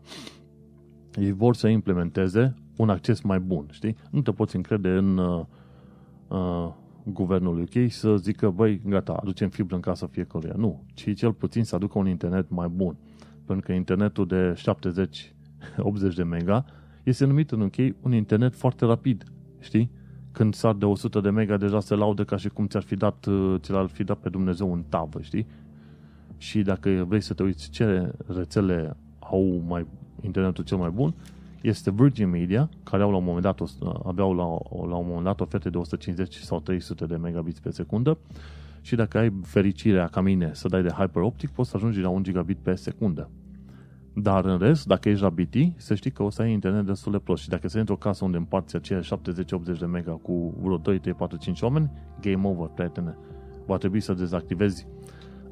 ei 1.15 1.32
vor 1.32 1.56
să 1.56 1.67
implementeze 1.67 2.56
un 2.75 2.89
acces 2.89 3.21
mai 3.21 3.39
bun, 3.39 3.65
știi? 3.71 3.95
Nu 4.12 4.21
te 4.21 4.31
poți 4.31 4.55
încrede 4.55 4.89
în 4.89 5.17
uh, 5.17 5.45
uh, 6.27 6.71
guvernul 7.03 7.60
UK 7.60 7.91
să 7.91 8.15
zică, 8.15 8.49
băi, 8.49 8.81
gata, 8.86 9.13
aducem 9.13 9.49
fibră 9.49 9.75
în 9.75 9.81
casă 9.81 10.05
fiecăruia. 10.05 10.53
Nu, 10.57 10.84
ci 10.93 11.15
cel 11.15 11.34
puțin 11.34 11.63
să 11.63 11.75
aducă 11.75 11.97
un 11.97 12.07
internet 12.07 12.49
mai 12.49 12.67
bun. 12.67 12.97
Pentru 13.45 13.65
că 13.65 13.71
internetul 13.71 14.27
de 14.27 14.53
70-80 16.12 16.15
de 16.15 16.23
mega 16.23 16.65
este 17.03 17.25
numit 17.25 17.51
în 17.51 17.62
UK 17.62 17.75
un 18.01 18.13
internet 18.13 18.55
foarte 18.55 18.86
rapid, 18.86 19.23
știi? 19.60 19.91
Când 20.31 20.53
sar 20.53 20.73
de 20.73 20.86
100 20.86 21.19
de 21.19 21.29
mega, 21.29 21.57
deja 21.57 21.79
se 21.79 21.95
laudă 21.95 22.23
ca 22.23 22.38
și 22.38 22.49
cum 22.49 22.67
ți-ar 22.67 22.84
fi 22.84 22.95
dat, 22.95 23.25
uh, 23.25 23.55
ți-ar 23.60 23.88
fi 23.88 24.03
dat 24.03 24.17
pe 24.17 24.29
Dumnezeu 24.29 24.73
în 24.73 24.84
tavă, 24.89 25.21
știi? 25.21 25.47
Și 26.38 26.62
dacă 26.62 27.05
vrei 27.07 27.21
să 27.21 27.34
te 27.34 27.43
uiți 27.43 27.69
ce 27.69 28.13
rețele 28.27 28.97
au 29.19 29.63
mai 29.67 29.88
internetul 30.21 30.63
cel 30.63 30.77
mai 30.77 30.89
bun, 30.89 31.13
este 31.62 31.91
Virgin 31.91 32.30
Media, 32.30 32.69
care 32.84 33.04
au 33.04 33.12
la 33.12 33.17
un 33.17 33.24
moment 33.24 33.43
dat, 33.43 33.60
aveau 34.06 34.34
la, 34.34 34.43
la 34.88 34.95
un 34.95 35.06
moment 35.08 35.24
dat 35.24 35.39
oferte 35.39 35.69
de 35.69 35.78
150 35.78 36.36
sau 36.36 36.60
300 36.60 37.06
de 37.06 37.15
megabits 37.15 37.60
pe 37.60 37.69
secundă 37.69 38.17
și 38.82 38.95
dacă 38.95 39.17
ai 39.17 39.34
fericirea 39.43 40.08
ca 40.08 40.21
mine 40.21 40.50
să 40.54 40.67
dai 40.67 40.82
de 40.82 40.89
hyperoptic, 40.89 41.50
poți 41.50 41.69
să 41.69 41.76
ajungi 41.76 42.00
la 42.00 42.10
1 42.10 42.21
gigabit 42.21 42.58
pe 42.58 42.76
secundă. 42.76 43.30
Dar 44.14 44.45
în 44.45 44.57
rest, 44.57 44.88
dacă 44.88 45.09
ești 45.09 45.24
la 45.24 45.30
BT, 45.30 45.55
să 45.76 45.95
știi 45.95 46.12
că 46.12 46.24
o 46.24 46.30
să 46.30 46.41
ai 46.41 46.51
internet 46.51 46.86
destul 46.86 47.12
de 47.12 47.18
prost. 47.18 47.41
Și 47.43 47.49
dacă 47.49 47.68
se 47.68 47.80
într-o 47.80 47.95
casă 47.95 48.26
unde 48.26 48.38
împarți 48.38 48.76
aceia 48.76 48.99
70-80 48.99 49.03
de 49.80 49.86
mega 49.86 50.12
cu 50.12 50.53
vreo 50.62 50.78
2, 50.78 50.99
3, 50.99 51.14
4, 51.14 51.38
5 51.38 51.62
oameni, 51.62 51.91
game 52.22 52.47
over, 52.47 52.68
prietene. 52.68 53.18
Va 53.66 53.78
trebui 53.78 53.99
să 53.99 54.14
dezactivezi 54.14 54.88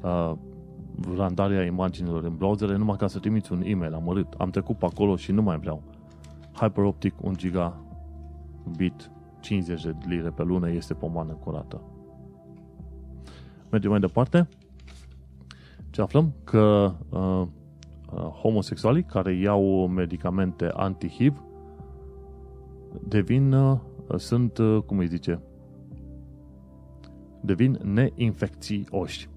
uh, 0.02 0.32
randarea 1.16 1.64
imaginilor 1.64 2.24
în 2.24 2.36
browser 2.36 2.68
numai 2.68 2.96
ca 2.96 3.06
să 3.06 3.18
trimiți 3.18 3.52
un 3.52 3.62
e-mail 3.64 3.94
amărât. 3.94 4.34
Am 4.38 4.50
trecut 4.50 4.78
pe 4.78 4.84
acolo 4.84 5.16
și 5.16 5.32
nu 5.32 5.42
mai 5.42 5.58
vreau. 5.58 5.82
HyperOptic 6.52 7.14
1 7.22 7.34
gigabit 7.34 9.10
50 9.40 9.82
de 9.82 9.94
lire 10.06 10.30
pe 10.30 10.42
lună 10.42 10.70
este 10.70 10.94
pomană 10.94 11.32
curată. 11.32 11.82
Mergem 13.70 13.90
mai 13.90 14.00
departe. 14.00 14.48
Ce 15.90 16.00
aflăm? 16.00 16.32
Că 16.44 16.94
uh, 17.08 17.46
uh, 18.12 18.20
homosexualii 18.20 19.02
care 19.02 19.34
iau 19.34 19.86
medicamente 19.86 20.70
anti-HIV 20.72 21.42
devin, 23.08 23.52
uh, 23.52 23.78
sunt, 24.16 24.58
uh, 24.58 24.82
cum 24.86 24.98
îi 24.98 25.06
zice, 25.06 25.40
devin 27.40 27.78
neinfecțioși. 27.82 29.28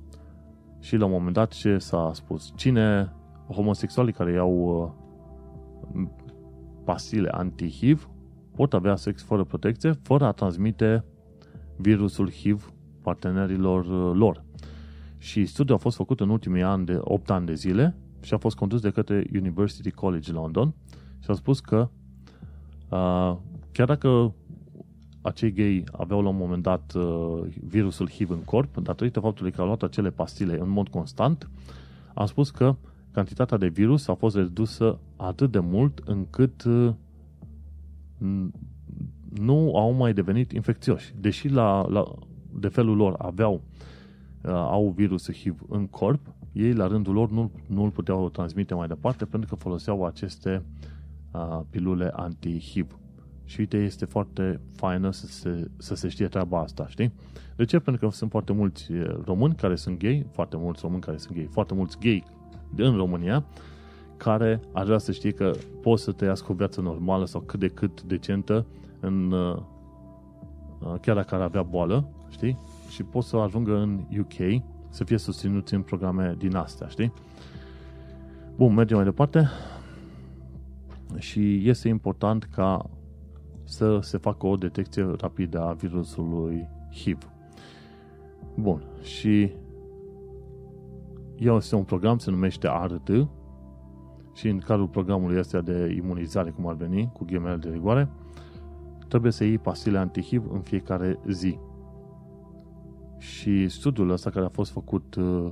Și 0.80 0.96
la 0.96 1.06
un 1.06 1.12
moment 1.12 1.34
dat 1.34 1.52
ce 1.52 1.78
s-a 1.78 2.12
spus? 2.14 2.54
Cine, 2.56 3.14
homosexualii 3.48 4.14
care 4.14 4.32
iau 4.32 4.94
uh, 5.94 6.08
pastile 6.84 7.30
anti-HIV 7.30 8.10
pot 8.56 8.74
avea 8.74 8.96
sex 8.96 9.24
fără 9.24 9.44
protecție, 9.44 9.92
fără 9.92 10.26
a 10.26 10.32
transmite 10.32 11.06
virusul 11.78 12.32
HIV 12.32 12.74
partenerilor 13.02 13.86
uh, 13.86 14.16
lor. 14.18 14.44
Și 15.18 15.46
studiul 15.46 15.78
a 15.78 15.80
fost 15.80 15.96
făcut 15.96 16.20
în 16.20 16.30
ultimii 16.30 16.64
ani 16.64 16.86
de 16.86 16.98
8 17.02 17.30
ani 17.30 17.46
de 17.46 17.54
zile 17.54 17.96
și 18.22 18.34
a 18.34 18.38
fost 18.38 18.56
condus 18.56 18.82
de 18.82 18.90
către 18.90 19.26
University 19.34 19.92
College 19.92 20.32
London 20.32 20.74
și 21.20 21.30
a 21.30 21.34
spus 21.34 21.60
că 21.60 21.90
uh, 22.90 23.36
chiar 23.72 23.88
dacă 23.88 24.34
acei 25.22 25.52
gay 25.52 25.84
aveau 25.92 26.22
la 26.22 26.30
un 26.30 26.38
moment 26.38 26.64
dat 26.64 26.94
uh, 26.96 27.42
virusul 27.68 28.10
HIV 28.10 28.30
în 28.30 28.44
corp, 28.44 28.78
datorită 28.78 29.20
faptului 29.20 29.52
că 29.52 29.62
au 29.62 29.68
luat 29.68 29.84
acele 29.84 30.10
pastile 30.10 30.60
în 30.60 30.70
mod 30.70 30.88
constant, 30.88 31.50
a 32.14 32.26
spus 32.26 32.52
că 32.52 32.76
cantitatea 33.14 33.58
de 33.58 33.68
virus 33.68 34.08
a 34.08 34.14
fost 34.14 34.36
redusă 34.36 35.00
atât 35.16 35.52
de 35.52 35.60
mult 35.60 36.02
încât 36.06 36.64
uh, 36.64 36.94
nu 39.34 39.76
au 39.76 39.92
mai 39.92 40.14
devenit 40.14 40.52
infecțioși. 40.52 41.14
Deși 41.20 41.48
la, 41.48 41.88
la, 41.90 42.04
de 42.60 42.68
felul 42.68 42.96
lor 42.96 43.16
aveau 43.18 43.62
uh, 44.42 44.52
au 44.52 44.94
virusul 44.96 45.34
HIV 45.34 45.62
în 45.70 45.88
corp, 45.88 46.34
ei 46.52 46.74
la 46.74 46.88
rândul 46.88 47.14
lor 47.14 47.32
nu, 47.32 47.52
nu 47.68 47.84
îl 47.84 47.90
puteau 47.90 48.30
transmite 48.30 48.74
mai 48.74 48.88
departe 48.88 49.26
pentru 49.26 49.50
că 49.50 49.56
foloseau 49.56 50.06
aceste 50.06 50.64
uh, 51.32 51.60
pilule 51.70 52.12
anti-HIV. 52.16 52.98
Și 53.46 53.60
uite, 53.60 53.78
este 53.78 54.06
foarte 54.06 54.62
faină 54.76 55.12
să 55.12 55.26
se, 55.26 55.72
să 55.78 55.96
se 55.96 56.08
știe 56.08 56.28
treaba 56.28 56.60
asta, 56.60 56.88
știi? 56.88 57.14
De 57.56 57.66
ce? 57.66 57.80
Pentru 57.80 58.08
că 58.08 58.16
sunt 58.16 58.30
foarte 58.30 58.54
mulți 58.54 58.92
uh, 58.92 59.20
români 59.26 59.56
care 59.56 59.76
sunt 59.76 60.00
gay, 60.00 60.26
foarte 60.32 60.58
mulți 60.58 60.82
români 60.84 61.02
care 61.02 61.18
sunt 61.18 61.36
gay, 61.36 61.48
foarte 61.52 61.74
mulți 61.74 62.00
gay 62.00 62.24
în 62.78 62.96
România, 62.96 63.46
care 64.18 64.62
ar 64.72 64.86
vrea 64.86 64.98
să 64.98 65.12
știe 65.12 65.32
că 65.32 65.52
poți 65.82 66.04
să 66.04 66.12
trăiască 66.12 66.52
o 66.52 66.56
viață 66.56 66.82
normală 66.82 67.26
sau 67.26 67.42
cât 67.42 67.60
de 67.60 67.68
cât 67.68 68.02
decentă 68.02 68.66
în, 69.00 69.32
uh, 69.32 69.58
uh, 70.80 70.94
chiar 71.02 71.16
dacă 71.16 71.36
ar 71.36 71.42
avea 71.42 71.64
boală, 71.64 72.08
știi? 72.30 72.58
Și 72.90 73.04
pot 73.04 73.24
să 73.24 73.36
ajungă 73.36 73.78
în 73.78 74.00
UK 74.20 74.64
să 74.90 75.04
fie 75.04 75.18
susținuți 75.18 75.74
în 75.74 75.82
programe 75.82 76.36
din 76.38 76.56
astea, 76.56 76.88
știi? 76.88 77.14
Bun, 78.56 78.74
mergem 78.74 78.96
mai 78.96 79.06
departe. 79.06 79.50
Și 81.18 81.70
este 81.70 81.88
important 81.88 82.44
ca 82.44 82.90
să 83.64 84.00
se 84.02 84.18
facă 84.18 84.48
o 84.48 84.56
detecție 84.56 85.16
rapidă 85.18 85.62
a 85.62 85.74
virusului 85.74 86.68
HIV. 86.92 87.30
Bun, 88.56 88.84
și 89.02 89.52
este 91.38 91.76
un 91.76 91.84
program, 91.84 92.18
se 92.18 92.32
numește 92.32 92.68
ART, 92.68 93.10
și 94.34 94.48
în 94.48 94.58
cadrul 94.58 94.88
programului 94.88 95.40
ăsta 95.40 95.62
de 95.62 95.94
imunizare, 95.98 96.50
cum 96.50 96.68
ar 96.68 96.76
veni, 96.76 97.10
cu 97.14 97.26
ghemele 97.26 97.56
de 97.56 97.70
rigoare, 97.70 98.10
trebuie 99.08 99.32
să 99.32 99.44
iei 99.44 99.58
pastile 99.58 99.98
antihiv 99.98 100.52
în 100.52 100.62
fiecare 100.62 101.20
zi. 101.28 101.58
Și 103.18 103.68
studiul 103.68 104.10
ăsta 104.10 104.30
care 104.30 104.46
a 104.46 104.50
fost 104.50 104.72
făcut 104.72 105.16
uh, 105.16 105.50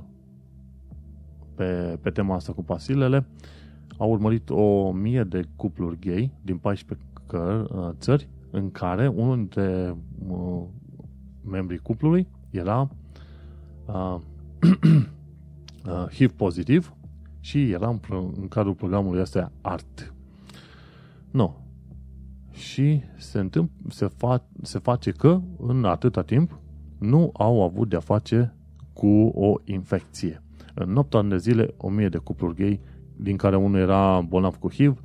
pe, 1.54 1.98
pe 2.00 2.10
tema 2.10 2.34
asta 2.34 2.52
cu 2.52 2.62
pastilele 2.64 3.26
a 3.98 4.04
urmărit 4.04 4.50
o 4.50 4.92
mie 4.92 5.24
de 5.24 5.44
cupluri 5.56 5.98
gay 5.98 6.32
din 6.42 6.56
14 6.56 7.06
căr, 7.26 7.60
uh, 7.60 7.88
țări 7.98 8.28
în 8.50 8.70
care 8.70 9.08
unul 9.08 9.36
dintre 9.36 9.96
uh, 10.28 10.62
membrii 11.44 11.78
cuplului 11.78 12.28
era 12.50 12.88
uh, 13.86 14.16
HIV 16.12 16.32
pozitiv 16.32 16.94
și 17.40 17.70
era 17.70 17.88
în, 17.88 18.00
în 18.36 18.48
cadrul 18.48 18.74
programului 18.74 19.20
ăsta 19.20 19.52
ART. 19.60 20.14
Nu. 21.30 21.56
Și 22.50 23.02
se, 23.16 23.38
întâmpl, 23.38 23.72
se, 23.88 24.06
fa, 24.06 24.46
se 24.62 24.78
face 24.78 25.10
că 25.10 25.40
în 25.58 25.84
atâta 25.84 26.22
timp 26.22 26.58
nu 26.98 27.30
au 27.32 27.62
avut 27.62 27.88
de-a 27.88 28.00
face 28.00 28.54
cu 28.92 29.08
o 29.26 29.54
infecție. 29.64 30.42
În 30.74 30.96
8 30.96 31.14
ani 31.14 31.28
de 31.28 31.36
zile, 31.36 31.74
1000 31.76 32.08
de 32.08 32.18
cupluri 32.18 32.54
gay, 32.54 32.80
din 33.16 33.36
care 33.36 33.56
unul 33.56 33.78
era 33.80 34.20
bolnav 34.20 34.56
cu 34.56 34.70
HIV, 34.70 35.00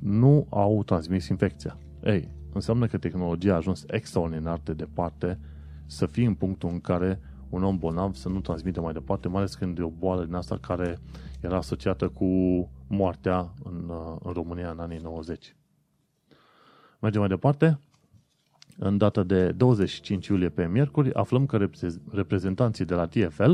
nu 0.00 0.46
au 0.50 0.82
transmis 0.82 1.28
infecția. 1.28 1.78
Ei, 2.04 2.28
înseamnă 2.52 2.86
că 2.86 2.98
tehnologia 2.98 3.52
a 3.52 3.56
ajuns 3.56 3.84
extraordinar 3.86 4.60
de 4.64 4.72
departe 4.72 5.38
să 5.86 6.06
fie 6.06 6.26
în 6.26 6.34
punctul 6.34 6.70
în 6.72 6.80
care 6.80 7.20
un 7.54 7.62
om 7.62 7.78
bolnav 7.78 8.14
să 8.14 8.28
nu 8.28 8.40
transmite 8.40 8.80
mai 8.80 8.92
departe, 8.92 9.28
mai 9.28 9.38
ales 9.38 9.54
când 9.54 9.78
e 9.78 9.82
o 9.82 9.88
boală 9.88 10.24
din 10.24 10.34
asta 10.34 10.58
care 10.60 10.98
era 11.40 11.56
asociată 11.56 12.08
cu 12.08 12.24
moartea 12.86 13.52
în, 13.64 13.92
în 14.22 14.32
România 14.32 14.70
în 14.70 14.78
anii 14.78 14.98
90. 14.98 15.56
Mergem 17.00 17.20
mai 17.20 17.28
departe. 17.28 17.78
În 18.78 18.98
data 18.98 19.22
de 19.22 19.52
25 19.52 20.26
iulie 20.26 20.48
pe 20.48 20.66
miercuri, 20.66 21.14
aflăm 21.14 21.46
că 21.46 21.68
reprezentanții 22.10 22.84
de 22.84 22.94
la 22.94 23.06
TFL 23.06 23.52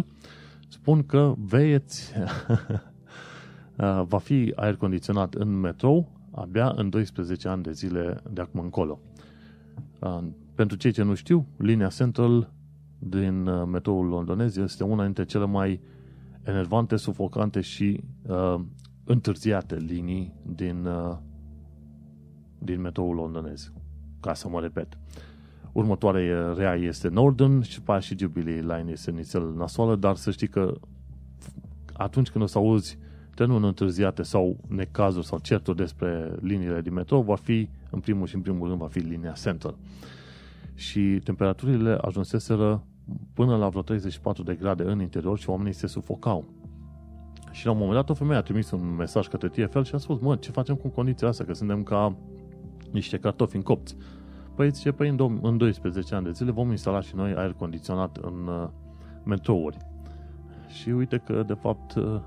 spun 0.68 1.06
că 1.06 1.34
veieți 1.38 2.12
va 4.12 4.18
fi 4.18 4.52
aer 4.56 4.76
condiționat 4.76 5.34
în 5.34 5.60
metrou 5.60 6.08
abia 6.30 6.72
în 6.76 6.90
12 6.90 7.48
ani 7.48 7.62
de 7.62 7.72
zile 7.72 8.22
de 8.30 8.40
acum 8.40 8.60
încolo. 8.60 9.00
Pentru 10.54 10.76
cei 10.76 10.92
ce 10.92 11.02
nu 11.02 11.14
știu, 11.14 11.46
linia 11.56 11.88
Central 11.88 12.52
din 13.02 13.46
uh, 13.46 13.66
metroul 13.66 14.06
londonez 14.06 14.56
este 14.56 14.84
una 14.84 15.04
dintre 15.04 15.24
cele 15.24 15.46
mai 15.46 15.80
enervante, 16.42 16.96
sufocante 16.96 17.60
și 17.60 18.00
uh, 18.26 18.60
întârziate 19.04 19.76
linii 19.76 20.34
din, 20.42 20.84
uh, 20.84 21.16
din 22.58 22.80
metroul 22.80 23.14
londonez. 23.14 23.72
Ca 24.20 24.34
să 24.34 24.48
mă 24.48 24.60
repet. 24.60 24.98
Următoarea 25.72 26.52
rea 26.52 26.74
este 26.74 27.08
Northern 27.08 27.60
și 27.60 27.78
după 27.78 27.98
și 27.98 28.18
Jubilee 28.18 28.60
Line 28.60 28.86
este 28.88 29.10
nițel 29.10 29.52
nasoală, 29.54 29.96
dar 29.96 30.16
să 30.16 30.30
știi 30.30 30.48
că 30.48 30.72
atunci 31.92 32.30
când 32.30 32.44
o 32.44 32.46
să 32.46 32.58
auzi 32.58 32.98
trenuri 33.34 33.64
întârziate 33.64 34.22
sau 34.22 34.56
necazuri 34.68 35.26
sau 35.26 35.38
certuri 35.38 35.76
despre 35.76 36.34
liniile 36.40 36.80
din 36.80 36.92
metrou, 36.92 37.22
va 37.22 37.36
fi, 37.36 37.68
în 37.90 38.00
primul 38.00 38.26
și 38.26 38.34
în 38.34 38.40
primul 38.40 38.66
rând, 38.66 38.80
va 38.80 38.86
fi 38.86 38.98
linia 38.98 39.32
Central. 39.32 39.76
Și 40.74 41.20
temperaturile 41.24 41.98
ajunseseră 42.00 42.84
până 43.34 43.56
la 43.56 43.68
vreo 43.68 43.82
34 43.82 44.42
de 44.42 44.54
grade 44.54 44.82
în 44.82 45.00
interior 45.00 45.38
și 45.38 45.50
oamenii 45.50 45.72
se 45.72 45.86
sufocau. 45.86 46.44
Și 47.50 47.66
la 47.66 47.72
un 47.72 47.78
moment 47.78 47.96
dat 47.96 48.10
o 48.10 48.14
femeie 48.14 48.38
a 48.38 48.42
trimis 48.42 48.70
un 48.70 48.94
mesaj 48.94 49.28
către 49.28 49.48
TFL 49.48 49.82
și 49.82 49.94
a 49.94 49.98
spus, 49.98 50.20
mă, 50.20 50.36
ce 50.36 50.50
facem 50.50 50.74
cu 50.74 50.88
condiția 50.88 51.28
asta, 51.28 51.44
că 51.44 51.54
suntem 51.54 51.82
ca 51.82 52.16
niște 52.92 53.18
cartofi 53.18 53.56
în 53.56 53.62
copți. 53.62 53.96
Păi 54.54 54.70
zice, 54.70 54.92
păi 54.92 55.08
în, 55.08 55.38
în 55.42 55.56
12 55.56 56.14
ani 56.14 56.24
de 56.24 56.30
zile 56.30 56.50
vom 56.50 56.70
instala 56.70 57.00
și 57.00 57.14
noi 57.14 57.34
aer 57.34 57.52
condiționat 57.52 58.16
în 58.16 58.46
uh, 58.46 58.68
metrouri. 59.24 59.76
Și 60.68 60.90
uite 60.90 61.16
că, 61.16 61.42
de 61.46 61.54
fapt, 61.54 61.94
uh, 61.94 62.20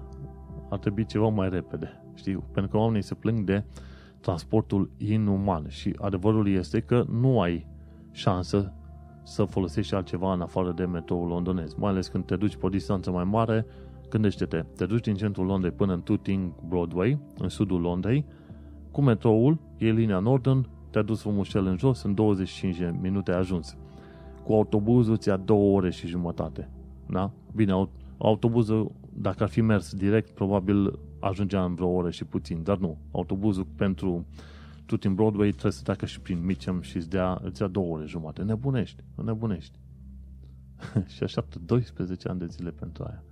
ar 0.70 0.80
trebui 0.80 1.06
ceva 1.06 1.28
mai 1.28 1.50
repede. 1.50 2.04
Știi? 2.14 2.44
Pentru 2.52 2.72
că 2.72 2.78
oamenii 2.78 3.02
se 3.02 3.14
plâng 3.14 3.46
de 3.46 3.64
transportul 4.20 4.92
inuman 4.98 5.68
și 5.68 5.96
adevărul 6.00 6.48
este 6.48 6.80
că 6.80 7.06
nu 7.10 7.42
ai 7.42 7.68
șansă 8.12 8.74
să 9.24 9.44
folosești 9.44 9.94
altceva 9.94 10.34
în 10.34 10.42
afară 10.42 10.72
de 10.72 10.86
metroul 10.86 11.28
londonez. 11.28 11.74
Mai 11.74 11.92
ales 11.92 12.08
când 12.08 12.26
te 12.26 12.36
duci 12.36 12.56
pe 12.56 12.66
o 12.66 12.70
distanță 12.70 13.12
mai 13.12 13.24
mare, 13.24 13.66
gândește-te, 14.10 14.66
te 14.76 14.86
duci 14.86 15.04
din 15.04 15.16
centrul 15.16 15.46
Londrei 15.46 15.72
până 15.72 15.94
în 15.94 16.02
Tooting 16.02 16.52
Broadway, 16.68 17.20
în 17.38 17.50
sudul 17.50 17.82
Londrei, 17.82 18.26
cu 18.92 19.02
metroul, 19.02 19.60
e 19.78 19.92
linia 19.92 20.20
Northern, 20.20 20.68
te-a 20.90 21.02
dus 21.02 21.22
frumușel 21.22 21.66
în 21.66 21.78
jos, 21.78 22.04
în 22.04 22.14
25 22.14 22.78
de 22.78 22.94
minute 23.02 23.32
ajuns. 23.32 23.78
Cu 24.44 24.54
autobuzul 24.54 25.18
ți-a 25.18 25.38
două 25.38 25.78
ore 25.78 25.92
și 25.92 26.08
jumătate. 26.08 26.70
Da? 27.10 27.32
Bine, 27.56 27.88
autobuzul, 28.18 28.92
dacă 29.14 29.44
ar 29.44 29.50
fi 29.50 29.62
mers 29.62 29.94
direct, 29.94 30.30
probabil 30.30 31.00
ajungea 31.20 31.64
în 31.64 31.76
vreo 31.76 31.88
oră 31.88 32.10
și 32.10 32.26
puțin, 32.26 32.64
dar 32.64 32.78
nu. 32.78 32.98
Autobuzul 33.12 33.68
pentru 33.76 34.26
tu 34.86 34.98
în 35.02 35.16
Broadway 35.16 35.50
trebuie 35.50 35.72
să 35.72 35.84
treacă 35.84 36.06
și 36.06 36.20
prin 36.20 36.46
Mitcham 36.46 36.82
și 36.82 36.98
îți 36.98 37.10
dea, 37.10 37.40
îți 37.44 37.58
dea 37.58 37.68
două 37.68 37.96
ore 37.96 38.06
jumate. 38.06 38.44
Nebunești, 38.44 39.04
nebunești. 39.24 39.78
și 41.16 41.24
așteaptă 41.24 41.60
12 41.66 42.30
ani 42.30 42.40
de 42.40 42.46
zile 42.46 42.70
pentru 42.70 43.04
aia. 43.04 43.24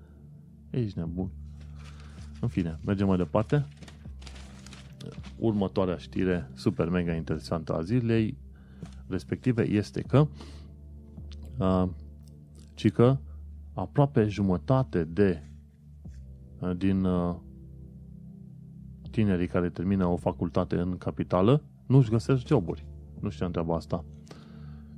Ești 0.70 0.98
nebun. 0.98 1.30
În 2.42 2.48
fine, 2.48 2.80
mergem 2.86 3.08
mai 3.08 3.18
departe. 3.18 3.66
Următoarea 5.38 5.98
știre 5.98 6.50
super 6.54 6.90
mega 6.90 7.14
interesantă 7.14 7.74
a 7.74 7.82
zilei 7.82 8.38
respective 9.08 9.68
este 9.70 10.02
că 10.02 10.28
uh, 11.58 11.90
ci 12.74 12.92
că 12.92 13.18
aproape 13.74 14.28
jumătate 14.28 15.04
de 15.04 15.44
uh, 16.60 16.78
din 16.78 17.04
uh, 17.04 17.36
tinerii 19.12 19.48
care 19.48 19.70
termină 19.70 20.06
o 20.06 20.16
facultate 20.16 20.76
în 20.76 20.98
capitală 20.98 21.62
nu 21.86 21.98
își 21.98 22.10
găsesc 22.10 22.48
joburi. 22.48 22.86
Nu 23.20 23.30
știam 23.30 23.52
treaba 23.52 23.76
asta. 23.76 24.06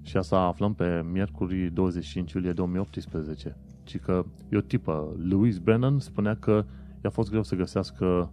Și 0.02 0.18
asta 0.18 0.40
aflăm 0.40 0.74
pe 0.74 1.06
miercuri 1.12 1.70
25 1.74 2.32
iulie 2.32 2.52
2018. 2.52 3.58
Ci 3.84 4.00
că 4.00 4.26
e 4.50 4.58
o 4.58 4.62
tipă, 4.62 5.16
Louise 5.30 5.60
Brennan, 5.64 6.00
spunea 6.00 6.36
că 6.36 6.66
i-a 7.04 7.10
fost 7.10 7.30
greu 7.30 7.44
să 7.44 7.56
găsească 7.56 8.32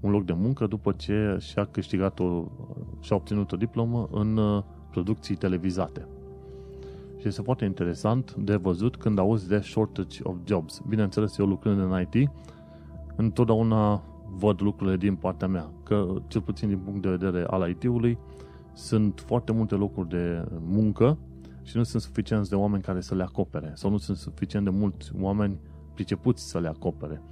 un 0.00 0.10
loc 0.10 0.24
de 0.24 0.32
muncă 0.32 0.66
după 0.66 0.92
ce 0.92 1.36
și-a 1.40 1.64
câștigat 1.64 2.18
o, 2.18 2.44
și-a 3.00 3.16
obținut 3.16 3.52
o 3.52 3.56
diplomă 3.56 4.08
în 4.12 4.36
uh, 4.36 4.62
producții 4.90 5.36
televizate. 5.36 6.06
Și 7.20 7.28
este 7.28 7.42
foarte 7.42 7.64
interesant 7.64 8.34
de 8.34 8.56
văzut 8.56 8.96
când 8.96 9.18
auzi 9.18 9.48
de 9.48 9.58
shortage 9.58 10.20
of 10.22 10.36
jobs. 10.44 10.82
Bineînțeles, 10.88 11.38
eu 11.38 11.46
lucrând 11.46 11.78
în 11.78 12.00
IT, 12.00 12.30
întotdeauna 13.16 14.02
văd 14.30 14.62
lucrurile 14.62 14.96
din 14.96 15.14
partea 15.14 15.48
mea, 15.48 15.70
că 15.82 16.14
cel 16.26 16.40
puțin 16.40 16.68
din 16.68 16.78
punct 16.78 17.02
de 17.02 17.08
vedere 17.08 17.44
al 17.44 17.68
IT-ului, 17.70 18.18
sunt 18.72 19.22
foarte 19.26 19.52
multe 19.52 19.74
locuri 19.74 20.08
de 20.08 20.44
muncă 20.60 21.18
și 21.62 21.76
nu 21.76 21.82
sunt 21.82 22.02
suficienți 22.02 22.48
de 22.48 22.54
oameni 22.54 22.82
care 22.82 23.00
să 23.00 23.14
le 23.14 23.22
acopere 23.22 23.72
sau 23.74 23.90
nu 23.90 23.96
sunt 23.96 24.16
suficient 24.16 24.64
de 24.64 24.70
mulți 24.70 25.12
oameni 25.20 25.58
pricepuți 25.94 26.48
să 26.48 26.58
le 26.58 26.68
acopere. 26.68 27.22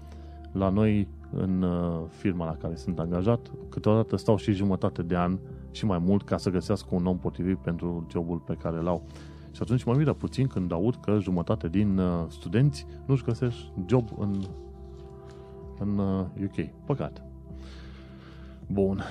La 0.53 0.69
noi, 0.69 1.09
în 1.31 1.63
uh, 1.63 2.03
firma 2.09 2.45
la 2.45 2.57
care 2.57 2.75
sunt 2.75 2.99
angajat, 2.99 3.51
câteodată 3.69 4.17
stau 4.17 4.37
și 4.37 4.53
jumătate 4.53 5.03
de 5.03 5.17
an 5.17 5.39
și 5.71 5.85
mai 5.85 5.99
mult 5.99 6.23
ca 6.23 6.37
să 6.37 6.51
găsească 6.51 6.89
un 6.91 7.07
om 7.07 7.19
potrivit 7.19 7.57
pentru 7.57 8.07
jobul 8.11 8.39
pe 8.39 8.55
care 8.55 8.79
îl 8.79 8.87
au. 8.87 9.03
Și 9.51 9.63
atunci 9.63 9.85
mă 9.85 9.95
miră 9.97 10.13
puțin 10.13 10.47
când 10.47 10.73
aud 10.73 10.97
că 10.97 11.19
jumătate 11.19 11.69
din 11.69 11.99
uh, 11.99 12.25
studenți 12.29 12.87
nu-și 13.07 13.25
găsesc 13.25 13.57
job 13.87 14.09
în, 14.19 14.43
în 15.79 15.99
UK. 16.45 16.57
Uh, 16.57 16.69
Păcat. 16.87 17.23
Bun. 18.67 19.03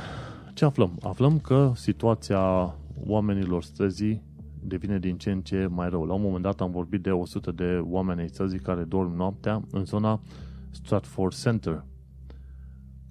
Ce 0.54 0.66
aflăm? 0.66 0.98
Aflăm 1.02 1.40
că 1.40 1.72
situația 1.76 2.76
oamenilor 3.06 3.64
străzii 3.64 4.22
devine 4.68 5.00
din 5.00 5.18
ce 5.18 5.32
în 5.32 5.42
ce 5.42 5.68
mai 5.70 5.90
rău. 5.90 6.06
La 6.06 6.14
un 6.14 6.22
moment 6.22 6.44
dat 6.44 6.62
am 6.62 6.72
vorbit 6.72 7.02
de 7.02 7.12
100 7.12 7.52
de 7.52 7.82
oameni 7.84 8.20
ai 8.20 8.28
străzii 8.28 8.60
care 8.60 8.84
dorm 8.84 9.16
noaptea 9.16 9.62
în 9.72 9.86
zona 9.86 10.20
Stratford 10.72 11.34
Center. 11.34 11.84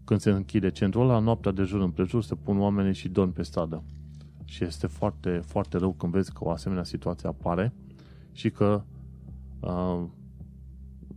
Când 0.05 0.21
se 0.21 0.31
închide 0.31 0.71
centrul 0.71 1.03
ăla, 1.03 1.19
noaptea 1.19 1.53
de 1.53 1.63
jur 1.63 1.81
împrejur 1.81 2.23
se 2.23 2.35
pun 2.35 2.61
oamenii 2.61 2.95
și 2.95 3.09
dorm 3.09 3.33
pe 3.33 3.43
stradă. 3.43 3.83
Și 4.45 4.65
este 4.65 4.87
foarte, 4.87 5.41
foarte 5.45 5.79
rău 5.79 5.93
când 5.93 6.13
vezi 6.13 6.33
că 6.33 6.45
o 6.45 6.51
asemenea 6.51 6.85
situație 6.85 7.29
apare 7.29 7.73
și 8.33 8.51
că 8.51 8.83
uh, 9.61 10.03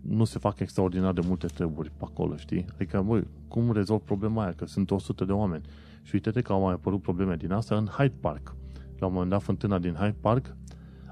nu 0.02 0.24
se 0.24 0.39
fac 0.39 0.60
extraordinar 0.60 1.14
de 1.14 1.22
multe 1.28 1.48
treburi 1.48 1.91
pe 1.98 2.04
acolo, 2.04 2.36
știi? 2.36 2.66
Adică, 2.74 3.02
băi, 3.02 3.28
cum 3.48 3.72
rezolv 3.72 4.02
problema 4.02 4.43
aia? 4.43 4.54
Că 4.54 4.66
sunt 4.66 4.91
100 4.91 5.26
de 5.26 5.32
oameni. 5.32 5.66
Și 6.02 6.12
uite-te 6.14 6.41
că 6.41 6.52
au 6.52 6.62
mai 6.62 6.74
apărut 6.74 7.02
probleme 7.02 7.36
din 7.36 7.52
asta 7.52 7.76
în 7.76 7.86
Hyde 7.86 8.16
Park. 8.20 8.56
La 9.00 9.06
un 9.06 9.14
moment 9.14 9.32
dat, 9.32 9.41
fântâna 9.41 9.80
din 9.80 9.93
Hyde 9.93 10.16
Park 10.22 10.56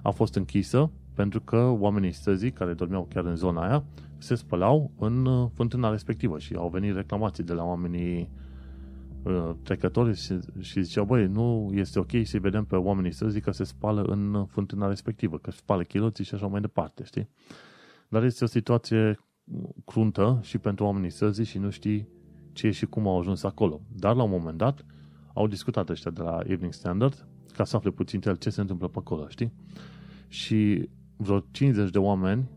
a 0.01 0.09
fost 0.09 0.36
închisă 0.36 0.91
pentru 1.13 1.41
că 1.41 1.57
oamenii 1.79 2.11
străzii 2.11 2.51
care 2.51 2.73
dormeau 2.73 3.07
chiar 3.13 3.25
în 3.25 3.36
zona 3.36 3.67
aia 3.67 3.83
se 4.17 4.36
spălau 4.36 4.91
în 4.99 5.25
uh, 5.25 5.49
fântâna 5.53 5.89
respectivă 5.89 6.39
și 6.39 6.53
au 6.53 6.69
venit 6.69 6.95
reclamații 6.95 7.43
de 7.43 7.53
la 7.53 7.63
oamenii 7.63 8.29
uh, 9.23 9.51
trecători 9.63 10.15
și, 10.17 10.39
și 10.59 10.81
ziceau, 10.81 11.05
băi, 11.05 11.27
nu 11.27 11.69
este 11.73 11.99
ok 11.99 12.11
să-i 12.23 12.39
vedem 12.39 12.65
pe 12.65 12.75
oamenii 12.75 13.11
străzii 13.11 13.41
că 13.41 13.51
se 13.51 13.63
spală 13.63 14.01
în 14.01 14.45
fântâna 14.45 14.88
respectivă, 14.88 15.38
că 15.38 15.51
spală 15.51 15.83
chiloții 15.83 16.23
și 16.23 16.33
așa 16.33 16.47
mai 16.47 16.61
departe, 16.61 17.03
știi? 17.03 17.29
Dar 18.09 18.23
este 18.23 18.43
o 18.43 18.47
situație 18.47 19.19
cruntă 19.85 20.39
și 20.41 20.57
pentru 20.57 20.85
oamenii 20.85 21.09
străzii 21.09 21.45
și 21.45 21.57
nu 21.57 21.69
știi 21.69 22.07
ce 22.51 22.71
și 22.71 22.85
cum 22.85 23.07
au 23.07 23.19
ajuns 23.19 23.43
acolo. 23.43 23.81
Dar 23.95 24.15
la 24.15 24.23
un 24.23 24.29
moment 24.29 24.57
dat 24.57 24.85
au 25.33 25.47
discutat 25.47 25.89
ăștia 25.89 26.11
de 26.11 26.21
la 26.21 26.39
Evening 26.43 26.73
Standard 26.73 27.27
ca 27.53 27.63
să 27.63 27.75
afle 27.75 27.91
puțin 27.91 28.21
el 28.25 28.35
ce 28.35 28.49
se 28.49 28.61
întâmplă 28.61 28.87
pe 28.87 28.97
acolo, 28.99 29.27
știi? 29.27 29.53
Și 30.27 30.89
vreo 31.17 31.39
50 31.51 31.89
de 31.89 31.97
oameni 31.97 32.49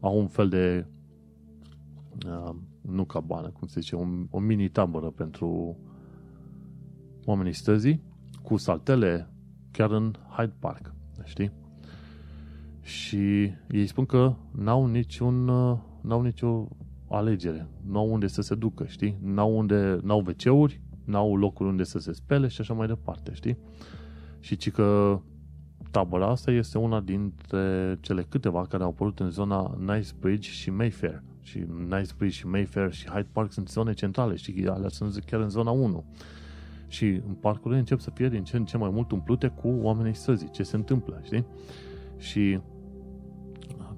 au 0.00 0.18
un 0.18 0.28
fel 0.28 0.48
de 0.48 0.86
uh, 2.26 2.54
nu 2.80 3.04
cabană, 3.04 3.48
cum 3.48 3.68
se 3.68 3.80
zice, 3.80 3.96
un, 3.96 4.26
o 4.30 4.38
mini 4.38 4.68
tabără 4.68 5.10
pentru 5.10 5.76
oamenii 7.24 7.52
străzii 7.52 8.02
cu 8.42 8.56
saltele 8.56 9.32
chiar 9.70 9.90
în 9.90 10.14
Hyde 10.36 10.54
Park, 10.58 10.94
știi? 11.24 11.52
Și 12.82 13.52
ei 13.70 13.86
spun 13.86 14.04
că 14.06 14.34
n-au 14.50 14.86
niciun 14.86 15.48
uh, 15.48 15.78
n-au 16.02 16.22
nicio 16.22 16.68
alegere. 17.08 17.68
N-au 17.86 18.12
unde 18.12 18.26
să 18.26 18.42
se 18.42 18.54
ducă, 18.54 18.84
știi? 18.86 19.18
N-au, 19.22 19.56
unde, 19.56 19.98
n-au 20.02 20.24
WC-uri, 20.26 20.80
n-au 21.04 21.36
locuri 21.36 21.68
unde 21.68 21.82
să 21.82 21.98
se 21.98 22.12
spele 22.12 22.48
și 22.48 22.60
așa 22.60 22.74
mai 22.74 22.86
departe, 22.86 23.32
știi? 23.34 23.58
Și 24.40 24.56
ci 24.56 24.70
că 24.70 25.20
tabăra 25.90 26.26
asta 26.26 26.50
este 26.50 26.78
una 26.78 27.00
dintre 27.00 27.98
cele 28.00 28.22
câteva 28.22 28.66
care 28.66 28.82
au 28.82 28.88
apărut 28.88 29.20
în 29.20 29.30
zona 29.30 29.62
Knightsbridge 29.62 30.50
și 30.50 30.70
Mayfair. 30.70 31.22
Și 31.40 31.58
Knightsbridge 31.58 32.36
și 32.36 32.46
Mayfair 32.46 32.92
și 32.92 33.08
Hyde 33.08 33.28
Park 33.32 33.52
sunt 33.52 33.68
zone 33.68 33.92
centrale, 33.92 34.36
știi? 34.36 34.68
Alea 34.68 34.88
sunt 34.88 35.18
chiar 35.26 35.40
în 35.40 35.48
zona 35.48 35.70
1. 35.70 36.04
Și 36.88 37.06
în 37.06 37.34
parcurile 37.40 37.78
încep 37.78 38.00
să 38.00 38.10
fie 38.14 38.28
din 38.28 38.44
ce 38.44 38.56
în 38.56 38.64
ce 38.64 38.76
mai 38.76 38.90
mult 38.90 39.10
umplute 39.10 39.48
cu 39.48 39.68
oamenii 39.68 40.14
străzii. 40.14 40.50
Ce 40.50 40.62
se 40.62 40.76
întâmplă, 40.76 41.20
știi? 41.24 41.44
Și 42.18 42.60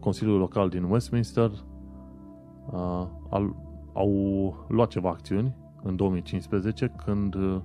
Consiliul 0.05 0.39
Local 0.39 0.69
din 0.69 0.83
Westminster 0.83 1.51
uh, 1.51 3.07
al, 3.29 3.55
au 3.93 4.67
luat 4.69 4.89
ceva 4.89 5.09
acțiuni 5.09 5.57
în 5.83 5.97
2015 5.97 6.93
când 7.05 7.35
uh, 7.35 7.61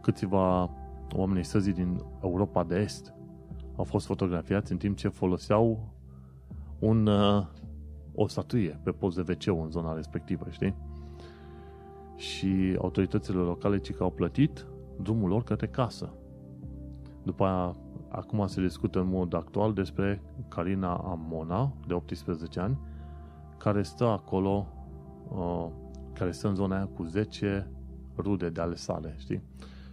câțiva 0.00 0.70
oameni 1.16 1.44
săzii 1.44 1.72
din 1.72 2.04
Europa 2.22 2.64
de 2.64 2.74
Est 2.74 3.14
au 3.76 3.84
fost 3.84 4.06
fotografiați 4.06 4.72
în 4.72 4.78
timp 4.78 4.96
ce 4.96 5.08
foloseau 5.08 5.88
un, 6.78 7.06
uh, 7.06 7.46
o 8.14 8.26
statuie 8.26 8.80
pe 8.82 8.90
post 8.90 9.24
de 9.24 9.36
wc 9.50 9.64
în 9.64 9.70
zona 9.70 9.94
respectivă, 9.94 10.46
știi? 10.50 10.74
Și 12.16 12.76
autoritățile 12.80 13.38
locale 13.38 13.78
ci 13.78 13.92
că 13.92 14.02
au 14.02 14.10
plătit 14.10 14.66
drumul 15.00 15.28
lor 15.28 15.42
către 15.42 15.66
casă. 15.66 16.12
După 17.22 17.44
aia, 17.44 17.76
acum 18.12 18.46
se 18.46 18.60
discută 18.60 19.00
în 19.00 19.08
mod 19.08 19.34
actual 19.34 19.72
despre 19.72 20.22
Carina 20.48 20.96
Amona, 20.96 21.72
de 21.86 21.94
18 21.94 22.60
ani, 22.60 22.78
care 23.58 23.82
stă 23.82 24.04
acolo, 24.04 24.66
uh, 25.28 25.68
care 26.12 26.30
stă 26.30 26.48
în 26.48 26.54
zona 26.54 26.76
aia 26.76 26.86
cu 26.86 27.02
10 27.02 27.70
rude 28.16 28.48
de 28.48 28.60
ale 28.60 28.74
sale, 28.74 29.14
știi? 29.18 29.42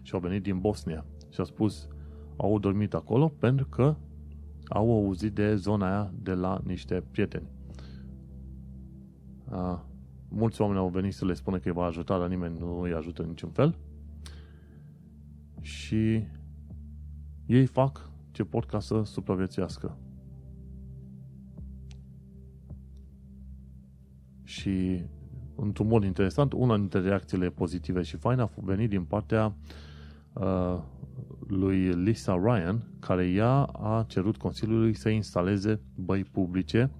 Și 0.01 0.13
au 0.13 0.19
venit 0.19 0.43
din 0.43 0.59
Bosnia 0.59 1.05
și 1.29 1.39
au 1.39 1.45
spus, 1.45 1.87
au 2.37 2.59
dormit 2.59 2.93
acolo 2.93 3.27
pentru 3.27 3.65
că 3.65 3.95
au 4.67 4.91
auzit 4.91 5.33
de 5.33 5.55
zona 5.55 5.85
aia 5.85 6.13
de 6.21 6.33
la 6.33 6.61
niște 6.63 7.03
prieteni. 7.11 7.47
Uh, 9.51 9.79
mulți 10.29 10.61
oameni 10.61 10.79
au 10.79 10.89
venit 10.89 11.13
să 11.13 11.25
le 11.25 11.33
spună 11.33 11.57
că 11.57 11.67
îi 11.67 11.73
va 11.73 11.85
ajuta, 11.85 12.19
dar 12.19 12.27
nimeni 12.27 12.59
nu 12.59 12.79
îi 12.79 12.93
ajută 12.93 13.21
în 13.21 13.27
niciun 13.27 13.49
fel. 13.49 13.77
Și 15.61 16.23
ei 17.45 17.65
fac 17.65 18.08
ce 18.31 18.43
pot 18.43 18.65
ca 18.65 18.79
să 18.79 19.01
supraviețuiască. 19.03 19.97
Și, 24.43 25.03
într-un 25.55 25.87
mod 25.87 26.03
interesant, 26.03 26.53
una 26.53 26.77
dintre 26.77 26.99
reacțiile 26.99 27.49
pozitive 27.49 28.01
și 28.01 28.17
faine 28.17 28.41
a 28.41 28.49
venit 28.55 28.89
din 28.89 29.03
partea 29.03 29.55
uh, 30.33 30.79
lui 31.47 31.93
Lisa 31.93 32.39
Ryan, 32.43 32.83
care 32.99 33.27
ea 33.29 33.63
a 33.63 34.05
cerut 34.07 34.37
Consiliului 34.37 34.93
să 34.93 35.09
instaleze 35.09 35.81
băi 35.95 36.23
publice 36.23 36.91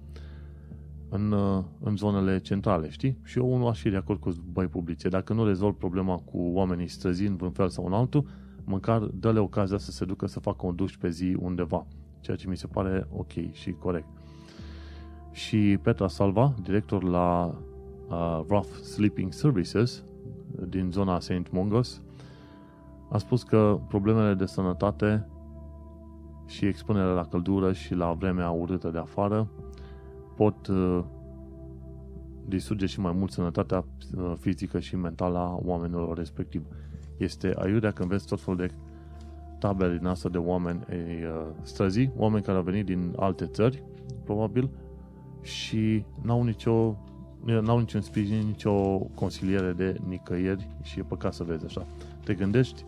în, 1.08 1.32
uh, 1.32 1.64
în 1.80 1.96
zonele 1.96 2.38
centrale, 2.38 2.90
știi? 2.90 3.18
Și 3.24 3.38
eu 3.38 3.56
nu 3.56 3.68
aș 3.68 3.80
fi 3.80 3.90
de 3.90 3.96
acord 3.96 4.20
cu 4.20 4.34
băi 4.52 4.66
publice. 4.66 5.08
Dacă 5.08 5.32
nu 5.32 5.44
rezolv 5.44 5.74
problema 5.74 6.16
cu 6.16 6.38
oamenii 6.38 6.88
străzi 6.88 7.26
în 7.26 7.36
vreun 7.36 7.52
fel 7.52 7.68
sau 7.68 7.86
în 7.86 7.92
altul, 7.92 8.26
măcar 8.64 8.98
dă-le 8.98 9.38
ocazia 9.38 9.78
să 9.78 9.90
se 9.90 10.04
ducă 10.04 10.26
să 10.26 10.40
facă 10.40 10.66
un 10.66 10.74
duș 10.74 10.96
pe 10.96 11.08
zi 11.08 11.36
undeva. 11.40 11.86
Ceea 12.20 12.36
ce 12.36 12.48
mi 12.48 12.56
se 12.56 12.66
pare 12.66 13.06
ok 13.10 13.52
și 13.52 13.72
corect 13.72 14.06
și 15.32 15.78
Petra 15.82 16.08
Salva, 16.08 16.54
director 16.62 17.02
la 17.02 17.54
uh, 18.08 18.44
Rough 18.48 18.68
Sleeping 18.82 19.32
Services 19.32 20.04
din 20.68 20.90
zona 20.90 21.20
St. 21.20 21.50
Mongos, 21.50 22.02
a 23.10 23.18
spus 23.18 23.42
că 23.42 23.80
problemele 23.88 24.34
de 24.34 24.46
sănătate 24.46 25.28
și 26.46 26.66
expunerea 26.66 27.12
la 27.12 27.24
căldură 27.24 27.72
și 27.72 27.94
la 27.94 28.12
vremea 28.12 28.50
urâtă 28.50 28.88
de 28.88 28.98
afară 28.98 29.48
pot 30.36 30.66
uh, 30.66 31.04
distruge 32.46 32.86
și 32.86 33.00
mai 33.00 33.12
mult 33.12 33.30
sănătatea 33.30 33.84
uh, 34.16 34.32
fizică 34.38 34.78
și 34.78 34.96
mentală 34.96 35.38
a 35.38 35.58
oamenilor 35.62 36.16
respectiv. 36.16 36.66
Este 37.20 37.54
aiurea 37.58 37.90
când 37.90 38.08
vezi 38.08 38.26
tot 38.26 38.40
felul 38.40 38.58
de 38.58 38.70
tabere 39.58 39.96
din 39.96 40.06
asta 40.06 40.28
de 40.28 40.38
oameni 40.38 40.80
ei, 40.90 41.24
uh, 41.24 41.46
străzi, 41.62 42.10
oameni 42.16 42.42
care 42.44 42.56
au 42.56 42.62
venit 42.62 42.84
din 42.84 43.12
alte 43.16 43.46
țări, 43.46 43.82
probabil, 44.24 44.70
și 45.42 46.04
n-au 46.22 46.42
nicio 46.42 46.96
n-au 47.44 47.78
niciun 47.78 48.00
sprijin, 48.00 48.46
nicio 48.46 48.98
consiliere 48.98 49.72
de 49.72 49.96
nicăieri 50.08 50.68
și 50.82 50.98
e 50.98 51.02
păcat 51.02 51.34
să 51.34 51.44
vezi 51.44 51.64
așa. 51.64 51.86
Te 52.24 52.34
gândești 52.34 52.84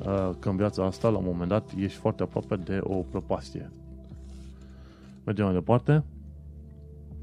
uh, 0.00 0.30
că 0.38 0.48
în 0.48 0.56
viața 0.56 0.84
asta, 0.84 1.08
la 1.08 1.18
un 1.18 1.24
moment 1.24 1.48
dat, 1.48 1.70
ești 1.76 1.98
foarte 1.98 2.22
aproape 2.22 2.56
de 2.56 2.78
o 2.82 2.94
prăpastie. 2.94 3.70
Mergem 5.24 5.44
mai 5.44 5.54
departe. 5.54 6.04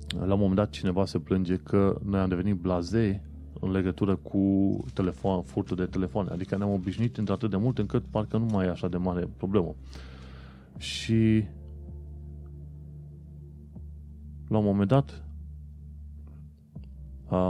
La 0.07 0.33
un 0.33 0.39
moment 0.39 0.55
dat 0.55 0.69
cineva 0.69 1.05
se 1.05 1.19
plânge 1.19 1.55
că 1.55 1.99
noi 2.03 2.19
am 2.19 2.29
devenit 2.29 2.55
blazei 2.55 3.21
în 3.59 3.71
legătură 3.71 4.15
cu 4.15 4.75
telefon, 4.93 5.41
furtul 5.41 5.75
de 5.75 5.85
telefoane. 5.85 6.29
Adică 6.29 6.57
ne-am 6.57 6.71
obișnuit 6.71 7.17
într 7.17 7.31
atât 7.31 7.49
de 7.49 7.57
mult 7.57 7.77
încât 7.77 8.03
parcă 8.09 8.37
nu 8.37 8.45
mai 8.45 8.65
e 8.65 8.69
așa 8.69 8.87
de 8.87 8.97
mare 8.97 9.29
problemă. 9.37 9.75
Și 10.77 11.43
la 14.47 14.57
un 14.57 14.63
moment 14.63 14.89
dat 14.89 15.21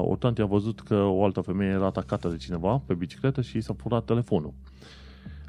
o 0.01 0.15
tante 0.15 0.41
a 0.41 0.45
văzut 0.45 0.81
că 0.81 0.95
o 0.95 1.23
altă 1.23 1.41
femeie 1.41 1.71
era 1.71 1.85
atacată 1.85 2.29
de 2.29 2.37
cineva 2.37 2.81
pe 2.85 2.93
bicicletă 2.93 3.41
și 3.41 3.57
i 3.57 3.61
s-a 3.61 3.73
furat 3.73 4.05
telefonul. 4.05 4.53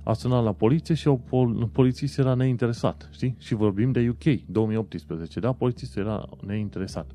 A 0.03 0.13
sunat 0.13 0.45
la 0.45 0.53
poliție 0.53 0.95
și 0.95 1.09
o 1.09 1.17
pol- 1.17 1.69
polițist 1.73 2.19
era 2.19 2.35
neinteresat, 2.35 3.09
știi? 3.13 3.35
Și 3.39 3.55
vorbim 3.55 3.93
de 3.93 4.09
UK, 4.09 4.47
2018, 4.47 5.41
da? 5.41 5.53
Polițistul 5.53 6.03
era 6.03 6.29
neinteresat. 6.47 7.11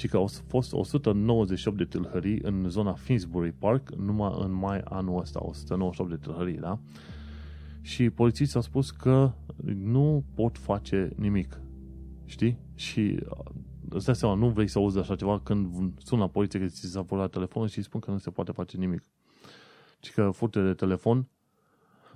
Ci 0.00 0.08
că 0.08 0.16
au 0.16 0.30
fost 0.46 0.72
198 0.72 1.76
de 1.76 1.84
tâlhării 1.84 2.40
în 2.42 2.68
zona 2.68 2.92
Finsbury 2.92 3.52
Park 3.52 3.94
numai 3.94 4.32
în 4.38 4.52
mai 4.52 4.80
anul 4.84 5.20
ăsta, 5.20 5.40
198 5.42 6.10
de 6.10 6.16
tâlhării, 6.16 6.56
da? 6.56 6.78
Și 7.80 8.10
polițistul 8.10 8.60
a 8.60 8.62
spus 8.62 8.90
că 8.90 9.32
nu 9.74 10.24
pot 10.34 10.58
face 10.58 11.12
nimic, 11.16 11.60
știi? 12.24 12.58
Și 12.74 13.18
îți 13.88 14.04
dai 14.04 14.16
seama, 14.16 14.34
nu 14.34 14.48
vrei 14.48 14.68
să 14.68 14.78
auzi 14.78 14.98
așa 14.98 15.16
ceva 15.16 15.40
când 15.40 15.66
sună 15.98 16.20
la 16.20 16.28
poliție 16.28 16.60
că 16.60 16.66
ți 16.66 16.86
s-a 16.86 17.02
furat 17.02 17.30
telefonul 17.30 17.68
și 17.68 17.78
îi 17.78 17.84
spun 17.84 18.00
că 18.00 18.10
nu 18.10 18.18
se 18.18 18.30
poate 18.30 18.52
face 18.52 18.76
nimic. 18.76 19.02
Și 20.02 20.12
că 20.12 20.30
furte 20.32 20.62
de 20.62 20.74
telefon 20.74 21.28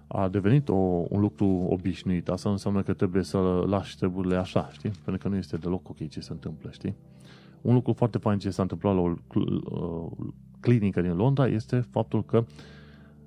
a 0.06 0.28
devenit 0.28 0.68
o, 0.68 0.74
un 1.08 1.20
lucru 1.20 1.46
obișnuit. 1.46 2.28
Asta 2.28 2.50
înseamnă 2.50 2.82
că 2.82 2.92
trebuie 2.92 3.22
să 3.22 3.38
lași 3.66 3.96
treburile 3.96 4.36
așa, 4.36 4.68
știi? 4.72 4.90
Pentru 4.90 5.22
că 5.22 5.28
nu 5.28 5.36
este 5.36 5.56
deloc 5.56 5.88
ok 5.88 6.08
ce 6.08 6.20
se 6.20 6.32
întâmplă, 6.32 6.70
știi? 6.70 6.96
Un 7.64 7.74
lucru 7.74 7.92
foarte 7.92 8.18
fain 8.18 8.38
ce 8.38 8.50
s-a 8.50 8.62
întâmplat 8.62 8.94
la 8.94 9.00
o 9.00 9.14
uh, 9.34 10.26
clinică 10.60 11.00
din 11.00 11.16
Londra 11.16 11.46
este 11.46 11.80
faptul 11.80 12.24
că 12.24 12.44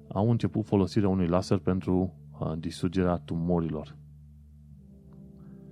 au 0.08 0.30
început 0.30 0.66
folosirea 0.66 1.10
unui 1.10 1.28
laser 1.28 1.58
pentru 1.58 2.14
uh, 2.40 2.54
distrugerea 2.60 3.18
tumorilor. 3.18 3.96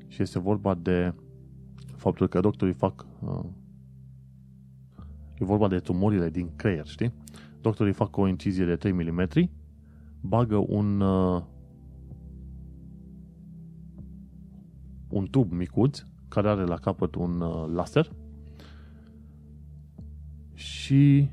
Și 0.08 0.22
este 0.22 0.40
vorba 0.40 0.74
de 0.74 1.14
faptul 1.96 2.28
că 2.28 2.40
doctorii 2.40 2.74
fac 2.74 3.06
uh, 3.22 3.46
e 5.40 5.46
vorba 5.46 5.68
de 5.68 5.80
tumorile 5.80 6.30
din 6.30 6.50
creier, 6.56 6.88
știi? 6.88 7.14
Doctorii 7.62 7.94
fac 7.94 8.18
o 8.18 8.28
incizie 8.28 8.66
de 8.66 8.76
3 8.76 8.92
mm, 8.92 9.28
bagă 10.22 10.58
un 10.68 11.00
uh, 11.02 11.42
un 15.10 15.26
tub 15.26 15.52
micuț 15.52 16.04
care 16.28 16.50
are 16.50 16.64
la 16.64 16.76
capăt 16.76 17.16
un 17.16 17.42
uh, 17.42 17.66
laser 17.74 18.12
și 20.56 21.30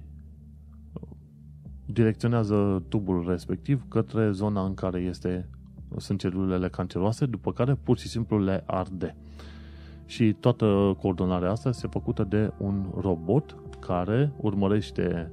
direcționează 1.86 2.82
tubul 2.88 3.24
respectiv 3.28 3.88
către 3.88 4.30
zona 4.30 4.64
în 4.64 4.74
care 4.74 5.00
este, 5.00 5.48
sunt 5.96 6.18
celulele 6.18 6.68
canceroase, 6.68 7.26
după 7.26 7.52
care 7.52 7.74
pur 7.74 7.98
și 7.98 8.08
simplu 8.08 8.38
le 8.38 8.62
arde. 8.66 9.16
Și 10.06 10.32
toată 10.32 10.96
coordonarea 11.00 11.50
asta 11.50 11.68
este 11.68 11.86
făcută 11.86 12.24
de 12.24 12.52
un 12.58 12.86
robot 13.00 13.56
care 13.80 14.32
urmărește, 14.36 15.32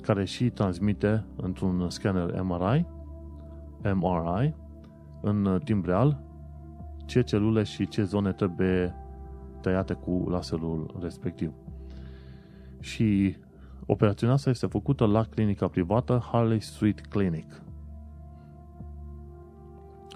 care 0.00 0.24
și 0.24 0.50
transmite 0.50 1.24
într-un 1.36 1.90
scanner 1.90 2.42
MRI, 2.42 2.86
MRI, 3.94 4.54
în 5.22 5.60
timp 5.64 5.84
real, 5.84 6.22
ce 7.06 7.22
celule 7.22 7.62
și 7.62 7.88
ce 7.88 8.02
zone 8.02 8.32
trebuie 8.32 8.94
tăiate 9.60 9.92
cu 9.94 10.26
laserul 10.28 10.96
respectiv. 11.00 11.52
Și 12.84 13.36
operațiunea 13.86 14.34
asta 14.34 14.50
este 14.50 14.66
făcută 14.66 15.06
la 15.06 15.24
clinica 15.24 15.68
privată 15.68 16.22
Harley 16.32 16.60
Street 16.60 17.00
Clinic 17.00 17.62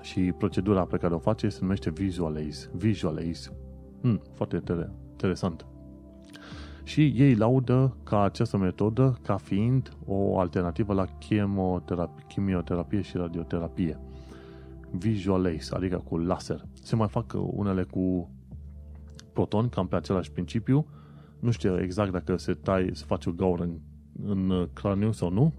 și 0.01 0.33
procedura 0.39 0.85
pe 0.85 0.97
care 0.97 1.15
o 1.15 1.19
face 1.19 1.49
se 1.49 1.59
numește 1.61 1.91
Visualize. 1.91 2.71
Visualize. 2.73 3.53
Hmm, 4.01 4.23
foarte 4.35 4.63
interesant. 5.11 5.67
Și 6.83 7.07
ei 7.17 7.35
laudă 7.35 7.97
ca 8.05 8.23
această 8.23 8.57
metodă 8.57 9.19
ca 9.23 9.37
fiind 9.37 9.97
o 10.07 10.39
alternativă 10.39 10.93
la 10.93 11.05
chemioterapie, 11.05 12.25
chimioterapie 12.29 13.01
și 13.01 13.17
radioterapie. 13.17 14.01
Visualize, 14.91 15.75
adică 15.75 15.97
cu 15.97 16.19
laser. 16.19 16.63
Se 16.83 16.97
mai 16.97 17.09
fac 17.09 17.35
unele 17.37 17.83
cu 17.83 18.31
proton, 19.33 19.69
cam 19.69 19.87
pe 19.87 19.97
același 19.97 20.33
principiu. 20.33 20.87
Nu 21.41 21.51
știu 21.51 21.81
exact 21.81 22.13
dacă 22.13 22.37
se 22.37 22.53
tai, 22.53 22.91
se 22.93 23.05
face 23.07 23.29
o 23.29 23.33
gaură 23.33 23.63
în, 23.63 23.79
în 24.23 24.69
craniu 24.73 25.13
sau 25.13 25.31
nu. 25.31 25.53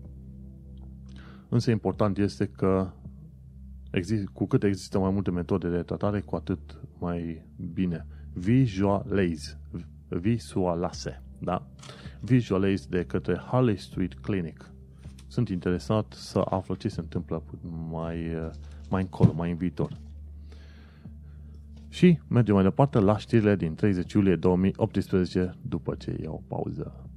Însă 1.49 1.71
important 1.71 2.17
este 2.17 2.45
că 2.45 2.91
Exist, 3.91 4.27
cu 4.27 4.45
cât 4.45 4.63
există 4.63 4.99
mai 4.99 5.11
multe 5.11 5.32
metode 5.32 5.69
de 5.69 5.82
tratare, 5.82 6.19
cu 6.19 6.36
atât 6.36 6.59
mai 6.99 7.45
bine. 7.73 8.05
Visualize. 8.34 9.59
Visualase. 10.07 11.23
Da? 11.39 11.67
Visualize 12.19 12.86
de 12.89 13.05
către 13.05 13.38
Harley 13.38 13.77
Street 13.77 14.13
Clinic. 14.13 14.71
Sunt 15.27 15.49
interesat 15.49 16.13
să 16.13 16.41
aflu 16.49 16.75
ce 16.75 16.88
se 16.88 16.99
întâmplă 16.99 17.43
mai, 17.89 18.17
mai 18.89 19.01
încolo, 19.01 19.34
mai 19.34 19.51
în 19.51 19.57
viitor. 19.57 19.97
Și 22.00 22.20
mergem 22.28 22.54
mai 22.54 22.64
departe 22.64 23.00
la 23.00 23.18
știrile 23.18 23.56
din 23.56 23.76
30 23.76 24.14
iulie 24.14 24.36
2018 24.36 25.54
după 25.62 25.95
ce 25.95 26.18
iau 26.22 26.43
pauză. 26.47 27.10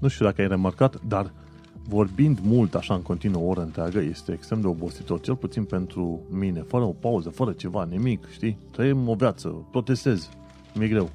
Nu 0.00 0.08
știu 0.08 0.24
dacă 0.24 0.40
ai 0.40 0.48
remarcat, 0.48 1.02
dar 1.04 1.32
vorbind 1.88 2.38
mult 2.42 2.74
așa 2.74 2.94
în 2.94 3.02
continuu 3.02 3.42
o 3.42 3.48
oră 3.48 3.60
întreagă 3.60 3.98
este 3.98 4.32
extrem 4.32 4.60
de 4.60 4.66
obositor, 4.66 5.20
cel 5.20 5.36
puțin 5.36 5.64
pentru 5.64 6.20
mine, 6.30 6.60
fără 6.60 6.84
o 6.84 6.92
pauză, 6.92 7.28
fără 7.28 7.52
ceva, 7.52 7.84
nimic, 7.84 8.28
știi? 8.30 8.58
Trăim 8.70 9.08
o 9.08 9.14
viață, 9.14 9.66
protestez, 9.70 10.28
mi-e 10.74 10.88
greu. 10.88 11.10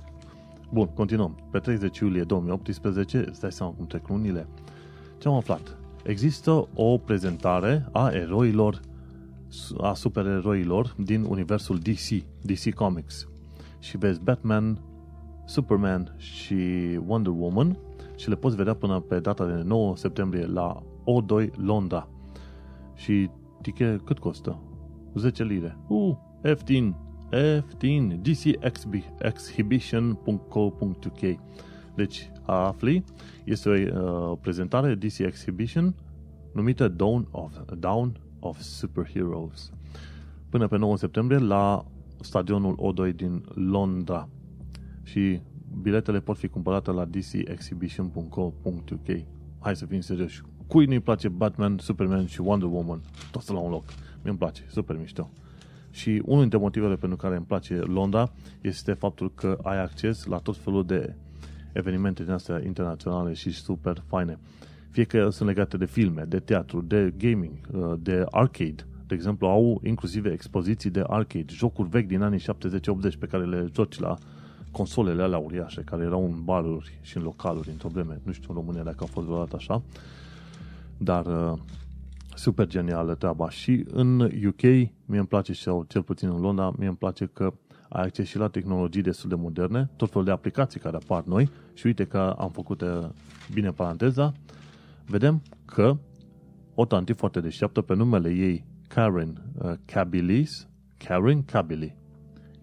Bun, 0.70 0.90
continuăm. 0.94 1.36
Pe 1.52 1.60
30 1.60 1.98
iulie 1.98 2.24
2018, 2.24 3.26
îți 3.30 3.40
dai 3.40 3.52
seama 3.52 3.72
cum 3.72 3.86
trec 3.86 4.08
lunile, 4.08 4.48
ce 5.18 5.28
am 5.28 5.34
aflat? 5.34 5.78
Există 6.04 6.68
o 6.74 6.98
prezentare 6.98 7.90
a 7.92 8.10
eroilor, 8.12 8.80
a 9.78 9.94
supereroilor 9.94 10.96
din 10.98 11.24
universul 11.24 11.78
DC, 11.78 12.24
DC 12.42 12.74
Comics. 12.74 13.28
Și 13.80 13.98
vezi 13.98 14.22
Batman, 14.22 14.80
Superman 15.46 16.16
și 16.18 16.56
Wonder 17.06 17.34
Woman 17.38 17.78
și 18.18 18.30
le 18.30 18.36
poți 18.36 18.56
vedea 18.56 18.74
până 18.74 19.00
pe 19.00 19.20
data 19.20 19.46
de 19.46 19.62
9 19.66 19.96
septembrie 19.96 20.46
la 20.46 20.84
O2 21.02 21.50
Londra. 21.56 22.10
Și 22.96 23.30
tichet 23.62 24.02
cât 24.02 24.20
costă? 24.20 24.62
10 25.16 25.44
lire. 25.44 25.78
Uh, 25.88 26.16
F-tin, 26.56 26.96
F-tin, 27.68 28.20
dcexhibition.co.uk 28.22 31.20
Deci, 31.96 32.32
afli, 32.46 33.04
este 33.44 33.70
o 33.70 33.74
uh, 33.74 34.38
prezentare 34.42 34.96
DC 34.96 35.18
Exhibition 35.18 35.96
numită 36.54 36.88
Dawn 36.88 37.28
of, 37.32 37.60
Dawn 37.80 38.20
of 38.40 38.60
Superheroes. 38.60 39.72
Până 40.50 40.68
pe 40.68 40.78
9 40.78 40.98
septembrie 40.98 41.40
la 41.40 41.86
stadionul 42.20 42.76
O2 42.76 43.16
din 43.16 43.44
Londra. 43.54 44.30
Și 45.04 45.42
biletele 45.82 46.20
pot 46.20 46.38
fi 46.38 46.48
cumpărate 46.48 46.92
la 46.92 47.06
dcexhibition.co.uk. 47.06 49.08
Hai 49.60 49.76
să 49.76 49.86
fim 49.86 50.00
serioși. 50.00 50.42
Cui 50.68 50.86
nu-i 50.86 51.00
place 51.00 51.28
Batman, 51.28 51.78
Superman 51.78 52.26
și 52.26 52.42
Wonder 52.42 52.70
Woman? 52.70 53.02
Toți 53.32 53.52
la 53.52 53.60
un 53.60 53.72
loc. 53.72 53.84
mi 54.24 54.30
îmi 54.30 54.38
place, 54.38 54.62
super 54.68 54.98
mișto. 54.98 55.30
Și 55.90 56.22
unul 56.26 56.42
dintre 56.42 56.58
motivele 56.58 56.96
pentru 56.96 57.18
care 57.18 57.36
îmi 57.36 57.46
place 57.46 57.76
Londra 57.76 58.32
este 58.62 58.94
faptul 58.94 59.34
că 59.34 59.58
ai 59.64 59.82
acces 59.82 60.26
la 60.26 60.38
tot 60.38 60.58
felul 60.58 60.86
de 60.86 61.16
evenimente 61.74 62.24
din 62.24 62.32
astea 62.32 62.62
internaționale 62.66 63.34
și 63.34 63.52
super 63.52 64.04
faine. 64.06 64.40
Fie 64.90 65.04
că 65.04 65.30
sunt 65.30 65.48
legate 65.48 65.78
de 65.78 65.86
filme, 65.86 66.24
de 66.28 66.40
teatru, 66.40 66.82
de 66.82 67.14
gaming, 67.18 67.54
uh, 67.72 67.94
de 68.00 68.26
arcade. 68.32 68.86
De 69.08 69.14
exemplu, 69.14 69.48
au 69.48 69.82
inclusiv 69.84 70.26
expoziții 70.26 70.90
de 70.90 71.04
arcade, 71.08 71.46
jocuri 71.48 71.90
vechi 71.90 72.08
din 72.08 72.22
anii 72.22 72.40
70-80 72.40 72.44
pe 73.20 73.26
care 73.26 73.46
le 73.46 73.70
joci 73.74 74.00
la 74.00 74.18
consolele 74.78 75.24
alea 75.24 75.38
uriașe, 75.38 75.82
care 75.82 76.04
erau 76.04 76.26
în 76.26 76.44
baruri 76.44 77.00
și 77.02 77.18
în 77.18 77.24
localuri 77.24 77.70
într-o 77.70 77.90
vreme. 77.90 78.22
Nu 78.24 78.32
știu 78.32 78.48
în 78.50 78.56
România 78.56 78.84
dacă 78.84 79.04
a 79.04 79.06
fost 79.06 79.26
vreodată 79.26 79.56
așa. 79.56 79.82
Dar 80.98 81.26
uh, 81.26 81.60
super 82.36 82.68
genială 82.68 83.16
treaba. 83.16 83.50
Și 83.50 83.86
în 83.92 84.20
UK, 84.20 84.62
mie 85.06 85.20
îmi 85.20 85.28
place, 85.28 85.54
sau 85.54 85.86
cel 85.88 86.04
puțin 86.04 86.30
în 86.30 86.40
Londra, 86.40 86.74
mie 86.78 86.88
îmi 86.88 86.98
place 86.98 87.26
că 87.26 87.54
ai 87.90 88.04
acces 88.04 88.28
și 88.28 88.38
la 88.38 88.48
tehnologii 88.48 89.02
destul 89.02 89.30
de 89.30 89.36
moderne, 89.36 89.90
tot 89.96 90.10
felul 90.10 90.26
de 90.26 90.32
aplicații 90.32 90.80
care 90.80 90.96
apar 90.96 91.24
noi 91.24 91.50
și 91.74 91.86
uite 91.86 92.06
că 92.06 92.36
am 92.38 92.50
făcut 92.52 92.84
bine 93.54 93.72
paranteza, 93.72 94.34
vedem 95.06 95.42
că 95.66 95.98
o 96.76 96.86
tanti 96.86 97.14
foarte 97.14 97.40
deșteaptă 97.40 97.82
pe 97.82 97.96
numele 97.96 98.30
ei 98.30 98.66
Karen 98.88 99.42
uh, 99.62 99.74
Kabilis, 99.86 100.68
Karen 100.98 101.44
Kabili. 101.44 101.96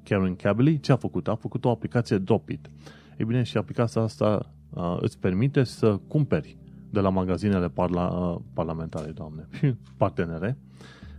Karen 0.05 0.37
Kabili 0.37 0.81
ce 0.81 0.93
a 0.93 0.97
făcut? 0.97 1.29
A 1.29 1.35
făcut 1.35 1.65
o 1.65 1.71
aplicație 1.71 2.19
Dropit. 2.19 2.71
Ei 3.19 3.25
bine, 3.25 3.43
și 3.43 3.57
aplicația 3.57 4.01
asta 4.01 4.53
uh, 4.71 4.97
îți 5.01 5.19
permite 5.19 5.65
să 5.65 6.01
cumperi 6.09 6.57
de 6.91 7.01
la 7.01 7.09
magazinele 7.09 7.69
parla, 7.69 8.07
uh, 8.07 8.41
parlamentare, 8.53 9.11
doamne, 9.11 9.49
partenere, 9.97 10.59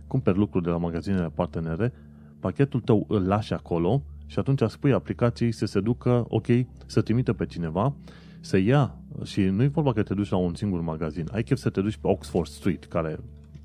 cumperi 0.06 0.38
lucruri 0.38 0.64
de 0.64 0.70
la 0.70 0.76
magazinele 0.76 1.30
partenere, 1.34 1.92
pachetul 2.40 2.80
tău 2.80 3.04
îl 3.08 3.26
lași 3.26 3.52
acolo 3.52 4.02
și 4.26 4.38
atunci 4.38 4.62
spui 4.66 4.92
aplicației 4.92 5.52
să 5.52 5.66
se 5.66 5.80
ducă, 5.80 6.24
ok, 6.28 6.46
să 6.86 7.00
trimită 7.00 7.32
pe 7.32 7.46
cineva, 7.46 7.94
să 8.40 8.56
ia, 8.56 8.94
și 9.24 9.42
nu 9.42 9.62
e 9.62 9.66
vorba 9.66 9.92
că 9.92 10.02
te 10.02 10.14
duci 10.14 10.30
la 10.30 10.36
un 10.36 10.54
singur 10.54 10.80
magazin, 10.80 11.28
ai 11.32 11.42
chef 11.42 11.58
să 11.58 11.70
te 11.70 11.80
duci 11.80 11.96
pe 11.96 12.08
Oxford 12.08 12.48
Street, 12.48 12.84
care 12.84 13.18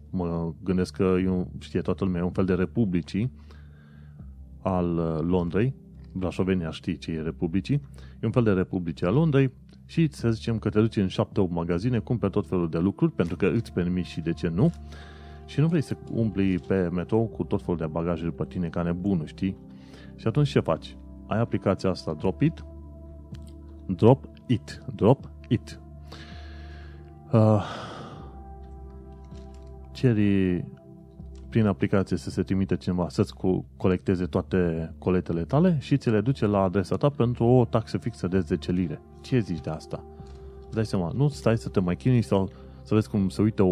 mă 0.10 0.54
gândesc 0.64 0.96
că 0.96 1.16
e 1.24 1.30
un, 1.30 1.46
știe 1.60 1.82
toată 1.82 2.04
lumea, 2.04 2.22
e 2.22 2.24
un 2.24 2.32
fel 2.32 2.46
de 2.46 2.54
republicii 2.54 3.32
al 4.62 4.97
uh, 4.97 5.20
Londrei, 5.22 5.74
Brașovenia 6.14 6.70
știi 6.70 6.97
ce 6.97 7.12
e 7.12 7.22
republicii, 7.22 7.82
e 8.22 8.26
un 8.26 8.32
fel 8.32 8.43
de 8.43 8.51
republicii 8.51 9.05
al 9.05 9.14
Londrei 9.14 9.51
și 9.86 10.07
să 10.12 10.32
zicem 10.32 10.59
că 10.59 10.70
te 10.70 10.80
duci 10.80 10.95
în 10.95 11.07
7-8 11.07 11.12
magazine, 11.49 11.99
cumperi 11.99 12.32
tot 12.32 12.47
felul 12.47 12.70
de 12.70 12.78
lucruri, 12.78 13.12
pentru 13.12 13.36
că 13.36 13.47
îți 13.47 13.74
permiți 13.74 14.09
și 14.09 14.22
de 14.22 14.34
ce 14.34 14.47
nu, 14.47 14.72
și 15.45 15.59
nu 15.59 15.68
vrei 15.68 15.82
să 15.82 15.97
umpli 16.12 16.59
pe 16.59 16.89
metrou 16.91 17.28
cu 17.28 17.43
tot 17.43 17.62
felul 17.62 17.78
de 17.78 17.86
bagaje 17.86 18.24
după 18.24 18.45
tine 18.45 18.70
ca 18.70 18.82
nebunul, 18.82 19.26
știi? 19.26 19.57
Și 20.16 20.28
atunci 20.28 20.49
ce 20.49 20.59
faci? 20.59 20.97
Ai 21.28 21.39
aplicația 21.39 21.89
asta 21.89 22.14
Drop 22.14 22.41
It, 22.41 22.66
Drop 23.86 24.26
It, 24.47 24.84
Drop 24.95 25.30
It. 25.47 25.80
Uh, 27.32 27.64
ceri 29.91 30.66
prin 31.52 31.66
aplicație 31.66 32.18
să 32.18 32.30
se 32.30 32.43
trimite 32.43 32.78
cineva 32.78 33.10
să-ți 33.10 33.34
colecteze 33.78 34.26
toate 34.26 34.93
coletele 34.97 35.43
tale 35.43 35.78
și 35.80 35.97
ți 35.97 36.10
le 36.10 36.22
duce 36.22 36.45
la 36.45 36.62
adresa 36.62 36.95
ta 36.95 37.10
pentru 37.10 37.45
o 37.45 37.66
taxă 37.66 37.97
fixă 37.97 38.28
de 38.28 38.39
10 38.39 38.72
lire. 38.72 39.02
Ce 39.22 39.39
zici 39.39 39.62
de 39.62 39.70
asta? 39.70 40.04
Îți 40.66 40.76
dai 40.76 40.86
seama, 40.86 41.12
nu 41.16 41.28
stai 41.28 41.58
să 41.58 41.70
te 41.70 41.80
mai 41.80 41.95
chinui 41.95 42.22
sau 42.22 42.49
să 42.82 42.93
vezi 42.93 43.10
cum 43.10 43.30
se 43.30 43.41
uită 43.41 43.64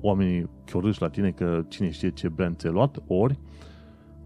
oamenii 0.00 0.48
chiorâși 0.64 1.00
la 1.00 1.08
tine 1.08 1.30
că 1.30 1.64
cine 1.68 1.90
știe 1.90 2.10
ce 2.10 2.28
brand 2.28 2.56
ți-ai 2.56 2.72
luat, 2.72 3.02
ori 3.06 3.38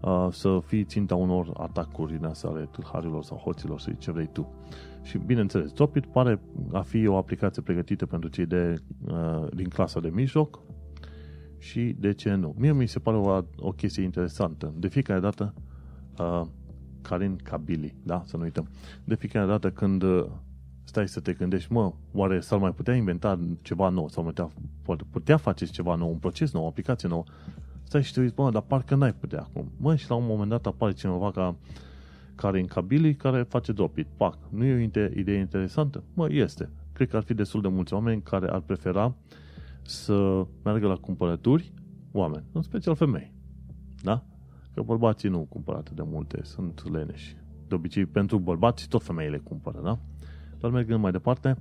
uh, 0.01 0.27
să 0.31 0.59
fii 0.65 0.83
ținta 0.83 1.15
unor 1.15 1.51
atacuri 1.57 2.17
din 2.17 2.25
astea 2.25 2.49
ale 2.49 2.69
tâlharilor 2.71 3.23
sau 3.23 3.37
hoților, 3.37 3.79
să 3.79 3.91
ce 3.97 4.11
vrei 4.11 4.29
tu. 4.31 4.53
Și 5.01 5.17
bineînțeles, 5.17 5.71
Topit 5.71 6.05
pare 6.05 6.39
a 6.71 6.81
fi 6.81 7.07
o 7.07 7.17
aplicație 7.17 7.61
pregătită 7.61 8.05
pentru 8.05 8.29
cei 8.29 8.45
de, 8.45 8.75
uh, 9.07 9.47
din 9.53 9.67
clasa 9.67 9.99
de 9.99 10.09
mijloc 10.13 10.59
și 11.59 11.95
de 11.99 12.13
ce 12.13 12.33
nu. 12.33 12.55
Mie 12.57 12.73
mi 12.73 12.87
se 12.87 12.99
pare 12.99 13.17
o, 13.17 13.43
o 13.57 13.71
chestie 13.71 14.03
interesantă. 14.03 14.73
De 14.77 14.87
fiecare 14.87 15.19
dată, 15.19 15.53
uh, 16.17 16.41
Karin 17.01 17.35
Kabili, 17.43 17.95
da? 18.03 18.23
Să 18.25 18.37
nu 18.37 18.43
uităm. 18.43 18.67
De 19.03 19.15
fiecare 19.15 19.45
dată 19.45 19.71
când 19.71 20.03
uh, 20.03 20.25
stai 20.83 21.07
să 21.07 21.19
te 21.19 21.33
gândești, 21.33 21.71
mă, 21.71 21.93
oare 22.13 22.39
s-ar 22.39 22.59
mai 22.59 22.71
putea 22.71 22.95
inventa 22.95 23.39
ceva 23.61 23.89
nou, 23.89 24.09
sau 24.09 24.23
putea, 24.23 24.49
putea 25.09 25.37
face 25.37 25.65
ceva 25.65 25.95
nou, 25.95 26.09
un 26.09 26.17
proces 26.17 26.51
nou, 26.51 26.63
o 26.63 26.67
aplicație 26.67 27.09
nouă, 27.09 27.23
stai 27.83 28.03
și 28.03 28.13
te 28.13 28.19
uiți, 28.19 28.33
mă, 28.37 28.51
dar 28.51 28.61
parcă 28.61 28.95
n-ai 28.95 29.13
putea 29.13 29.39
acum. 29.39 29.71
Mă, 29.77 29.95
și 29.95 30.09
la 30.09 30.15
un 30.15 30.25
moment 30.25 30.49
dat 30.49 30.65
apare 30.65 30.93
cineva 30.93 31.31
ca 31.31 31.55
care 32.35 32.59
în 32.59 32.65
Kabili, 32.65 33.15
care 33.15 33.43
face 33.43 33.71
drop-it. 33.71 34.07
Pac. 34.17 34.37
Nu 34.49 34.65
e 34.65 34.75
o 34.75 34.99
idee 35.19 35.37
interesantă? 35.37 36.03
Mă, 36.13 36.27
este. 36.31 36.69
Cred 36.93 37.09
că 37.09 37.17
ar 37.17 37.23
fi 37.23 37.33
destul 37.33 37.61
de 37.61 37.67
mulți 37.67 37.93
oameni 37.93 38.21
care 38.21 38.49
ar 38.49 38.59
prefera 38.59 39.15
să 39.89 40.45
meargă 40.63 40.87
la 40.87 40.95
cumpărături, 40.95 41.73
oameni, 42.11 42.45
în 42.51 42.61
special 42.61 42.95
femei. 42.95 43.33
Da? 44.01 44.23
Că 44.73 44.81
bărbații 44.81 45.29
nu 45.29 45.39
cumpără 45.39 45.77
atât 45.77 45.95
de 45.95 46.03
multe, 46.05 46.39
sunt 46.43 46.91
leneși. 46.91 47.37
De 47.67 47.75
obicei, 47.75 48.05
pentru 48.05 48.37
bărbați, 48.37 48.87
tot 48.87 49.03
femeile 49.03 49.37
cumpără, 49.37 49.79
da? 49.83 49.99
Dar 50.59 50.71
mergând 50.71 51.01
mai 51.01 51.11
departe, 51.11 51.57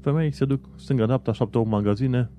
femei 0.00 0.32
se 0.32 0.44
duc 0.44 0.68
stânga-dreapta, 0.76 1.30
așteaptă 1.30 1.58
o 1.58 1.62
magazine, 1.62 2.30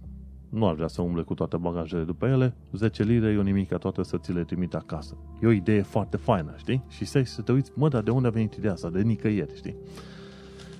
nu 0.50 0.68
ar 0.68 0.76
vrea 0.76 0.88
să 0.88 1.02
umble 1.02 1.22
cu 1.22 1.34
toate 1.34 1.58
bagajele 1.58 2.04
după 2.04 2.26
ele, 2.26 2.56
10 2.72 3.04
lire 3.04 3.32
e 3.32 3.38
o 3.38 3.42
nimica 3.42 3.78
toată 3.78 4.04
să 4.04 4.18
ți 4.18 4.34
le 4.34 4.44
trimite 4.44 4.78
acasă. 4.78 5.18
E 5.42 5.48
o 5.48 5.52
idee 5.52 5.82
foarte 5.82 6.18
faină, 6.18 6.54
știi? 6.56 6.84
Și 6.88 7.06
stai 7.06 7.26
să 7.26 7.42
te 7.42 7.52
uiți, 7.52 7.72
mă, 7.76 7.88
dar 7.88 8.04
de 8.04 8.12
unde 8.12 8.28
a 8.28 8.32
venit 8.32 8.54
ideea 8.54 8.74
asta? 8.74 8.90
De 8.90 9.02
nicăieri, 9.02 9.56
știi? 9.56 9.76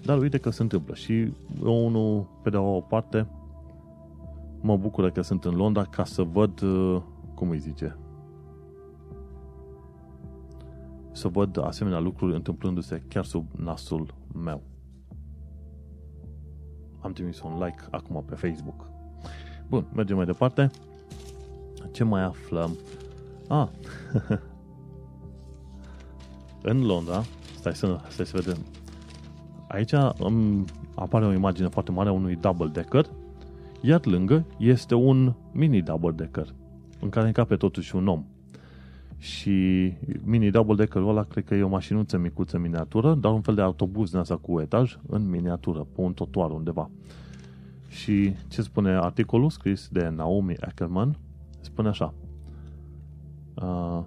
Dar 0.06 0.18
uite 0.18 0.38
că 0.38 0.50
se 0.50 0.62
întâmplă 0.62 0.94
și 0.94 1.34
eu 1.64 1.86
unul, 1.86 2.28
pe 2.42 2.50
de 2.50 2.58
o 2.58 2.80
parte, 2.80 3.28
mă 4.62 4.78
bucură 4.78 5.12
că 5.12 5.22
sunt 5.22 5.46
în 5.46 5.56
Londra 5.56 5.84
ca 5.84 6.04
să 6.04 6.24
văd, 6.24 6.62
uh, 6.62 7.02
cum 7.36 7.50
îi 7.50 7.60
zice, 7.60 7.98
să 11.12 11.28
văd 11.28 11.64
asemenea 11.64 12.00
lucruri 12.00 12.36
întâmplându-se 12.36 13.04
chiar 13.08 13.26
sub 13.26 13.46
nasul 13.56 14.14
meu. 14.34 14.62
Am 17.00 17.14
trimis 17.14 17.42
un 17.42 17.64
like 17.64 17.84
acum 17.92 18.24
pe 18.28 18.36
Facebook. 18.36 18.90
Bun, 19.68 19.86
mergem 19.94 20.16
mai 20.16 20.26
departe. 20.26 20.72
Ce 21.92 22.04
mai 22.04 22.24
aflăm? 22.24 22.78
Ah, 23.48 23.68
în 26.72 26.86
Londra, 26.86 27.24
stai 27.60 27.76
să, 27.76 28.00
stai 28.10 28.26
să 28.26 28.42
vedem. 28.42 28.58
Aici 29.74 29.92
um, 29.92 30.66
apare 30.96 31.26
o 31.26 31.34
imagine 31.34 31.68
foarte 31.68 31.92
mare 31.92 32.10
a 32.10 32.12
unui 32.12 32.36
double 32.36 32.68
decker, 32.68 33.06
iar 33.82 34.06
lângă 34.06 34.46
este 34.58 34.96
un 34.96 35.34
mini 35.52 35.82
double 35.82 36.12
decker, 36.12 36.54
în 37.00 37.10
care 37.10 37.28
încape 37.28 37.56
totuși 37.56 37.96
un 37.96 38.08
om. 38.08 38.26
Și 39.18 39.52
mini 40.24 40.52
double 40.52 40.76
decker-ul 40.76 41.10
ăla 41.10 41.24
cred 41.24 41.44
că 41.44 41.56
e 41.56 41.64
o 41.64 41.68
mașinuță 41.68 42.18
micuță 42.18 42.58
miniatură, 42.58 43.14
dar 43.14 43.32
un 43.32 43.42
fel 43.42 43.56
de 43.56 43.62
autobuz 43.62 44.10
din 44.10 44.20
asta 44.20 44.38
cu 44.38 44.60
etaj 44.60 44.98
în 45.08 45.30
miniatură, 45.30 45.80
pe 45.80 46.02
un 46.02 46.14
totuar 46.14 46.52
undeva. 46.52 46.90
Și 47.88 48.34
ce 48.48 48.62
spune 48.62 48.92
articolul 48.92 49.50
scris 49.50 49.88
de 49.92 50.10
Naomi 50.10 50.58
Ackerman? 50.58 51.18
Spune 51.60 51.88
așa. 51.88 52.14
Uh, 53.56 54.04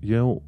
eu 0.00 0.42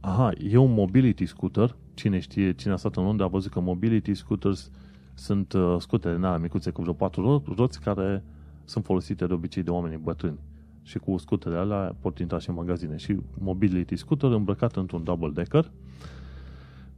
aha, 0.00 0.30
e 0.50 0.56
un 0.56 0.72
mobility 0.72 1.26
scooter. 1.26 1.76
Cine 1.94 2.18
știe, 2.18 2.52
cine 2.52 2.72
a 2.72 2.76
stat 2.76 2.96
în 2.96 3.04
Londra 3.04 3.24
a 3.24 3.28
văzut 3.28 3.52
că 3.52 3.60
mobility 3.60 4.14
scooters 4.14 4.70
sunt 5.14 5.52
uh, 5.52 5.76
scutere 5.78 6.16
din 6.16 6.40
micuțe 6.40 6.70
cu 6.70 6.80
vreo 6.80 6.92
patru 6.92 7.42
roți 7.56 7.80
care 7.80 8.24
sunt 8.64 8.84
folosite 8.84 9.26
de 9.26 9.32
obicei 9.32 9.62
de 9.62 9.70
oamenii 9.70 9.98
bătrâni 9.98 10.38
și 10.82 10.98
cu 10.98 11.16
scuterele 11.16 11.60
alea 11.60 11.96
pot 12.00 12.18
intra 12.18 12.38
și 12.38 12.48
în 12.48 12.54
magazine. 12.54 12.96
Și 12.96 13.18
mobility 13.38 13.96
scooter 13.96 14.30
îmbrăcat 14.30 14.76
într-un 14.76 15.04
double 15.04 15.30
decker 15.30 15.70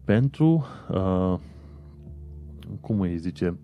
pentru, 0.05 0.65
uh, 0.91 1.39
cum 2.81 3.01
îi 3.01 3.19
zice, 3.19 3.59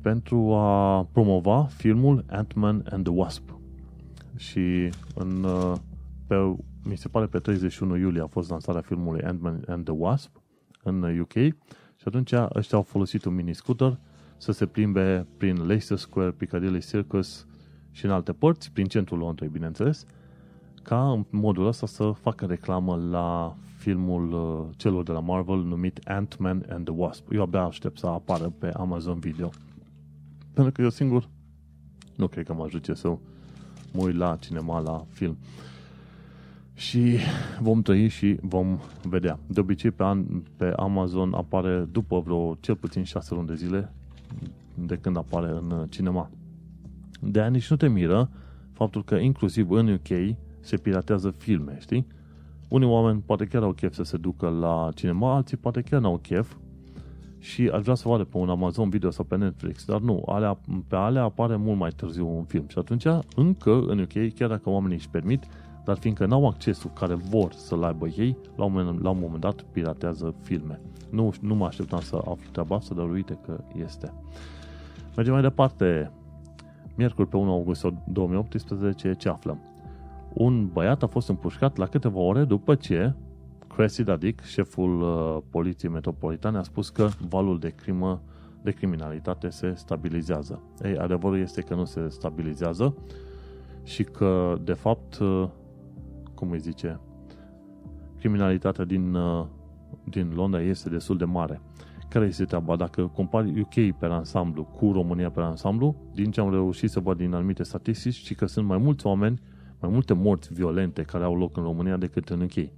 pentru 0.00 0.54
a 0.54 1.02
promova 1.12 1.62
filmul 1.62 2.24
Ant-Man 2.30 2.84
and 2.90 3.04
the 3.04 3.12
Wasp. 3.12 3.58
Și 4.36 4.90
în, 5.14 5.44
uh, 5.44 5.72
pe, 6.26 6.54
mi 6.82 6.96
se 6.96 7.08
pare 7.08 7.26
pe 7.26 7.38
31 7.38 7.96
iulie 7.96 8.22
a 8.22 8.26
fost 8.26 8.50
lansarea 8.50 8.80
filmului 8.80 9.22
Ant-Man 9.22 9.64
and 9.68 9.84
the 9.84 9.94
Wasp 9.96 10.40
în 10.82 11.18
UK 11.18 11.32
și 11.32 12.04
atunci 12.04 12.32
ăștia 12.54 12.78
au 12.78 12.82
folosit 12.82 13.24
un 13.24 13.34
mini 13.34 13.54
scooter 13.54 13.98
să 14.36 14.52
se 14.52 14.66
plimbe 14.66 15.26
prin 15.36 15.66
Leicester 15.66 15.96
Square, 15.96 16.30
Piccadilly 16.30 16.80
Circus, 16.80 17.46
și 17.92 18.04
în 18.04 18.10
alte 18.10 18.32
părți, 18.32 18.70
prin 18.72 18.86
centrul 18.86 19.18
Londrei, 19.18 19.48
bineînțeles, 19.48 20.06
ca 20.82 21.10
în 21.10 21.24
modul 21.30 21.66
ăsta 21.66 21.86
să 21.86 22.12
facă 22.20 22.46
reclamă 22.46 22.96
la 23.10 23.56
filmul 23.76 24.32
uh, 24.32 24.74
celor 24.76 25.02
de 25.02 25.12
la 25.12 25.20
Marvel 25.20 25.62
numit 25.62 26.00
Ant-Man 26.04 26.66
and 26.68 26.84
the 26.84 26.94
Wasp. 26.96 27.32
Eu 27.32 27.42
abia 27.42 27.62
aștept 27.62 27.98
să 27.98 28.06
apară 28.06 28.52
pe 28.58 28.70
Amazon 28.72 29.18
Video. 29.18 29.50
Pentru 30.52 30.72
că 30.72 30.82
eu 30.82 30.88
singur 30.88 31.28
nu 32.16 32.26
cred 32.26 32.46
că 32.46 32.54
mă 32.54 32.64
ajunge 32.64 32.94
să 32.94 33.08
mă 33.92 34.02
uit 34.02 34.16
la 34.16 34.36
cinema, 34.36 34.80
la 34.80 35.06
film. 35.10 35.36
Și 36.74 37.16
vom 37.60 37.82
trăi 37.82 38.08
și 38.08 38.36
vom 38.40 38.78
vedea. 39.02 39.38
De 39.46 39.60
obicei 39.60 39.90
pe, 39.90 40.02
an, 40.02 40.24
pe 40.56 40.72
Amazon 40.76 41.32
apare 41.34 41.88
după 41.92 42.20
vreo 42.20 42.56
cel 42.60 42.74
puțin 42.74 43.02
6 43.02 43.34
luni 43.34 43.46
de 43.46 43.54
zile 43.54 43.92
de 44.74 44.96
când 44.96 45.16
apare 45.16 45.48
în 45.48 45.86
cinema. 45.88 46.30
De 47.20 47.40
aia 47.40 47.48
nici 47.48 47.70
nu 47.70 47.76
te 47.76 47.88
miră 47.88 48.30
faptul 48.72 49.04
că 49.04 49.14
inclusiv 49.14 49.70
în 49.70 49.92
UK 49.92 50.36
se 50.60 50.76
piratează 50.76 51.30
filme, 51.30 51.76
știi? 51.80 52.06
Unii 52.68 52.88
oameni 52.88 53.22
poate 53.26 53.44
chiar 53.44 53.62
au 53.62 53.72
chef 53.72 53.94
să 53.94 54.02
se 54.02 54.16
ducă 54.16 54.48
la 54.48 54.88
cinema, 54.94 55.34
alții 55.34 55.56
poate 55.56 55.80
chiar 55.80 56.00
n-au 56.00 56.18
chef 56.18 56.56
și 57.38 57.68
aș 57.68 57.82
vrea 57.82 57.94
să 57.94 58.08
vadă 58.08 58.24
pe 58.24 58.36
un 58.36 58.48
Amazon 58.48 58.88
Video 58.88 59.10
sau 59.10 59.24
pe 59.24 59.36
Netflix, 59.36 59.84
dar 59.84 60.00
nu, 60.00 60.22
alea, 60.26 60.58
pe 60.88 60.96
alea 60.96 61.22
apare 61.22 61.56
mult 61.56 61.78
mai 61.78 61.90
târziu 61.90 62.36
un 62.36 62.44
film 62.44 62.64
și 62.68 62.78
atunci 62.78 63.06
încă 63.36 63.84
în 63.86 63.98
UK, 63.98 64.34
chiar 64.34 64.48
dacă 64.48 64.70
oamenii 64.70 64.96
își 64.96 65.08
permit, 65.08 65.46
dar 65.84 65.96
fiindcă 65.96 66.26
n-au 66.26 66.46
accesul 66.46 66.90
care 66.90 67.14
vor 67.14 67.52
să-l 67.52 67.82
aibă 67.82 68.06
ei, 68.06 68.36
la 68.56 68.64
un 68.64 68.72
moment, 68.72 69.02
la 69.02 69.10
un 69.10 69.18
moment 69.20 69.40
dat 69.40 69.62
piratează 69.62 70.34
filme. 70.40 70.80
Nu, 71.10 71.32
nu 71.40 71.54
mă 71.54 71.66
așteptam 71.66 72.00
să 72.00 72.16
aflu 72.16 72.50
treaba 72.52 72.76
asta, 72.76 72.94
dar 72.94 73.10
uite 73.10 73.38
că 73.46 73.60
este. 73.76 74.12
Mergem 75.16 75.32
mai 75.32 75.42
departe. 75.42 76.12
Miercuri 76.94 77.28
pe 77.28 77.36
1 77.36 77.50
august 77.50 77.86
2018, 78.04 79.14
ce 79.14 79.28
aflăm? 79.28 79.58
Un 80.32 80.68
băiat 80.72 81.02
a 81.02 81.06
fost 81.06 81.28
împușcat 81.28 81.76
la 81.76 81.86
câteva 81.86 82.18
ore 82.18 82.44
după 82.44 82.74
ce 82.74 83.14
Cressy 83.74 84.02
Dadic, 84.02 84.40
șeful 84.40 85.00
uh, 85.00 85.42
Poliției 85.50 85.90
Metropolitane, 85.92 86.58
a 86.58 86.62
spus 86.62 86.88
că 86.88 87.08
valul 87.28 87.58
de 87.58 87.68
crimă 87.68 88.22
de 88.62 88.70
criminalitate 88.70 89.48
se 89.48 89.72
stabilizează. 89.74 90.62
Ei, 90.82 90.96
adevărul 90.96 91.38
este 91.38 91.60
că 91.60 91.74
nu 91.74 91.84
se 91.84 92.08
stabilizează 92.08 92.94
și 93.84 94.04
că, 94.04 94.58
de 94.64 94.72
fapt, 94.72 95.18
uh, 95.18 95.48
cum 96.42 96.50
îi 96.50 96.58
zice, 96.58 97.00
criminalitatea 98.18 98.84
din, 98.84 99.14
uh, 99.14 99.46
din 100.04 100.32
Londra 100.34 100.60
este 100.60 100.88
destul 100.88 101.16
de 101.16 101.24
mare. 101.24 101.60
Care 102.08 102.26
este 102.26 102.44
treaba? 102.44 102.76
Dacă 102.76 103.06
compari 103.06 103.60
UK 103.60 103.98
pe 103.98 104.06
ansamblu 104.06 104.64
cu 104.64 104.92
România 104.92 105.30
pe 105.30 105.40
ansamblu, 105.40 105.96
din 106.14 106.30
ce 106.30 106.40
am 106.40 106.50
reușit 106.50 106.90
să 106.90 107.00
văd 107.00 107.16
din 107.16 107.32
anumite 107.32 107.62
statistici, 107.62 108.14
și 108.14 108.34
că 108.34 108.46
sunt 108.46 108.66
mai 108.66 108.78
mulți 108.78 109.06
oameni, 109.06 109.40
mai 109.80 109.90
multe 109.90 110.12
morți 110.12 110.52
violente 110.52 111.02
care 111.02 111.24
au 111.24 111.36
loc 111.36 111.56
în 111.56 111.62
România 111.62 111.96
decât 111.96 112.28
în 112.28 112.40
UK. 112.40 112.68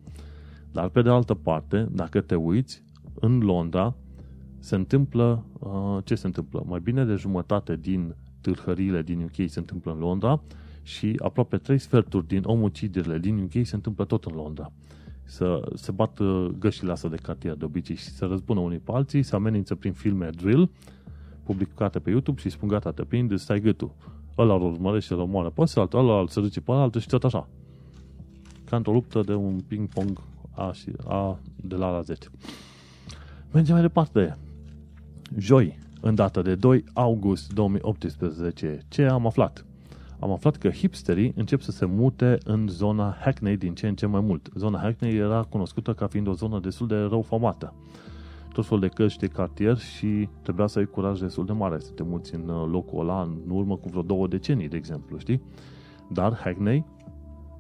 Dar 0.72 0.88
pe 0.88 1.02
de 1.02 1.10
altă 1.10 1.34
parte, 1.34 1.88
dacă 1.92 2.20
te 2.20 2.34
uiți, 2.34 2.82
în 3.14 3.38
Londra 3.38 3.94
se 4.58 4.74
întâmplă, 4.74 5.44
uh, 5.58 5.98
ce 6.04 6.14
se 6.14 6.26
întâmplă? 6.26 6.64
Mai 6.66 6.80
bine 6.80 7.04
de 7.04 7.14
jumătate 7.14 7.76
din 7.76 8.14
târhările 8.40 9.02
din 9.02 9.22
UK 9.22 9.48
se 9.48 9.58
întâmplă 9.58 9.92
în 9.92 9.98
Londra 9.98 10.40
și 10.84 11.20
aproape 11.22 11.56
trei 11.56 11.78
sferturi 11.78 12.26
din 12.26 12.42
omucidirile 12.44 13.18
din 13.18 13.38
UK 13.38 13.66
se 13.66 13.74
întâmplă 13.74 14.04
tot 14.04 14.24
în 14.24 14.34
Londra. 14.34 14.72
Să 15.22 15.70
se 15.74 15.92
bat 15.92 16.18
uh, 16.18 16.46
gășile 16.58 16.92
astea 16.92 17.10
de 17.10 17.16
cartier 17.16 17.54
de 17.54 17.64
obicei 17.64 17.96
și 17.96 18.08
să 18.08 18.24
răzbună 18.24 18.60
unii 18.60 18.78
pe 18.78 18.92
alții, 18.94 19.22
să 19.22 19.34
amenință 19.34 19.74
prin 19.74 19.92
filme 19.92 20.30
drill 20.30 20.70
publicate 21.44 21.98
pe 21.98 22.10
YouTube 22.10 22.40
și 22.40 22.48
spun 22.48 22.68
gata, 22.68 22.92
te 22.92 23.04
prind, 23.04 23.38
stai 23.38 23.60
gâtul. 23.60 23.90
Ăla 24.38 24.54
îl 24.54 24.62
urmărește, 24.62 25.14
îl 25.14 25.20
omoară 25.20 25.50
pe 25.50 25.60
ăsta, 25.60 25.88
ăla 25.92 26.20
îl 26.20 26.28
se 26.28 26.40
duce 26.40 26.60
pe 26.60 26.72
altul 26.72 27.00
și 27.00 27.06
tot 27.06 27.24
așa. 27.24 27.48
Ca 28.64 28.76
într-o 28.76 28.92
luptă 28.92 29.20
de 29.20 29.34
un 29.34 29.60
ping-pong 29.60 30.20
A, 30.50 30.72
și 30.72 30.92
A 31.04 31.38
de 31.56 31.74
la 31.74 31.86
A 31.86 31.90
la 31.90 32.00
Z. 32.00 32.10
Mergem 33.52 33.74
mai 33.74 33.82
departe. 33.82 34.38
Joi, 35.38 35.78
în 36.00 36.14
data 36.14 36.42
de 36.42 36.54
2 36.54 36.84
august 36.92 37.52
2018, 37.52 38.80
ce 38.88 39.04
am 39.04 39.26
aflat? 39.26 39.64
Am 40.24 40.32
aflat 40.32 40.56
că 40.56 40.70
hipsterii 40.70 41.32
încep 41.36 41.60
să 41.60 41.70
se 41.70 41.84
mute 41.84 42.38
în 42.44 42.68
zona 42.68 43.16
Hackney 43.20 43.56
din 43.56 43.74
ce 43.74 43.88
în 43.88 43.94
ce 43.94 44.06
mai 44.06 44.20
mult. 44.20 44.48
Zona 44.54 44.78
Hackney 44.78 45.16
era 45.16 45.42
cunoscută 45.42 45.92
ca 45.92 46.06
fiind 46.06 46.26
o 46.26 46.32
zonă 46.32 46.60
destul 46.60 46.86
de 46.86 46.96
rău 46.96 47.22
famată. 47.22 47.74
Tot 48.52 48.66
fel 48.66 48.78
de 48.78 48.88
căști 48.88 49.18
de 49.18 49.26
cartier 49.26 49.76
și 49.76 50.28
trebuia 50.42 50.66
să 50.66 50.78
ai 50.78 50.84
curaj 50.84 51.20
destul 51.20 51.44
de 51.44 51.52
mare 51.52 51.78
să 51.78 51.90
te 51.90 52.02
muți 52.02 52.34
în 52.34 52.48
uh, 52.48 52.68
locul 52.70 53.00
ăla 53.00 53.22
în 53.22 53.50
urmă 53.50 53.76
cu 53.76 53.88
vreo 53.88 54.02
două 54.02 54.26
decenii, 54.26 54.68
de 54.68 54.76
exemplu, 54.76 55.18
știi? 55.18 55.42
Dar 56.08 56.34
Hackney, 56.34 56.84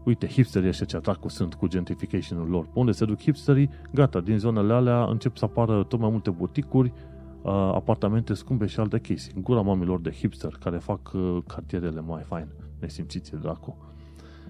uite, 0.04 0.26
hipsterii 0.26 0.68
ăștia 0.68 0.86
ce 0.86 0.96
atacu 0.96 1.28
sunt 1.28 1.54
cu 1.54 1.66
gentrification-ul 1.66 2.48
lor. 2.48 2.68
Unde 2.74 2.92
se 2.92 3.04
duc 3.04 3.20
hipsterii, 3.20 3.70
gata, 3.92 4.20
din 4.20 4.38
zonele 4.38 4.72
alea 4.72 5.04
încep 5.04 5.36
să 5.36 5.44
apară 5.44 5.82
tot 5.82 6.00
mai 6.00 6.10
multe 6.10 6.30
buticuri, 6.30 6.92
uh, 6.96 7.13
apartamente 7.50 8.34
scumpe 8.34 8.66
și 8.66 8.80
alte 8.80 9.00
chestii. 9.00 9.32
În 9.36 9.42
gura 9.42 9.60
mamilor 9.60 10.00
de 10.00 10.10
hipster 10.10 10.56
care 10.60 10.78
fac 10.78 11.12
uh, 11.14 11.38
cartierele 11.46 12.00
mai 12.00 12.22
fain. 12.22 12.48
Nesimțiți 12.80 13.36
dracu. 13.36 13.76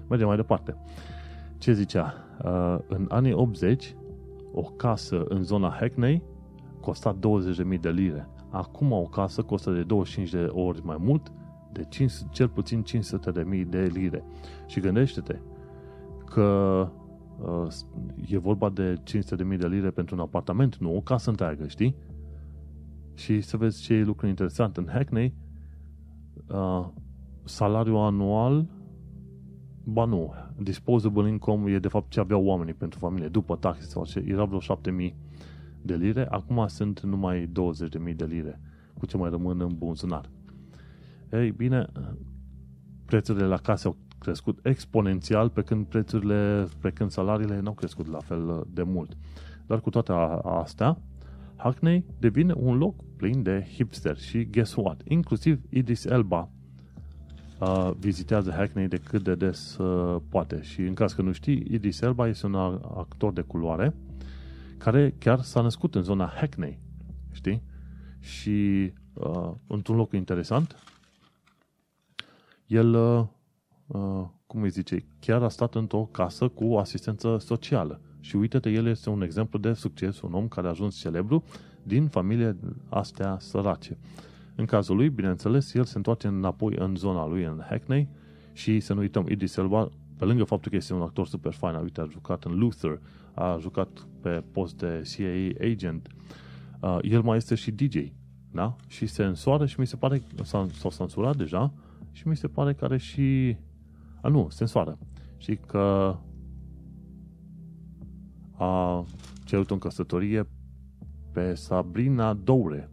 Mergem 0.08 0.26
mai 0.26 0.36
departe. 0.36 0.76
Ce 1.58 1.72
zicea? 1.72 2.14
Uh, 2.44 2.78
în 2.88 3.06
anii 3.08 3.32
80, 3.32 3.96
o 4.52 4.62
casă 4.62 5.24
în 5.28 5.42
zona 5.42 5.76
Hackney 5.80 6.22
costa 6.80 7.16
20.000 7.74 7.80
de 7.80 7.90
lire. 7.90 8.28
Acum 8.50 8.92
o 8.92 9.02
casă 9.02 9.42
costă 9.42 9.70
de 9.70 9.82
25 9.82 10.30
de 10.30 10.48
ori 10.52 10.84
mai 10.84 10.96
mult, 11.00 11.32
de 11.72 11.84
5, 11.88 12.12
cel 12.30 12.48
puțin 12.48 12.84
500.000 12.84 13.68
de 13.68 13.90
lire. 13.92 14.24
Și 14.66 14.80
gândește-te 14.80 15.38
că 16.24 16.88
uh, 17.40 17.72
e 18.28 18.38
vorba 18.38 18.70
de 18.70 18.94
500.000 18.94 19.58
de 19.58 19.66
lire 19.66 19.90
pentru 19.90 20.14
un 20.14 20.20
apartament, 20.20 20.76
nu 20.76 20.96
o 20.96 21.00
casă 21.00 21.30
întreagă, 21.30 21.66
știi? 21.66 21.96
Și 23.14 23.40
să 23.40 23.56
vezi 23.56 23.82
ce 23.82 23.94
e 23.94 24.02
lucru 24.02 24.26
interesant. 24.26 24.76
În 24.76 24.86
Hackney, 24.92 25.34
uh, 26.48 26.86
salariul 27.44 27.96
anual, 27.96 28.66
ba 29.84 30.04
nu, 30.04 30.34
disposable 30.58 31.28
income 31.28 31.70
e 31.70 31.78
de 31.78 31.88
fapt 31.88 32.10
ce 32.10 32.20
aveau 32.20 32.44
oamenii 32.44 32.74
pentru 32.74 32.98
familie, 32.98 33.28
după 33.28 33.56
taxe 33.56 33.86
sau 33.86 34.04
ce, 34.04 34.24
era 34.26 34.44
vreo 34.44 34.60
7000 34.60 35.16
de 35.82 35.94
lire, 35.94 36.26
acum 36.30 36.66
sunt 36.66 37.00
numai 37.00 37.50
20.000 38.08 38.16
de 38.16 38.24
lire, 38.24 38.60
cu 38.98 39.06
ce 39.06 39.16
mai 39.16 39.30
rămân 39.30 39.60
în 39.60 39.74
buzunar. 39.78 40.30
Ei 41.32 41.50
bine, 41.50 41.86
prețurile 43.04 43.46
la 43.46 43.56
case 43.56 43.86
au 43.86 43.96
crescut 44.18 44.66
exponențial, 44.66 45.48
pe 45.48 45.62
când 45.62 45.86
prețurile, 45.86 46.66
pe 46.80 46.90
când 46.90 47.10
salariile 47.10 47.60
nu 47.60 47.68
au 47.68 47.74
crescut 47.74 48.06
la 48.06 48.18
fel 48.18 48.66
de 48.72 48.82
mult. 48.82 49.16
Dar 49.66 49.80
cu 49.80 49.90
toate 49.90 50.12
astea, 50.42 50.98
Hackney 51.56 52.04
devine 52.18 52.52
un 52.56 52.76
loc 52.76 52.94
plin 53.16 53.42
de 53.42 53.66
hipster 53.72 54.18
și 54.18 54.44
guess 54.44 54.74
what? 54.74 55.02
Inclusiv 55.08 55.60
Idris 55.68 56.04
Elba 56.04 56.50
uh, 57.60 57.90
vizitează 57.98 58.50
Hackney 58.50 58.88
de 58.88 58.96
cât 58.96 59.22
de 59.22 59.34
des 59.34 59.76
uh, 59.76 60.20
poate. 60.28 60.62
Și 60.62 60.80
în 60.80 60.94
caz 60.94 61.12
că 61.12 61.22
nu 61.22 61.32
știi, 61.32 61.66
Idris 61.70 62.00
Elba 62.00 62.28
este 62.28 62.46
un 62.46 62.54
actor 62.54 63.32
de 63.32 63.40
culoare 63.40 63.94
care 64.78 65.14
chiar 65.18 65.40
s-a 65.40 65.60
născut 65.60 65.94
în 65.94 66.02
zona 66.02 66.32
Hackney, 66.36 66.78
știi? 67.32 67.62
Și 68.20 68.92
uh, 69.12 69.50
într-un 69.66 69.96
loc 69.96 70.12
interesant, 70.12 70.76
el, 72.66 72.94
uh, 72.94 73.26
uh, 73.86 74.26
cum 74.46 74.62
îi 74.62 74.70
zice, 74.70 75.04
chiar 75.20 75.42
a 75.42 75.48
stat 75.48 75.74
într-o 75.74 76.08
casă 76.12 76.48
cu 76.48 76.76
asistență 76.76 77.38
socială. 77.38 78.00
Și 78.24 78.36
uite-te, 78.36 78.70
el 78.70 78.86
este 78.86 79.10
un 79.10 79.22
exemplu 79.22 79.58
de 79.58 79.72
succes, 79.72 80.20
un 80.20 80.32
om 80.32 80.48
care 80.48 80.66
a 80.66 80.70
ajuns 80.70 80.96
celebru 80.96 81.44
din 81.82 82.06
familie 82.06 82.56
astea 82.88 83.36
sărace. 83.40 83.98
În 84.54 84.64
cazul 84.64 84.96
lui, 84.96 85.08
bineînțeles, 85.08 85.74
el 85.74 85.84
se 85.84 85.96
întoarce 85.96 86.26
înapoi 86.26 86.74
în 86.76 86.96
zona 86.96 87.26
lui, 87.26 87.44
în 87.44 87.62
Hackney, 87.68 88.08
și 88.52 88.80
să 88.80 88.94
nu 88.94 89.00
uităm, 89.00 89.26
Idris 89.28 89.56
Elba, 89.56 89.88
pe 90.16 90.24
lângă 90.24 90.44
faptul 90.44 90.70
că 90.70 90.76
este 90.76 90.94
un 90.94 91.00
actor 91.00 91.26
super 91.26 91.52
fain, 91.52 91.74
uite, 91.74 92.00
a 92.00 92.04
jucat 92.04 92.44
în 92.44 92.58
Luther, 92.58 93.00
a 93.34 93.56
jucat 93.60 94.06
pe 94.20 94.42
post 94.52 94.78
de 94.78 95.02
CIA 95.14 95.66
agent, 95.66 96.08
uh, 96.80 96.98
el 97.02 97.22
mai 97.22 97.36
este 97.36 97.54
și 97.54 97.70
DJ, 97.70 97.96
da? 98.50 98.76
Și 98.86 99.06
se 99.06 99.24
însoară 99.24 99.66
și 99.66 99.80
mi 99.80 99.86
se 99.86 99.96
pare, 99.96 100.22
s-a, 100.42 100.66
s-a 100.72 100.88
censurat 100.88 101.36
deja, 101.36 101.72
și 102.12 102.28
mi 102.28 102.36
se 102.36 102.48
pare 102.48 102.74
că 102.74 102.84
are 102.84 102.96
și... 102.96 103.56
A, 104.22 104.28
nu, 104.28 104.46
se 104.50 104.62
însoară. 104.62 104.98
Și 105.36 105.56
că 105.66 106.16
a 108.56 109.04
cerut 109.44 109.70
în 109.70 109.78
căsătorie 109.78 110.46
pe 111.32 111.54
Sabrina 111.54 112.34
Doure, 112.34 112.90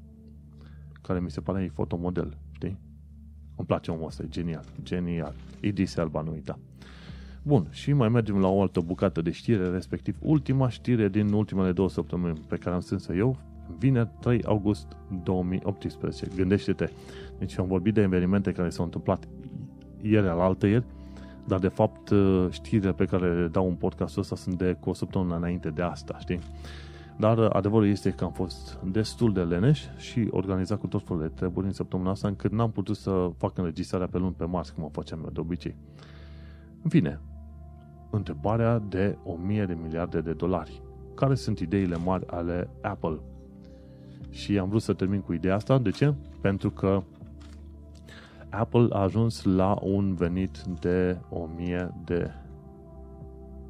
care 1.01 1.19
mi 1.19 1.31
se 1.31 1.41
pare 1.41 1.63
e 1.63 1.67
fotomodel, 1.67 2.37
știi? 2.51 2.79
Îmi 3.55 3.67
place 3.67 3.91
omul 3.91 4.05
ăsta, 4.05 4.23
e 4.23 4.27
genial, 4.27 4.65
genial. 4.83 5.33
Idris 5.59 5.95
Elba, 5.95 6.21
nu 6.21 6.31
uita. 6.31 6.59
Bun, 7.43 7.67
și 7.69 7.93
mai 7.93 8.09
mergem 8.09 8.39
la 8.39 8.47
o 8.47 8.61
altă 8.61 8.79
bucată 8.79 9.21
de 9.21 9.31
știre, 9.31 9.69
respectiv 9.69 10.17
ultima 10.19 10.69
știre 10.69 11.09
din 11.09 11.31
ultimele 11.31 11.71
două 11.71 11.89
săptămâni 11.89 12.41
pe 12.47 12.55
care 12.55 12.75
am 12.75 12.81
strâns 12.81 13.07
eu, 13.07 13.37
vineri 13.77 14.09
3 14.19 14.43
august 14.43 14.87
2018. 15.23 16.27
Gândește-te, 16.35 16.89
deci 17.39 17.57
am 17.57 17.67
vorbit 17.67 17.93
de 17.93 18.01
evenimente 18.01 18.51
care 18.51 18.69
s-au 18.69 18.85
întâmplat 18.85 19.27
ieri 20.01 20.27
al 20.27 20.39
altă 20.39 20.67
ieri, 20.67 20.85
dar 21.47 21.59
de 21.59 21.67
fapt 21.67 22.13
știrile 22.49 22.93
pe 22.93 23.05
care 23.05 23.41
le 23.41 23.47
dau 23.47 23.67
în 23.67 23.75
podcastul 23.75 24.21
ăsta 24.21 24.35
sunt 24.35 24.57
de 24.57 24.77
cu 24.79 24.89
o 24.89 24.93
săptămână 24.93 25.35
înainte 25.35 25.69
de 25.69 25.81
asta, 25.81 26.17
știi? 26.19 26.39
Dar 27.17 27.39
adevărul 27.39 27.87
este 27.87 28.11
că 28.11 28.23
am 28.23 28.31
fost 28.31 28.79
destul 28.83 29.33
de 29.33 29.41
leneș 29.41 29.83
și 29.97 30.27
organizat 30.31 30.79
cu 30.79 30.87
tot 30.87 31.03
felul 31.05 31.21
de 31.21 31.27
treburi 31.27 31.65
în 31.65 31.71
săptămâna 31.71 32.09
asta, 32.09 32.27
încât 32.27 32.51
n-am 32.51 32.71
putut 32.71 32.95
să 32.95 33.31
fac 33.37 33.57
înregistrarea 33.57 34.07
pe 34.07 34.17
luni 34.17 34.33
pe 34.37 34.45
Mars, 34.45 34.69
cum 34.69 34.83
o 34.83 34.89
făceam 34.89 35.21
eu 35.23 35.29
de 35.29 35.39
obicei. 35.39 35.75
În 36.83 36.89
fine, 36.89 37.19
întrebarea 38.09 38.79
de 38.79 39.17
1000 39.23 39.65
de 39.65 39.77
miliarde 39.81 40.21
de 40.21 40.33
dolari. 40.33 40.81
Care 41.15 41.35
sunt 41.35 41.59
ideile 41.59 41.97
mari 41.97 42.27
ale 42.27 42.69
Apple? 42.81 43.19
Și 44.29 44.57
am 44.57 44.69
vrut 44.69 44.81
să 44.81 44.93
termin 44.93 45.21
cu 45.21 45.33
ideea 45.33 45.55
asta. 45.55 45.77
De 45.77 45.89
ce? 45.89 46.13
Pentru 46.41 46.71
că 46.71 47.03
Apple 48.51 48.87
a 48.89 49.01
ajuns 49.01 49.43
la 49.43 49.77
un 49.81 50.15
venit 50.15 50.63
de 50.79 51.17
1000 51.29 51.93
de 52.05 52.31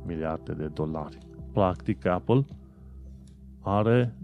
miliarde 0.06 0.54
de 0.54 0.68
dolari. 0.68 1.18
Practic, 1.52 2.06
Apple 2.06 2.46
are 3.60 4.16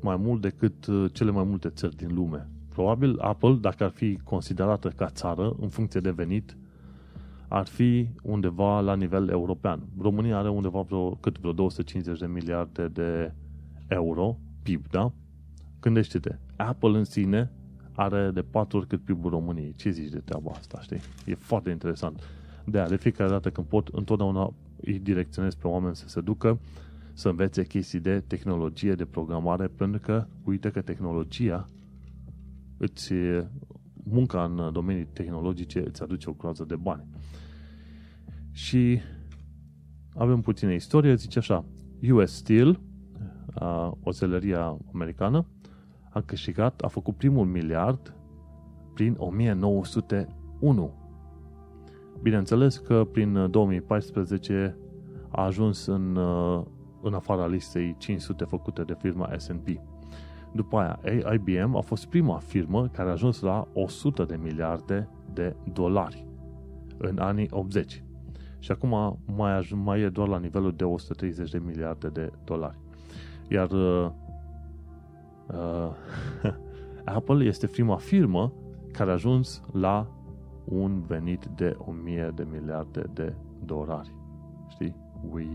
mai 0.00 0.16
mult 0.16 0.40
decât 0.40 0.86
uh, 0.86 1.12
cele 1.12 1.30
mai 1.30 1.44
multe 1.44 1.68
țări 1.68 1.96
din 1.96 2.14
lume. 2.14 2.48
Probabil 2.68 3.18
Apple, 3.18 3.54
dacă 3.54 3.84
ar 3.84 3.90
fi 3.90 4.16
considerată 4.24 4.88
ca 4.88 5.06
țară, 5.08 5.56
în 5.60 5.68
funcție 5.68 6.00
de 6.00 6.10
venit, 6.10 6.56
ar 7.48 7.66
fi 7.66 8.08
undeva 8.22 8.80
la 8.80 8.94
nivel 8.94 9.28
european. 9.28 9.82
România 9.98 10.38
are 10.38 10.48
undeva 10.48 10.80
vreo, 10.80 11.10
cât 11.10 11.38
vreo 11.38 11.52
250 11.52 12.18
de 12.18 12.26
miliarde 12.26 12.88
de 12.88 13.32
euro 13.88 14.38
PIB, 14.62 14.86
da? 14.90 15.12
Gândește-te, 15.80 16.38
Apple 16.56 16.98
în 16.98 17.04
sine 17.04 17.52
are 17.98 18.30
de 18.30 18.42
patru 18.42 18.78
ori 18.78 18.86
cât 18.86 19.04
PIB-ul 19.04 19.30
României. 19.30 19.72
Ce 19.76 19.90
zici 19.90 20.10
de 20.10 20.18
treaba 20.18 20.50
asta, 20.50 20.80
știi? 20.80 21.00
E 21.26 21.34
foarte 21.34 21.70
interesant. 21.70 22.22
De 22.64 22.78
aia, 22.78 22.88
de 22.88 22.96
fiecare 22.96 23.30
dată 23.30 23.50
când 23.50 23.66
pot, 23.66 23.88
întotdeauna 23.88 24.52
îi 24.80 24.98
direcționez 24.98 25.54
pe 25.54 25.66
oameni 25.66 25.96
să 25.96 26.08
se 26.08 26.20
ducă 26.20 26.58
să 27.12 27.28
învețe 27.28 27.64
chestii 27.64 28.00
de 28.00 28.20
tehnologie, 28.20 28.94
de 28.94 29.04
programare, 29.04 29.66
pentru 29.66 30.00
că 30.00 30.26
uite 30.44 30.70
că 30.70 30.80
tehnologia 30.80 31.68
îți, 32.76 33.12
munca 33.92 34.44
în 34.44 34.72
domenii 34.72 35.06
tehnologice 35.12 35.86
îți 35.86 36.02
aduce 36.02 36.30
o 36.30 36.32
croază 36.32 36.64
de 36.64 36.76
bani. 36.76 37.06
Și 38.50 39.00
avem 40.14 40.40
puțină 40.40 40.72
istorie, 40.72 41.14
zice 41.14 41.38
așa, 41.38 41.64
US 42.10 42.32
Steel, 42.32 42.80
oțelăria 44.02 44.76
americană, 44.92 45.46
a 46.10 46.20
câștigat, 46.20 46.80
a 46.80 46.88
făcut 46.88 47.16
primul 47.16 47.46
miliard 47.46 48.14
prin 48.94 49.14
1901. 49.18 50.92
Bineînțeles 52.22 52.78
că 52.78 53.04
prin 53.12 53.50
2014 53.50 54.76
a 55.28 55.44
ajuns 55.44 55.86
în, 55.86 56.16
în 57.02 57.14
afara 57.14 57.46
listei 57.46 57.94
500 57.98 58.44
făcute 58.44 58.82
de 58.82 58.94
firma 58.98 59.30
S&P. 59.36 59.68
După 60.52 60.78
aia, 60.78 61.00
IBM 61.32 61.76
a 61.76 61.80
fost 61.80 62.06
prima 62.06 62.38
firmă 62.38 62.88
care 62.88 63.08
a 63.08 63.12
ajuns 63.12 63.40
la 63.40 63.68
100 63.72 64.24
de 64.24 64.38
miliarde 64.42 65.08
de 65.32 65.56
dolari 65.72 66.26
în 66.96 67.18
anii 67.18 67.48
80. 67.50 68.04
Și 68.58 68.70
acum 68.70 69.18
mai, 69.36 69.68
mai 69.74 70.00
e 70.00 70.08
doar 70.08 70.28
la 70.28 70.38
nivelul 70.38 70.72
de 70.76 70.84
130 70.84 71.50
de 71.50 71.58
miliarde 71.58 72.08
de 72.08 72.32
dolari. 72.44 72.78
Iar 73.48 73.68
uh, 75.52 75.90
uh, 76.44 76.52
Apple 77.16 77.44
este 77.44 77.66
prima 77.66 77.96
firmă 77.96 78.52
care 78.92 79.10
a 79.10 79.12
ajuns 79.12 79.62
la 79.72 80.12
un 80.64 81.02
venit 81.06 81.44
de 81.44 81.76
1000 81.78 82.32
de 82.34 82.46
miliarde 82.50 83.10
de 83.12 83.34
dolari. 83.64 84.14
Știi? 84.68 84.94
Ui. 85.30 85.48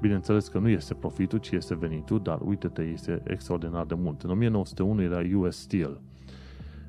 Bineînțeles 0.00 0.48
că 0.48 0.58
nu 0.58 0.68
este 0.68 0.94
profitul, 0.94 1.38
ci 1.38 1.50
este 1.50 1.74
venitul, 1.74 2.22
dar 2.22 2.40
uite-te, 2.40 2.82
este 2.82 3.22
extraordinar 3.26 3.84
de 3.84 3.94
mult. 3.94 4.22
În 4.22 4.30
1901 4.30 5.02
era 5.02 5.20
US 5.36 5.56
Steel. 5.56 6.00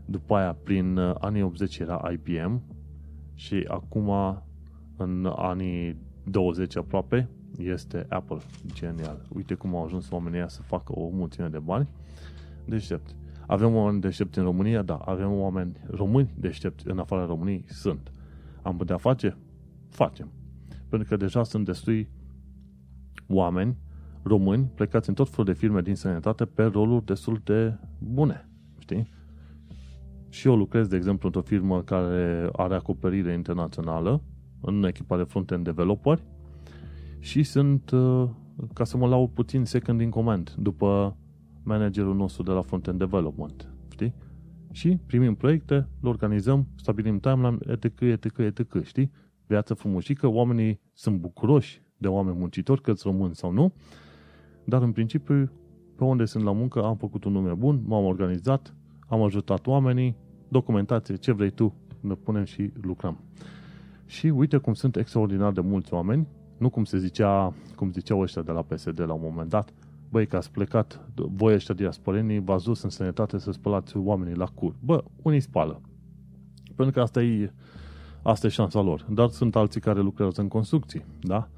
După 0.05 0.35
aia, 0.35 0.57
prin 0.63 0.97
uh, 0.97 1.15
anii 1.19 1.41
80 1.41 1.77
era 1.77 2.11
IBM 2.11 2.61
și 3.33 3.65
acum, 3.67 4.09
în 4.97 5.33
anii 5.35 5.97
20 6.23 6.77
aproape, 6.77 7.29
este 7.57 8.05
Apple. 8.09 8.37
Genial. 8.73 9.25
Uite 9.35 9.53
cum 9.53 9.75
au 9.75 9.83
ajuns 9.83 10.11
oamenii 10.11 10.43
să 10.47 10.61
facă 10.61 10.91
o 10.95 11.09
mulțime 11.09 11.47
de 11.47 11.59
bani 11.59 11.87
deștepți. 12.65 13.15
Avem 13.47 13.75
oameni 13.75 14.01
deștepți 14.01 14.37
în 14.37 14.43
România? 14.43 14.81
Da. 14.81 14.95
Avem 14.95 15.31
oameni 15.31 15.77
români 15.89 16.33
deștepți 16.37 16.87
în 16.87 16.99
afara 16.99 17.25
României? 17.25 17.65
Sunt. 17.67 18.11
Am 18.61 18.77
putea 18.77 18.97
face? 18.97 19.37
Facem. 19.89 20.31
Pentru 20.89 21.07
că 21.07 21.15
deja 21.15 21.43
sunt 21.43 21.65
destui 21.65 22.09
oameni 23.27 23.77
români 24.23 24.71
plecați 24.75 25.09
în 25.09 25.15
tot 25.15 25.29
felul 25.29 25.45
de 25.45 25.53
firme 25.53 25.81
din 25.81 25.95
sănătate 25.95 26.45
pe 26.45 26.63
roluri 26.63 27.05
destul 27.05 27.41
de 27.43 27.77
bune. 27.99 28.49
Știi? 28.77 29.07
Și 30.29 30.47
eu 30.47 30.55
lucrez, 30.55 30.87
de 30.87 30.95
exemplu, 30.95 31.27
într-o 31.27 31.41
firmă 31.41 31.81
care 31.81 32.49
are 32.51 32.75
acoperire 32.75 33.33
internațională 33.33 34.21
în 34.61 34.83
echipa 34.83 35.17
de 35.17 35.23
front-end 35.23 35.63
developeri 35.63 36.23
și 37.23 37.43
sunt, 37.43 37.91
uh, 37.91 38.29
ca 38.73 38.83
să 38.83 38.97
mă 38.97 39.07
laud 39.07 39.29
puțin, 39.29 39.65
second 39.65 40.01
in 40.01 40.09
command 40.09 40.55
după 40.57 41.17
managerul 41.63 42.15
nostru 42.15 42.43
de 42.43 42.51
la 42.51 42.61
front-end 42.61 42.97
development. 42.97 43.73
Știi? 43.91 44.13
Și 44.71 44.99
primim 45.05 45.35
proiecte, 45.35 45.87
le 46.01 46.09
organizăm, 46.09 46.67
stabilim 46.75 47.19
timeline, 47.19 47.57
etc., 47.67 47.99
etc., 47.99 48.37
etc., 48.37 48.83
știi? 48.83 49.11
Viață 49.47 49.73
frumușică, 49.73 50.27
oamenii 50.27 50.79
sunt 50.93 51.19
bucuroși 51.19 51.81
de 51.97 52.07
oameni 52.07 52.37
muncitori, 52.37 52.81
că 52.81 52.91
îți 52.91 53.03
rămân 53.05 53.33
sau 53.33 53.51
nu, 53.51 53.73
dar 54.63 54.81
în 54.81 54.91
principiu, 54.91 55.51
pe 55.95 56.03
unde 56.03 56.25
sunt 56.25 56.43
la 56.43 56.51
muncă, 56.51 56.83
am 56.83 56.95
făcut 56.95 57.23
un 57.23 57.31
nume 57.31 57.53
bun, 57.53 57.83
m-am 57.85 58.03
organizat, 58.03 58.75
am 59.07 59.21
ajutat 59.21 59.67
oamenii, 59.67 60.15
documentație, 60.47 61.15
ce 61.15 61.31
vrei 61.31 61.51
tu, 61.51 61.73
ne 61.99 62.13
punem 62.13 62.43
și 62.43 62.71
lucrăm. 62.81 63.19
Și 64.05 64.27
uite 64.27 64.57
cum 64.57 64.73
sunt 64.73 64.95
extraordinar 64.95 65.51
de 65.51 65.61
mulți 65.61 65.93
oameni, 65.93 66.27
nu 66.63 66.69
cum 66.69 66.83
se 66.83 66.97
zicea, 66.97 67.53
cum 67.75 67.91
ziceau 67.91 68.19
ăștia 68.19 68.41
de 68.41 68.51
la 68.51 68.61
PSD 68.61 68.99
la 68.99 69.13
un 69.13 69.21
moment 69.23 69.49
dat, 69.49 69.73
băi, 70.09 70.27
că 70.27 70.35
ați 70.35 70.51
plecat, 70.51 71.09
voi 71.15 71.53
ăștia 71.53 71.75
diasporenii, 71.75 72.39
v-ați 72.39 72.63
dus 72.63 72.81
în 72.81 72.89
sănătate 72.89 73.37
să 73.37 73.51
spălați 73.51 73.97
oamenii 73.97 74.35
la 74.35 74.45
cur. 74.45 74.75
Bă, 74.79 75.03
unii 75.21 75.39
spală. 75.39 75.81
Pentru 76.75 76.93
că 76.93 77.01
asta 77.01 77.23
e, 77.23 77.53
asta 78.21 78.47
e 78.47 78.49
șansa 78.49 78.81
lor. 78.81 79.05
Dar 79.09 79.29
sunt 79.29 79.55
alții 79.55 79.81
care 79.81 79.99
lucrează 79.99 80.41
în 80.41 80.47
construcții, 80.47 81.05
da? 81.21 81.49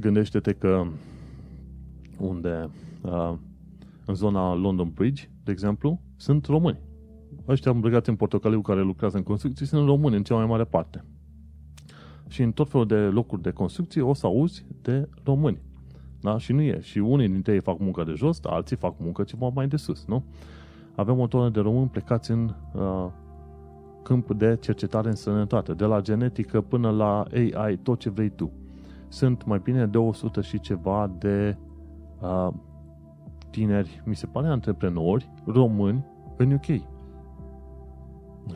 Gândește-te 0.00 0.52
că 0.52 0.86
unde, 2.18 2.70
uh, 3.02 3.34
în 4.04 4.14
zona 4.14 4.54
London 4.54 4.90
Bridge, 4.94 5.28
de 5.44 5.50
exemplu, 5.50 6.00
sunt 6.16 6.46
români. 6.46 6.80
Ăștia 7.48 7.70
îmbrăgați 7.70 8.08
în 8.08 8.16
portocaliu 8.16 8.60
care 8.60 8.82
lucrează 8.82 9.16
în 9.16 9.22
construcții 9.22 9.66
sunt 9.66 9.86
români 9.86 10.16
în 10.16 10.22
cea 10.22 10.34
mai 10.34 10.46
mare 10.46 10.64
parte. 10.64 11.04
Și 12.28 12.42
în 12.42 12.52
tot 12.52 12.70
felul 12.70 12.86
de 12.86 12.94
locuri 12.94 13.42
de 13.42 13.50
construcții 13.50 14.00
o 14.00 14.14
să 14.14 14.26
auzi 14.26 14.64
de 14.82 15.08
români. 15.24 15.58
Da? 16.20 16.38
Și 16.38 16.52
nu 16.52 16.60
e. 16.60 16.80
Și 16.80 16.98
unii 16.98 17.28
dintre 17.28 17.52
ei 17.52 17.60
fac 17.60 17.78
muncă 17.78 18.04
de 18.04 18.12
jos, 18.16 18.40
dar 18.40 18.52
alții 18.52 18.76
fac 18.76 18.94
muncă 18.98 19.22
ceva 19.22 19.48
mai 19.54 19.68
de 19.68 19.76
sus, 19.76 20.04
nu? 20.06 20.24
Avem 20.94 21.18
o 21.18 21.26
tonă 21.26 21.48
de 21.48 21.60
români 21.60 21.88
plecați 21.88 22.30
în 22.30 22.54
uh, 22.74 23.06
câmp 24.02 24.34
de 24.34 24.56
cercetare 24.60 25.08
în 25.08 25.14
sănătate, 25.14 25.72
de 25.72 25.84
la 25.84 26.00
genetică 26.00 26.60
până 26.60 26.90
la 26.90 27.24
AI, 27.32 27.76
tot 27.76 27.98
ce 27.98 28.10
vrei 28.10 28.28
tu. 28.28 28.50
Sunt 29.08 29.44
mai 29.44 29.60
bine 29.62 29.86
de 29.86 29.98
100 29.98 30.40
și 30.40 30.60
ceva 30.60 31.10
de 31.18 31.56
uh, 32.20 32.48
tineri, 33.50 34.02
mi 34.04 34.16
se 34.16 34.26
pare, 34.26 34.46
antreprenori 34.46 35.30
români 35.46 36.04
în 36.36 36.52
UK. 36.52 36.82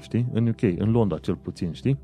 Știi? 0.01 0.27
În 0.33 0.47
UK, 0.47 0.63
în 0.63 0.91
Londra 0.91 1.19
cel 1.19 1.37
puțin, 1.37 1.73
știi? 1.73 1.99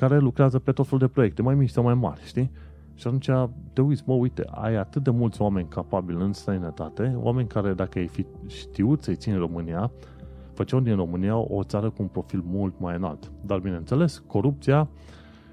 Care 0.00 0.18
lucrează 0.18 0.58
pe 0.58 0.72
tot 0.72 0.84
felul 0.84 1.06
de 1.06 1.12
proiecte, 1.12 1.42
mai 1.42 1.54
mici 1.54 1.70
sau 1.70 1.82
mai 1.82 1.94
mari, 1.94 2.20
știi? 2.24 2.50
Și 2.94 3.06
atunci 3.06 3.30
te 3.72 3.80
uiți, 3.80 4.02
mă, 4.06 4.14
uite, 4.14 4.44
ai 4.50 4.76
atât 4.76 5.02
de 5.02 5.10
mulți 5.10 5.42
oameni 5.42 5.68
capabili 5.68 6.22
în 6.22 6.32
străinătate, 6.32 7.14
oameni 7.16 7.48
care, 7.48 7.72
dacă 7.72 7.98
ai 7.98 8.06
fi 8.06 8.26
știut 8.46 9.02
să-i 9.02 9.16
țin 9.16 9.32
în 9.32 9.38
România, 9.38 9.90
făceau 10.52 10.80
din 10.80 10.96
România 10.96 11.36
o 11.36 11.62
țară 11.62 11.90
cu 11.90 12.02
un 12.02 12.08
profil 12.08 12.42
mult 12.46 12.74
mai 12.78 12.96
înalt. 12.96 13.32
Dar, 13.46 13.58
bineînțeles, 13.58 14.22
corupția, 14.26 14.88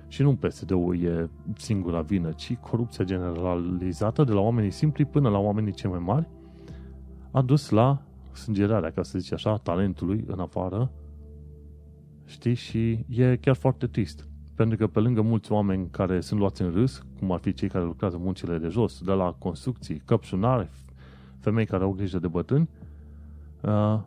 și 0.07 0.21
nu 0.21 0.35
PSD-ul 0.35 1.03
e 1.03 1.29
singura 1.57 2.01
vină, 2.01 2.31
ci 2.31 2.55
corupția 2.55 3.05
generalizată 3.05 4.23
de 4.23 4.31
la 4.31 4.39
oamenii 4.39 4.71
simpli 4.71 5.05
până 5.05 5.29
la 5.29 5.37
oamenii 5.37 5.73
cei 5.73 5.89
mai 5.89 5.99
mari, 5.99 6.27
a 7.31 7.41
dus 7.41 7.69
la 7.69 8.01
sângerarea, 8.31 8.91
ca 8.91 9.03
să 9.03 9.19
zic 9.19 9.33
așa, 9.33 9.57
talentului 9.57 10.23
în 10.27 10.39
afară, 10.39 10.91
știi, 12.25 12.53
și 12.53 13.05
e 13.09 13.35
chiar 13.35 13.55
foarte 13.55 13.87
trist. 13.87 14.27
Pentru 14.58 14.78
că 14.78 14.88
pe 14.88 14.99
lângă 14.99 15.22
mulți 15.22 15.51
oameni 15.51 15.88
care 15.91 16.20
sunt 16.20 16.39
luați 16.39 16.62
în 16.62 16.72
râs, 16.72 17.05
cum 17.20 17.32
ar 17.32 17.39
fi 17.39 17.53
cei 17.53 17.70
care 17.70 17.84
lucrează 17.84 18.18
muncile 18.18 18.58
de 18.58 18.68
jos, 18.68 19.01
de 19.01 19.12
la 19.12 19.36
construcții, 19.38 20.01
căpșunare, 20.05 20.70
femei 21.39 21.66
care 21.66 21.84
au 21.84 21.91
grijă 21.91 22.20
de 22.20 22.28
bătrâni, 22.28 22.70
uh, 23.62 23.99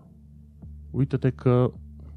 uite-te 0.90 1.30
că 1.30 1.72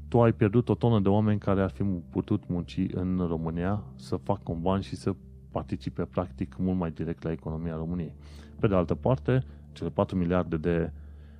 tu 0.08 0.22
ai 0.22 0.32
pierdut 0.32 0.68
o 0.68 0.74
tonă 0.74 1.00
de 1.00 1.08
oameni 1.08 1.38
care 1.38 1.62
ar 1.62 1.70
fi 1.70 1.82
putut 2.10 2.48
munci 2.48 2.86
în 2.92 3.24
România 3.28 3.82
să 3.96 4.16
facă 4.16 4.52
un 4.52 4.60
bani 4.60 4.82
și 4.82 4.96
să 4.96 5.14
participe 5.50 6.02
practic 6.02 6.56
mult 6.58 6.78
mai 6.78 6.90
direct 6.90 7.22
la 7.22 7.32
economia 7.32 7.76
României. 7.76 8.14
Pe 8.60 8.66
de 8.66 8.74
altă 8.74 8.94
parte, 8.94 9.42
cele 9.72 9.90
4 9.90 10.16
miliarde 10.16 10.56
de 10.56 10.92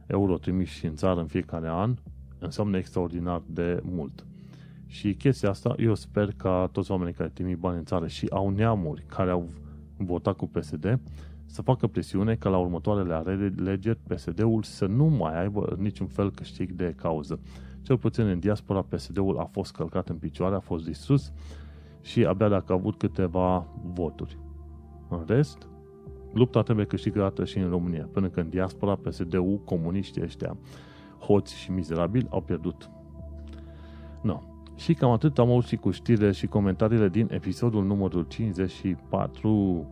euro 0.07 0.39
trimiși 0.39 0.87
în 0.87 0.95
țară 0.95 1.21
în 1.21 1.27
fiecare 1.27 1.69
an 1.69 1.97
înseamnă 2.39 2.77
extraordinar 2.77 3.43
de 3.47 3.83
mult. 3.85 4.27
Și 4.95 5.15
chestia 5.15 5.49
asta, 5.49 5.75
eu 5.79 5.95
sper 5.95 6.33
ca 6.37 6.69
toți 6.73 6.91
oamenii 6.91 7.13
care 7.13 7.29
trimit 7.29 7.59
bani 7.59 7.79
în 7.79 7.85
țară 7.85 8.07
și 8.07 8.27
au 8.31 8.49
neamuri 8.49 9.05
care 9.07 9.31
au 9.31 9.49
votat 9.97 10.37
cu 10.37 10.47
PSD 10.49 11.01
să 11.45 11.63
facă 11.63 11.87
presiune 11.87 12.35
ca 12.35 12.49
la 12.49 12.59
următoarele 12.59 13.15
alegeri 13.15 13.99
PSD-ul 14.07 14.63
să 14.63 14.87
nu 14.87 15.05
mai 15.05 15.41
aibă 15.41 15.77
niciun 15.79 16.07
fel 16.07 16.31
câștig 16.31 16.71
de 16.71 16.95
cauză. 16.97 17.41
Cel 17.83 17.99
puțin 17.99 18.27
în 18.27 18.39
diaspora 18.39 18.83
PSD-ul 18.83 19.39
a 19.39 19.45
fost 19.45 19.73
călcat 19.73 20.09
în 20.09 20.17
picioare, 20.17 20.55
a 20.55 20.61
fost 20.61 20.85
distrus 20.85 21.33
și 22.01 22.25
abia 22.25 22.49
dacă 22.49 22.73
a 22.73 22.75
avut 22.75 22.99
câteva 22.99 23.67
voturi. 23.83 24.39
În 25.09 25.25
rest, 25.27 25.69
lupta 26.33 26.63
trebuie 26.63 26.87
câștigată 26.87 27.45
și 27.45 27.59
în 27.59 27.69
România, 27.69 28.09
până 28.13 28.29
când 28.29 28.51
diaspora, 28.51 28.95
PSD-ul, 28.95 29.61
comuniștii 29.65 30.23
ăștia, 30.23 30.57
hoți 31.19 31.57
și 31.57 31.71
mizerabili, 31.71 32.27
au 32.31 32.41
pierdut. 32.41 32.91
No. 34.75 34.81
Și 34.81 34.95
cam 34.95 35.11
atât 35.11 35.39
am 35.39 35.51
auzit 35.51 35.81
cu 35.81 35.91
știrile 35.91 36.31
și 36.31 36.47
comentariile 36.47 37.09
din 37.09 37.29
episodul 37.31 37.85
numărul 37.85 38.23
54. 38.29 39.87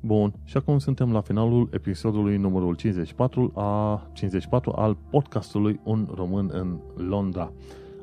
Bun, 0.00 0.34
și 0.44 0.56
acum 0.56 0.78
suntem 0.78 1.12
la 1.12 1.20
finalul 1.20 1.68
episodului 1.72 2.36
numărul 2.36 2.74
54, 2.74 3.52
a, 3.54 4.02
54 4.12 4.70
al 4.70 4.96
podcastului 5.10 5.80
Un 5.84 6.08
Român 6.14 6.50
în 6.52 6.78
Londra. 6.96 7.52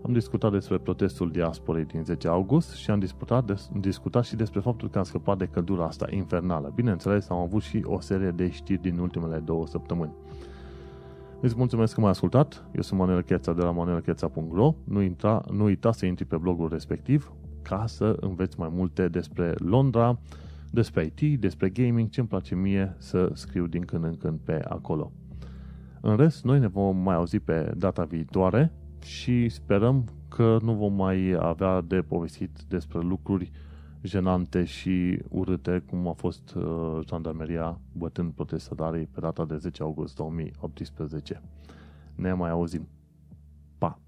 Am 0.02 0.14
discutat 0.14 0.52
despre 0.52 0.78
protestul 0.78 1.32
diasporei 1.32 1.86
din 1.86 2.04
10 2.04 2.28
august 2.28 2.76
și 2.76 2.92
am 2.92 3.00
discutat, 3.00 3.46
des, 3.46 3.70
discutat 3.80 4.24
și 4.24 4.36
despre 4.36 4.60
faptul 4.60 4.90
că 4.90 4.98
am 4.98 5.04
scăpat 5.04 5.38
de 5.38 5.46
căldura 5.46 5.86
asta 5.86 6.08
infernală. 6.10 6.72
Bineînțeles, 6.76 7.30
am 7.30 7.38
avut 7.38 7.62
și 7.62 7.82
o 7.86 8.00
serie 8.00 8.32
de 8.32 8.50
știri 8.50 8.82
din 8.82 8.98
ultimele 8.98 9.38
două 9.38 9.68
săptămâni. 9.68 10.14
Îți 11.42 11.56
mulțumesc 11.58 11.94
că 11.94 12.02
m-ai 12.02 12.10
ascultat. 12.10 12.66
Eu 12.76 12.82
sunt 12.82 13.00
Manuel 13.00 13.22
Cheța 13.22 13.54
de 13.54 13.62
la 13.62 13.72
manuelcheța.ro. 13.72 14.76
Nu, 14.84 15.02
intra, 15.02 15.44
nu 15.52 15.64
uita 15.64 15.92
să 15.92 16.06
intri 16.06 16.26
pe 16.26 16.38
blogul 16.38 16.70
respectiv 16.70 17.32
ca 17.62 17.84
să 17.88 18.18
înveți 18.20 18.60
mai 18.60 18.70
multe 18.72 19.08
despre 19.08 19.54
Londra, 19.58 20.20
despre 20.72 21.12
IT, 21.16 21.40
despre 21.40 21.70
gaming, 21.70 22.10
ce 22.10 22.20
îmi 22.20 22.30
place 22.30 22.56
mie 22.56 22.96
să 22.98 23.32
scriu 23.34 23.68
din 23.68 23.82
când 23.82 24.04
în 24.04 24.18
când 24.18 24.40
pe 24.44 24.64
acolo. 24.68 25.12
În 26.02 26.16
rest, 26.16 26.44
noi 26.44 26.60
ne 26.60 26.68
vom 26.68 26.98
mai 26.98 27.16
auzi 27.16 27.40
pe 27.40 27.72
data 27.78 28.04
viitoare 28.04 28.72
și 29.04 29.50
sperăm 29.50 30.04
că 30.28 30.58
nu 30.62 30.74
vom 30.74 30.94
mai 30.94 31.36
avea 31.40 31.82
de 31.82 32.02
povestit 32.02 32.60
despre 32.68 33.00
lucruri 33.00 33.52
jenante 34.02 34.64
și 34.64 35.20
urâte, 35.30 35.84
cum 35.90 36.08
a 36.08 36.14
fost 36.14 36.54
uh, 36.56 37.00
jandarmeria 37.08 37.80
bătând 37.92 38.34
protestatarii 38.34 39.06
pe 39.06 39.20
data 39.20 39.46
de 39.46 39.58
10 39.58 39.84
august 39.84 40.16
2018. 40.16 41.42
Ne 42.16 42.34
mai 42.34 42.50
auzim. 42.50 42.88
Pa! 43.78 44.00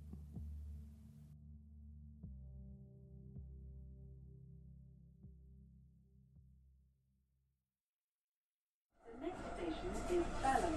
The 9.03 9.25
next 9.25 9.41
station 9.53 9.91
is 10.17 10.25
Balham. 10.41 10.75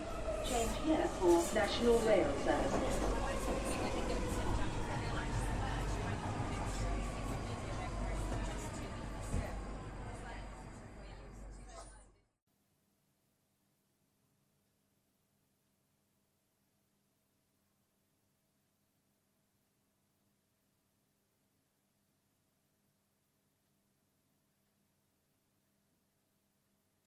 Change 0.48 0.74
here 0.86 1.08
for 1.18 1.34
National 1.60 1.98
Rail. 2.06 2.33